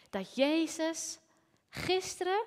Dat 0.09 0.36
Jezus 0.36 1.20
gisteren, 1.70 2.45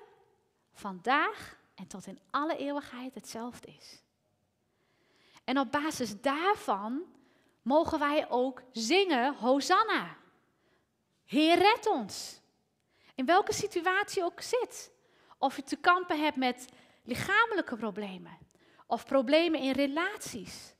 vandaag 0.73 1.57
en 1.75 1.87
tot 1.87 2.07
in 2.07 2.19
alle 2.29 2.57
eeuwigheid 2.57 3.13
hetzelfde 3.13 3.67
is. 3.67 4.03
En 5.45 5.59
op 5.59 5.71
basis 5.71 6.21
daarvan 6.21 7.03
mogen 7.61 7.99
wij 7.99 8.29
ook 8.29 8.61
zingen, 8.71 9.35
Hosanna. 9.35 10.17
Heer, 11.25 11.57
red 11.57 11.87
ons. 11.87 12.41
In 13.15 13.25
welke 13.25 13.53
situatie 13.53 14.23
ook 14.23 14.41
zit. 14.41 14.91
Of 15.37 15.55
je 15.55 15.63
te 15.63 15.75
kampen 15.75 16.23
hebt 16.23 16.35
met 16.35 16.65
lichamelijke 17.03 17.75
problemen. 17.75 18.37
Of 18.87 19.05
problemen 19.05 19.59
in 19.59 19.71
relaties. 19.71 20.73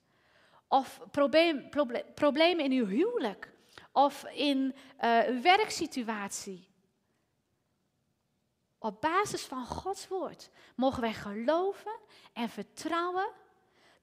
Of 0.68 1.00
probleem, 1.12 1.70
problemen 2.16 2.66
in 2.66 2.72
uw 2.72 2.86
huwelijk. 2.86 3.54
Of 3.92 4.24
in 4.24 4.76
uh, 5.04 5.28
een 5.28 5.42
werksituatie. 5.42 6.70
Op 8.80 9.02
basis 9.02 9.44
van 9.44 9.66
Gods 9.66 10.08
woord 10.08 10.50
mogen 10.76 11.02
wij 11.02 11.14
geloven 11.14 12.00
en 12.34 12.50
vertrouwen 12.50 13.32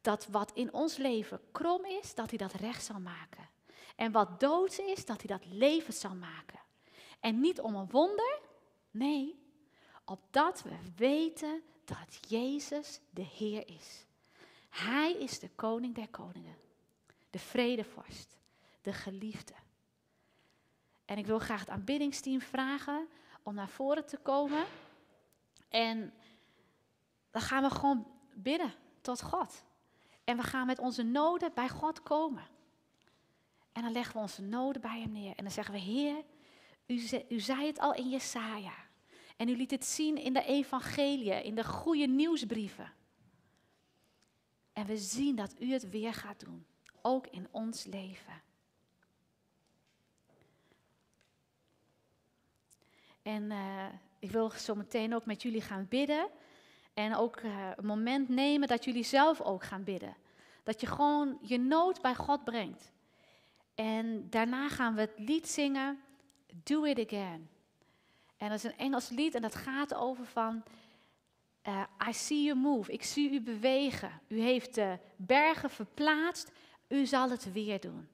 dat 0.02 0.26
wat 0.26 0.52
in 0.54 0.72
ons 0.72 0.96
leven 0.96 1.40
krom 1.52 1.84
is, 1.84 2.14
dat 2.14 2.28
hij 2.28 2.38
dat 2.38 2.52
recht 2.52 2.84
zal 2.84 3.00
maken. 3.00 3.48
En 3.96 4.12
wat 4.12 4.40
dood 4.40 4.78
is, 4.78 5.04
dat 5.06 5.22
hij 5.22 5.38
dat 5.38 5.46
leven 5.52 5.92
zal 5.92 6.14
maken. 6.14 6.60
En 7.20 7.40
niet 7.40 7.60
om 7.60 7.74
een 7.74 7.90
wonder, 7.90 8.40
nee, 8.90 9.42
opdat 10.04 10.62
we 10.62 10.76
weten 10.96 11.62
dat 11.84 12.30
Jezus 12.30 13.00
de 13.10 13.22
Heer 13.22 13.68
is. 13.68 14.06
Hij 14.68 15.12
is 15.12 15.38
de 15.38 15.48
koning 15.48 15.94
der 15.94 16.08
koningen, 16.08 16.56
de 17.30 17.38
vredevorst, 17.38 18.38
de 18.80 18.92
geliefde. 18.92 19.54
En 21.04 21.18
ik 21.18 21.26
wil 21.26 21.38
graag 21.38 21.60
het 21.60 21.68
aanbiddingsteam 21.68 22.40
vragen 22.40 23.08
om 23.42 23.54
naar 23.54 23.68
voren 23.68 24.06
te 24.06 24.16
komen. 24.16 24.64
En 25.68 26.14
dan 27.30 27.42
gaan 27.42 27.62
we 27.62 27.70
gewoon 27.70 28.06
bidden 28.34 28.74
tot 29.00 29.22
God. 29.22 29.64
En 30.24 30.36
we 30.36 30.42
gaan 30.42 30.66
met 30.66 30.78
onze 30.78 31.02
noden 31.02 31.50
bij 31.54 31.68
God 31.68 32.02
komen. 32.02 32.46
En 33.72 33.82
dan 33.82 33.92
leggen 33.92 34.14
we 34.14 34.20
onze 34.20 34.42
noden 34.42 34.82
bij 34.82 35.00
hem 35.00 35.12
neer. 35.12 35.36
En 35.36 35.44
dan 35.44 35.52
zeggen 35.52 35.74
we, 35.74 35.80
Heer, 35.80 36.24
u, 36.86 37.08
u 37.28 37.40
zei 37.40 37.66
het 37.66 37.78
al 37.78 37.94
in 37.94 38.10
Jesaja. 38.10 38.74
En 39.36 39.48
u 39.48 39.56
liet 39.56 39.70
het 39.70 39.84
zien 39.84 40.16
in 40.16 40.32
de 40.32 40.44
Evangelie, 40.44 41.42
in 41.44 41.54
de 41.54 41.64
goede 41.64 42.06
nieuwsbrieven. 42.06 42.92
En 44.72 44.86
we 44.86 44.96
zien 44.96 45.36
dat 45.36 45.54
u 45.60 45.72
het 45.72 45.90
weer 45.90 46.14
gaat 46.14 46.40
doen, 46.40 46.66
ook 47.02 47.26
in 47.26 47.48
ons 47.50 47.84
leven. 47.84 48.42
En 53.22 53.50
eh, 53.50 53.86
ik 54.18 54.30
wil 54.30 54.50
zo 54.50 54.74
meteen 54.74 55.14
ook 55.14 55.26
met 55.26 55.42
jullie 55.42 55.60
gaan 55.60 55.86
bidden. 55.88 56.28
En 56.94 57.16
ook 57.16 57.40
uh, 57.40 57.70
een 57.76 57.86
moment 57.86 58.28
nemen 58.28 58.68
dat 58.68 58.84
jullie 58.84 59.04
zelf 59.04 59.40
ook 59.40 59.64
gaan 59.64 59.84
bidden. 59.84 60.16
Dat 60.62 60.80
je 60.80 60.86
gewoon 60.86 61.38
je 61.40 61.58
nood 61.58 62.00
bij 62.00 62.14
God 62.14 62.44
brengt. 62.44 62.92
En 63.74 64.30
daarna 64.30 64.68
gaan 64.68 64.94
we 64.94 65.00
het 65.00 65.14
lied 65.16 65.48
zingen, 65.48 66.00
Do 66.62 66.84
It 66.84 67.06
Again. 67.06 67.48
En 68.36 68.48
dat 68.48 68.58
is 68.58 68.64
een 68.64 68.78
Engels 68.78 69.08
lied 69.08 69.34
en 69.34 69.42
dat 69.42 69.54
gaat 69.54 69.94
over 69.94 70.26
van, 70.26 70.62
uh, 71.68 71.82
I 72.08 72.12
see 72.12 72.42
you 72.42 72.58
move, 72.58 72.92
ik 72.92 73.02
zie 73.02 73.32
u 73.32 73.40
bewegen. 73.40 74.20
U 74.28 74.40
heeft 74.40 74.74
de 74.74 74.98
bergen 75.16 75.70
verplaatst, 75.70 76.52
u 76.88 77.06
zal 77.06 77.30
het 77.30 77.52
weer 77.52 77.80
doen. 77.80 78.08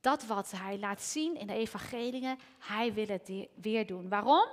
Dat 0.00 0.26
wat 0.26 0.50
hij 0.50 0.78
laat 0.78 1.02
zien 1.02 1.36
in 1.36 1.46
de 1.46 1.52
evangeliën, 1.52 2.38
hij 2.58 2.92
wil 2.92 3.06
het 3.06 3.30
weer 3.54 3.86
doen. 3.86 4.08
Waarom? 4.08 4.48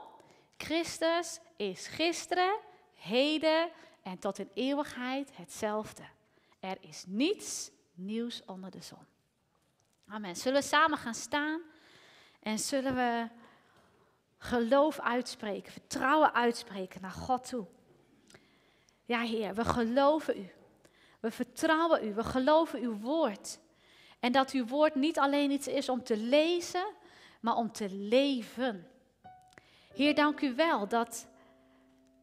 Christus 0.58 1.40
is 1.56 1.88
gisteren, 1.88 2.60
heden 2.94 3.70
en 4.04 4.20
tot 4.20 4.40
in 4.40 4.50
eeuwigheid 4.54 5.38
hetzelfde. 5.38 6.04
Er 6.60 6.78
is 6.80 7.04
niets 7.08 7.72
nieuws 7.94 8.42
onder 8.46 8.72
de 8.72 8.82
zon. 8.82 9.06
Amen. 10.08 10.36
Zullen 10.36 10.62
we 10.62 10.68
samen 10.68 10.98
gaan 10.98 11.14
staan 11.14 11.62
en 12.40 12.60
zullen 12.60 12.96
we 12.96 13.28
geloof 14.38 15.00
uitspreken, 15.00 15.72
vertrouwen 15.72 16.34
uitspreken 16.34 17.02
naar 17.02 17.12
God 17.12 17.48
toe. 17.48 17.66
Ja, 19.06 19.22
Heer, 19.22 19.54
we 19.54 19.66
geloven 19.66 20.40
U. 20.40 20.50
We 21.20 21.32
vertrouwen 21.32 22.08
U. 22.08 22.14
We 22.14 22.24
geloven 22.24 22.80
Uw 22.80 22.98
woord. 22.98 23.60
En 24.20 24.32
dat 24.32 24.52
Uw 24.52 24.66
woord 24.66 24.96
niet 24.96 25.20
alleen 25.20 25.52
iets 25.52 25.68
is 25.68 25.90
om 25.90 26.04
te 26.04 26.18
lezen, 26.18 26.86
maar 27.42 27.56
om 27.56 27.72
te 27.72 27.90
leven. 27.90 28.88
Heer, 29.96 30.16
dank 30.16 30.42
U 30.42 30.56
wel 30.56 30.88
dat 30.88 31.28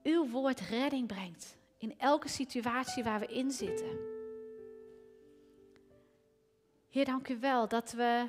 Uw 0.03 0.29
woord 0.29 0.61
redding 0.61 1.07
brengt 1.07 1.57
in 1.79 1.99
elke 1.99 2.29
situatie 2.29 3.05
waar 3.05 3.21
we 3.21 3.27
in 3.27 3.51
zitten. 3.51 3.99
Heer, 6.89 7.05
dank 7.05 7.29
U 7.29 7.39
wel 7.39 7.69
dat 7.69 7.93
we 7.93 8.27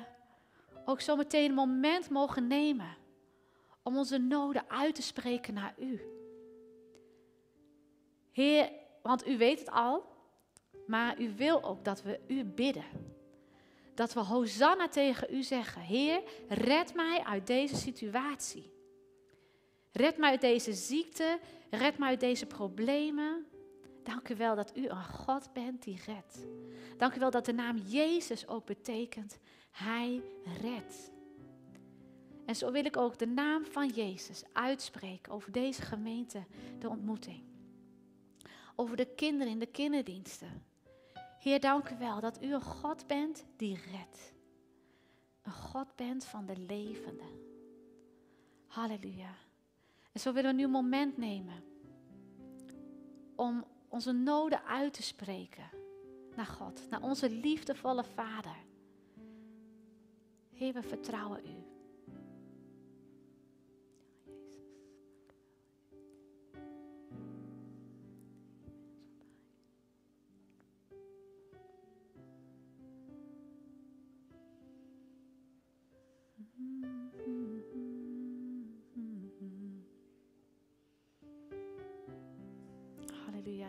ook 0.84 1.00
zo 1.00 1.16
meteen 1.16 1.48
een 1.48 1.54
moment 1.54 2.10
mogen 2.10 2.46
nemen 2.46 2.96
om 3.82 3.96
onze 3.96 4.18
noden 4.18 4.70
uit 4.70 4.94
te 4.94 5.02
spreken 5.02 5.54
naar 5.54 5.74
U. 5.78 6.00
Heer, 8.30 8.70
want 9.02 9.26
U 9.26 9.36
weet 9.36 9.58
het 9.58 9.70
al, 9.70 10.04
maar 10.86 11.20
U 11.20 11.34
wil 11.34 11.62
ook 11.62 11.84
dat 11.84 12.02
we 12.02 12.20
U 12.26 12.44
bidden. 12.44 12.84
Dat 13.94 14.12
we 14.12 14.20
Hosanna 14.20 14.88
tegen 14.88 15.34
U 15.34 15.42
zeggen. 15.42 15.82
Heer, 15.82 16.22
red 16.48 16.94
mij 16.94 17.22
uit 17.24 17.46
deze 17.46 17.76
situatie. 17.76 18.73
Red 19.94 20.16
mij 20.16 20.30
uit 20.30 20.40
deze 20.40 20.72
ziekte. 20.72 21.38
Red 21.70 21.98
mij 21.98 22.08
uit 22.08 22.20
deze 22.20 22.46
problemen. 22.46 23.46
Dank 24.02 24.28
u 24.28 24.36
wel 24.36 24.56
dat 24.56 24.76
u 24.76 24.88
een 24.88 25.04
God 25.04 25.52
bent 25.52 25.82
die 25.82 26.00
redt. 26.06 26.46
Dank 26.96 27.14
u 27.16 27.18
wel 27.18 27.30
dat 27.30 27.44
de 27.44 27.52
naam 27.52 27.76
Jezus 27.76 28.48
ook 28.48 28.66
betekent, 28.66 29.38
Hij 29.70 30.22
redt. 30.60 31.12
En 32.46 32.56
zo 32.56 32.70
wil 32.70 32.84
ik 32.84 32.96
ook 32.96 33.18
de 33.18 33.26
naam 33.26 33.66
van 33.66 33.88
Jezus 33.88 34.42
uitspreken 34.52 35.32
over 35.32 35.52
deze 35.52 35.82
gemeente, 35.82 36.44
de 36.78 36.88
ontmoeting. 36.88 37.42
Over 38.76 38.96
de 38.96 39.14
kinderen 39.14 39.52
in 39.52 39.58
de 39.58 39.66
kinderdiensten. 39.66 40.64
Heer, 41.38 41.60
dank 41.60 41.90
u 41.90 41.98
wel 41.98 42.20
dat 42.20 42.42
u 42.42 42.54
een 42.54 42.62
God 42.62 43.06
bent 43.06 43.44
die 43.56 43.78
redt. 43.90 44.32
Een 45.42 45.52
God 45.52 45.96
bent 45.96 46.24
van 46.24 46.46
de 46.46 46.56
levende. 46.56 47.24
Halleluja. 48.66 49.43
En 50.14 50.20
zo 50.20 50.32
willen 50.32 50.50
we 50.50 50.56
nu 50.56 50.64
een 50.64 50.70
moment 50.70 51.16
nemen 51.16 51.64
om 53.34 53.64
onze 53.88 54.12
noden 54.12 54.64
uit 54.64 54.92
te 54.92 55.02
spreken 55.02 55.70
naar 56.36 56.46
God, 56.46 56.90
naar 56.90 57.02
onze 57.02 57.30
liefdevolle 57.30 58.04
Vader. 58.04 58.56
Heer, 60.50 60.72
we 60.72 60.82
vertrouwen 60.82 61.40
u. 61.46 61.73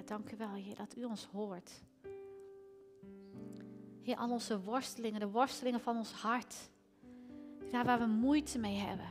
dank 0.08 0.32
u 0.32 0.38
wel, 0.38 0.54
Heer, 0.54 0.76
dat 0.76 0.98
u 0.98 1.04
ons 1.04 1.26
hoort. 1.26 1.84
Heer, 4.02 4.18
al 4.18 4.30
onze 4.30 4.62
worstelingen, 4.62 5.20
de 5.20 5.30
worstelingen 5.30 5.80
van 5.80 5.98
ons 5.98 6.12
hart. 6.12 6.70
Daar 7.72 7.86
waar 7.86 8.00
we 8.00 8.06
moeite 8.06 8.60
mee 8.60 8.78
hebben. 8.78 9.10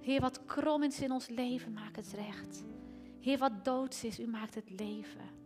Heer, 0.00 0.20
wat 0.20 0.44
krom 0.44 0.82
is 0.82 1.00
in 1.00 1.12
ons 1.12 1.28
leven, 1.28 1.72
maak 1.72 1.96
het 1.96 2.12
recht. 2.12 2.64
Heer, 3.20 3.38
wat 3.38 3.64
doods 3.64 4.04
is, 4.04 4.20
u 4.20 4.26
maakt 4.26 4.54
het 4.54 4.70
leven. 4.70 5.36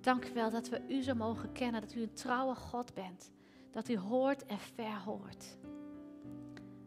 Dank 0.00 0.24
u 0.24 0.32
wel 0.32 0.50
dat 0.50 0.68
we 0.68 0.82
u 0.88 1.02
zo 1.02 1.14
mogen 1.14 1.52
kennen, 1.52 1.80
dat 1.80 1.94
u 1.94 2.02
een 2.02 2.12
trouwe 2.12 2.54
God 2.54 2.94
bent. 2.94 3.30
Dat 3.70 3.88
u 3.88 3.98
hoort 3.98 4.46
en 4.46 4.58
verhoort. 4.58 5.56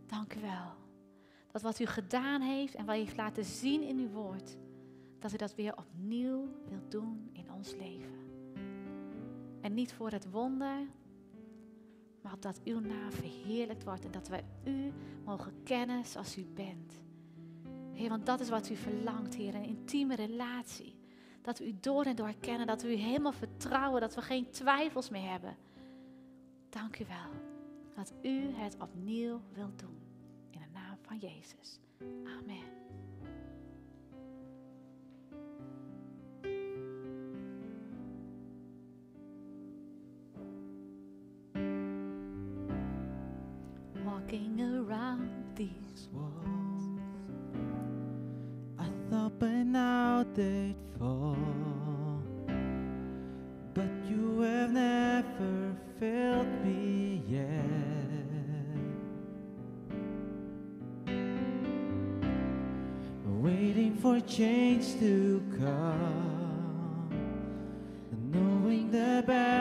Dank 0.05 0.36
u 0.36 0.41
wel. 0.41 0.74
Dat 1.51 1.62
wat 1.62 1.80
u 1.80 1.86
gedaan 1.86 2.41
heeft 2.41 2.76
en 2.76 2.86
wat 2.86 2.95
u 2.95 2.99
heeft 2.99 3.18
laten 3.18 3.45
zien 3.45 3.84
in 3.84 3.97
uw 3.97 4.09
woord, 4.09 4.57
dat 5.22 5.34
u 5.34 5.38
dat 5.38 5.55
weer 5.55 5.78
opnieuw 5.78 6.47
wilt 6.69 6.91
doen 6.91 7.30
in 7.34 7.51
ons 7.51 7.76
leven. 7.76 8.19
En 9.61 9.74
niet 9.74 9.93
voor 9.93 10.11
het 10.11 10.32
wonder, 10.32 10.88
maar 12.22 12.34
opdat 12.34 12.61
uw 12.63 12.80
naam 12.80 13.11
verheerlijkt 13.11 13.84
wordt 13.84 14.05
en 14.05 14.11
dat 14.11 14.28
wij 14.28 14.43
u 14.63 14.91
mogen 15.26 15.63
kennen 15.63 16.05
zoals 16.05 16.38
u 16.38 16.45
bent. 16.53 17.01
Heer, 17.93 18.09
want 18.09 18.26
dat 18.26 18.39
is 18.39 18.49
wat 18.49 18.69
u 18.69 18.76
verlangt, 18.76 19.36
Heer, 19.36 19.55
een 19.55 19.63
intieme 19.63 20.15
relatie. 20.15 20.99
Dat 21.41 21.59
we 21.59 21.67
u 21.67 21.78
door 21.80 22.03
en 22.03 22.15
door 22.15 22.34
kennen, 22.39 22.67
dat 22.67 22.82
we 22.82 22.91
u 22.91 22.95
helemaal 22.95 23.32
vertrouwen, 23.32 24.01
dat 24.01 24.15
we 24.15 24.22
geen 24.22 24.49
twijfels 24.49 25.09
meer 25.09 25.30
hebben. 25.30 25.57
Dank 26.69 26.99
u 26.99 27.05
wel 27.05 27.41
dat 27.95 28.13
u 28.22 28.53
het 28.53 28.78
opnieuw 28.80 29.41
wilt 29.53 29.80
doen. 29.80 29.97
In 30.49 30.59
de 30.59 30.69
naam 30.74 30.97
van 31.01 31.17
Jezus. 31.17 31.80
Amen. 32.39 32.63
Walking 44.32 44.61
around 44.61 45.29
these 45.55 46.07
walls. 46.13 46.99
I 48.79 48.88
thought 49.09 49.38
by 49.39 49.63
now 49.63 50.25
they'd 50.34 50.75
fall, 50.97 51.36
but 53.73 53.89
you 54.07 54.41
have 54.41 54.71
never 54.71 55.75
failed 55.99 56.47
me 56.63 57.23
yet. 57.27 57.47
Waiting 63.25 63.97
for 63.97 64.19
change 64.21 64.97
to 64.99 65.43
come, 65.59 67.09
knowing 68.32 68.91
the 68.91 69.23
battle's 69.27 69.61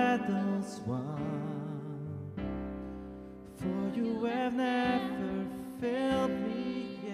have 4.50 4.56
never 4.56 5.46
failed 5.80 6.30
me 6.30 6.98
yet. 7.04 7.12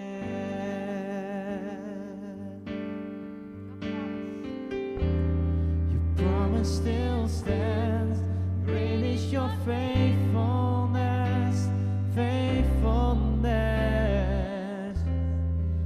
Your 5.91 6.01
promise 6.15 6.77
still 6.77 7.27
stands. 7.27 8.19
Great 8.65 9.03
is 9.03 9.31
your 9.31 9.51
faithfulness, 9.65 11.67
faithfulness. 12.15 14.97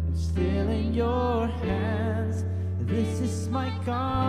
I'm 0.08 0.16
still 0.16 0.70
in 0.70 0.94
your 0.94 1.48
hands. 1.48 2.46
This 2.82 3.20
is 3.20 3.50
my 3.50 3.70
confidence. 3.86 4.21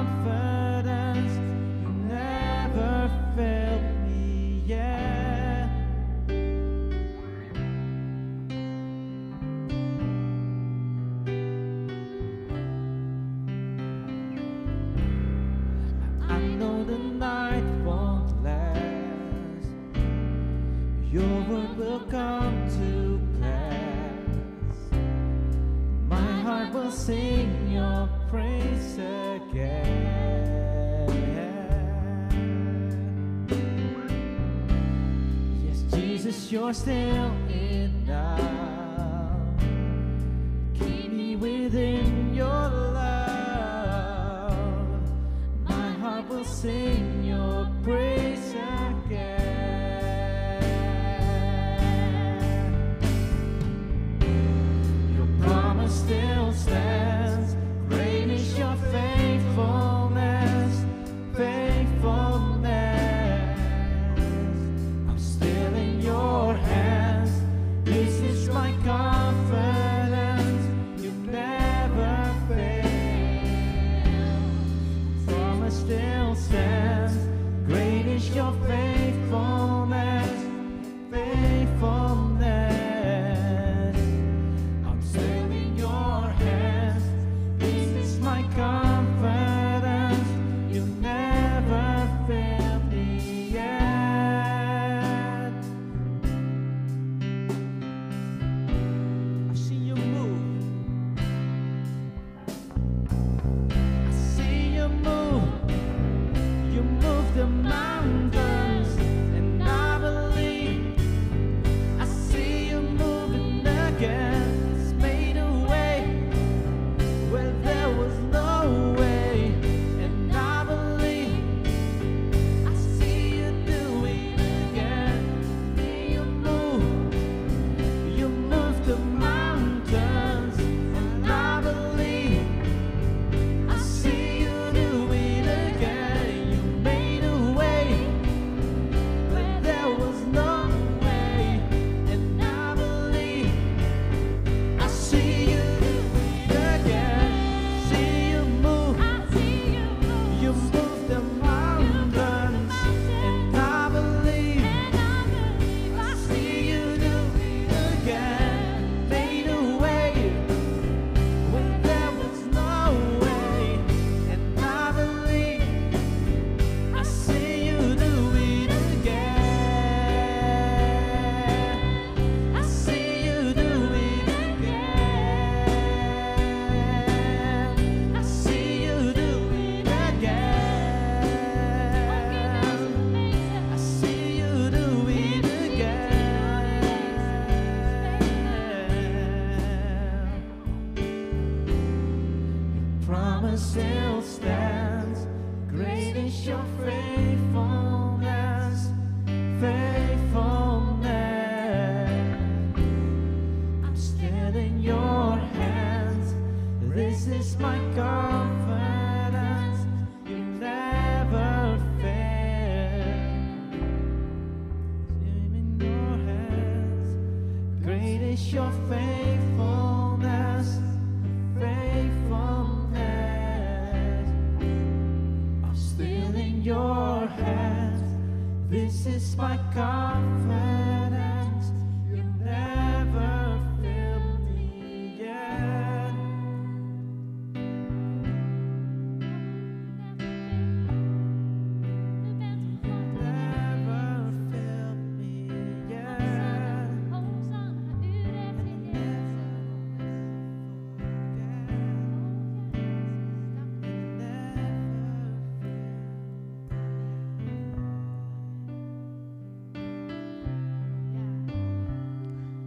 lost 36.72 36.88
in 36.88 37.01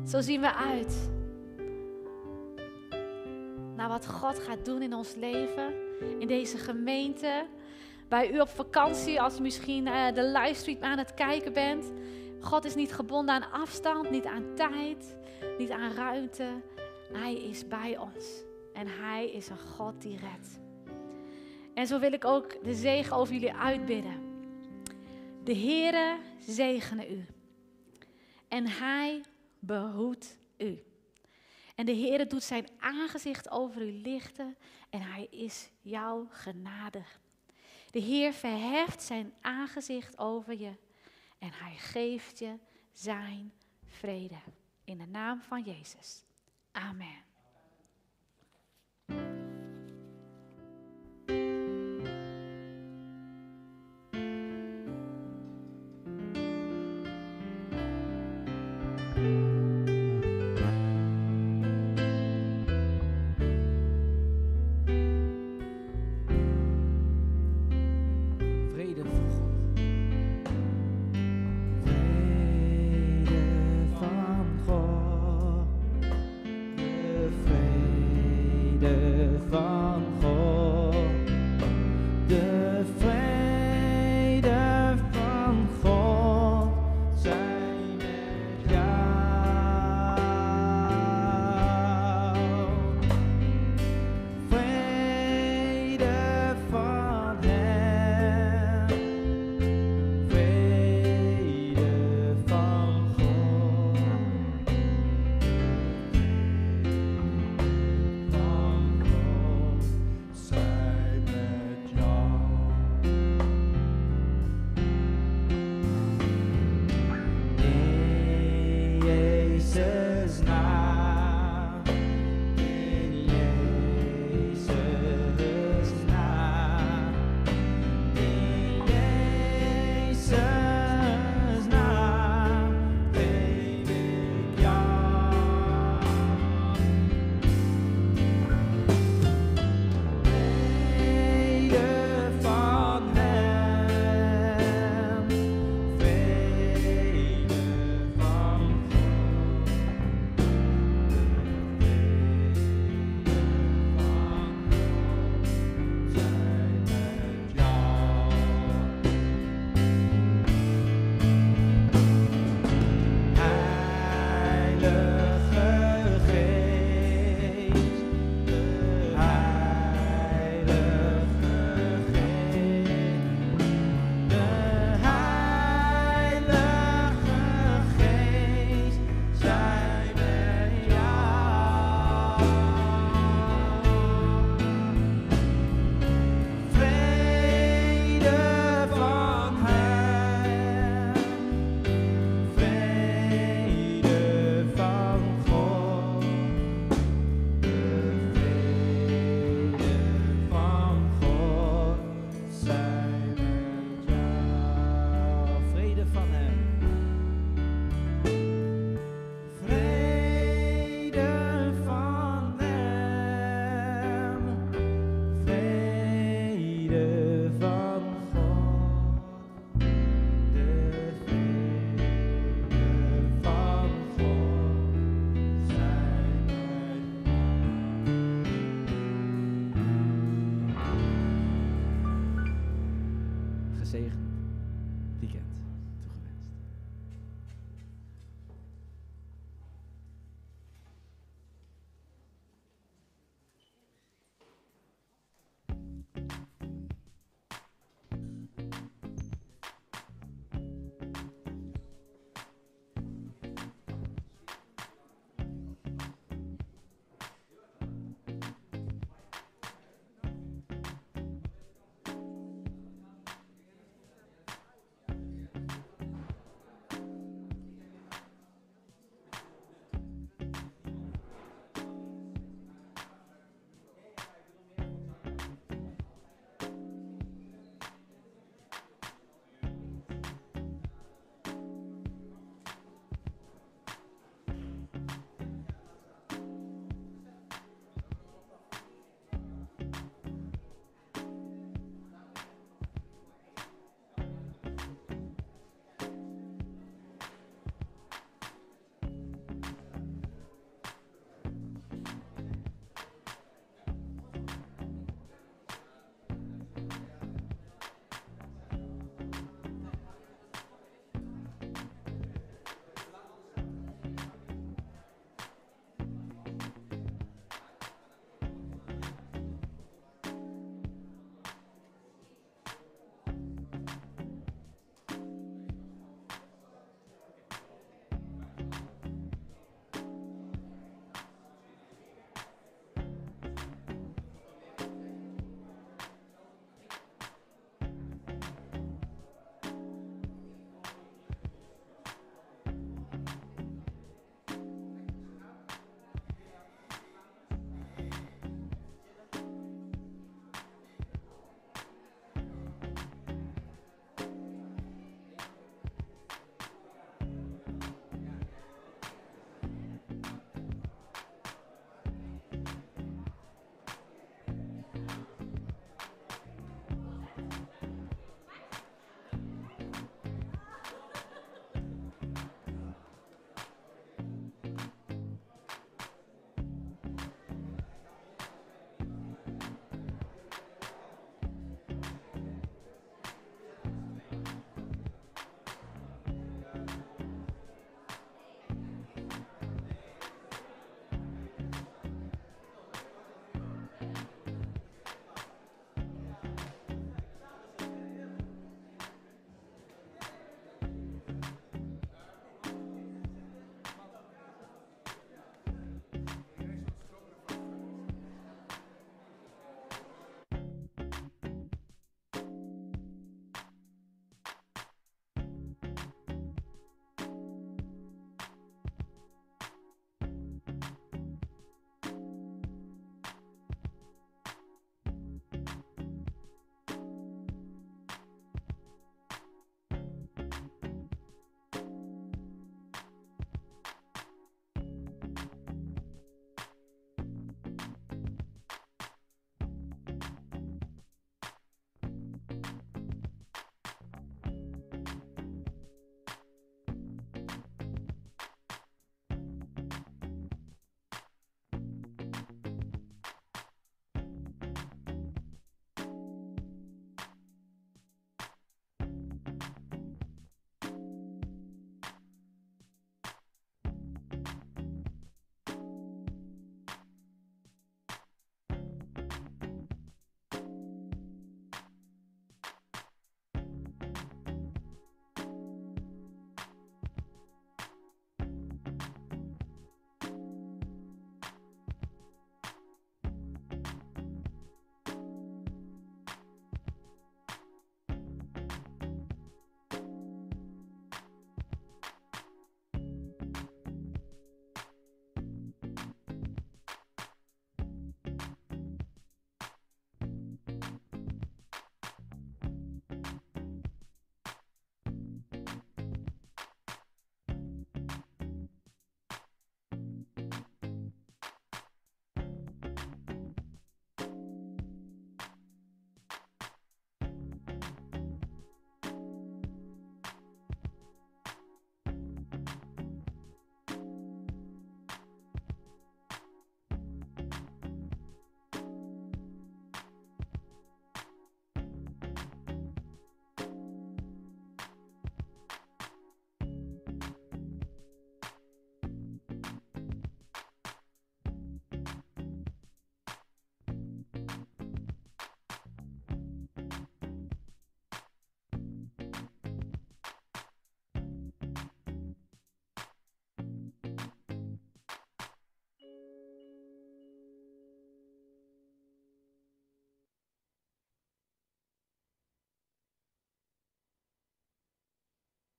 Zo 0.07 0.21
zien 0.21 0.41
we 0.41 0.53
uit 0.53 1.09
naar 3.75 3.89
wat 3.89 4.07
God 4.07 4.39
gaat 4.39 4.65
doen 4.65 4.81
in 4.81 4.93
ons 4.93 5.15
leven, 5.15 5.73
in 6.19 6.27
deze 6.27 6.57
gemeente. 6.57 7.45
Bij 8.07 8.31
u 8.31 8.39
op 8.39 8.49
vakantie, 8.49 9.21
als 9.21 9.39
u 9.39 9.41
misschien 9.41 9.87
eh, 9.87 10.13
de 10.13 10.23
livestream 10.23 10.83
aan 10.83 10.97
het 10.97 11.13
kijken 11.13 11.53
bent. 11.53 11.91
God 12.39 12.65
is 12.65 12.75
niet 12.75 12.93
gebonden 12.93 13.35
aan 13.35 13.51
afstand, 13.51 14.09
niet 14.09 14.25
aan 14.25 14.43
tijd, 14.55 15.15
niet 15.57 15.69
aan 15.69 15.91
ruimte. 15.91 16.47
Hij 17.13 17.35
is 17.35 17.67
bij 17.67 17.97
ons 17.97 18.43
en 18.73 18.87
Hij 18.87 19.31
is 19.31 19.49
een 19.49 19.59
God 19.75 20.01
die 20.01 20.17
redt. 20.17 20.59
En 21.73 21.87
zo 21.87 21.99
wil 21.99 22.13
ik 22.13 22.25
ook 22.25 22.63
de 22.63 22.73
zegen 22.73 23.15
over 23.15 23.33
jullie 23.33 23.53
uitbidden. 23.53 24.19
De 25.43 25.55
Heere 25.55 26.17
zegene 26.39 27.09
u. 27.09 27.25
En 28.47 28.67
Hij 28.67 29.21
Behoed 29.65 30.37
u. 30.57 30.83
En 31.75 31.85
de 31.85 31.95
Heere 31.95 32.27
doet 32.27 32.43
zijn 32.43 32.67
aangezicht 32.79 33.49
over 33.49 33.81
u 33.81 33.91
lichten 33.91 34.57
en 34.89 35.01
hij 35.01 35.27
is 35.29 35.69
jouw 35.81 36.27
genadig. 36.29 37.19
De 37.91 37.99
Heer 37.99 38.33
verheft 38.33 39.01
zijn 39.01 39.33
aangezicht 39.41 40.17
over 40.17 40.59
je 40.59 40.73
en 41.37 41.51
hij 41.51 41.75
geeft 41.75 42.39
je 42.39 42.59
zijn 42.93 43.53
vrede. 43.87 44.37
In 44.83 44.97
de 44.97 45.07
naam 45.07 45.41
van 45.41 45.61
Jezus. 45.61 46.23
Amen. 46.71 47.23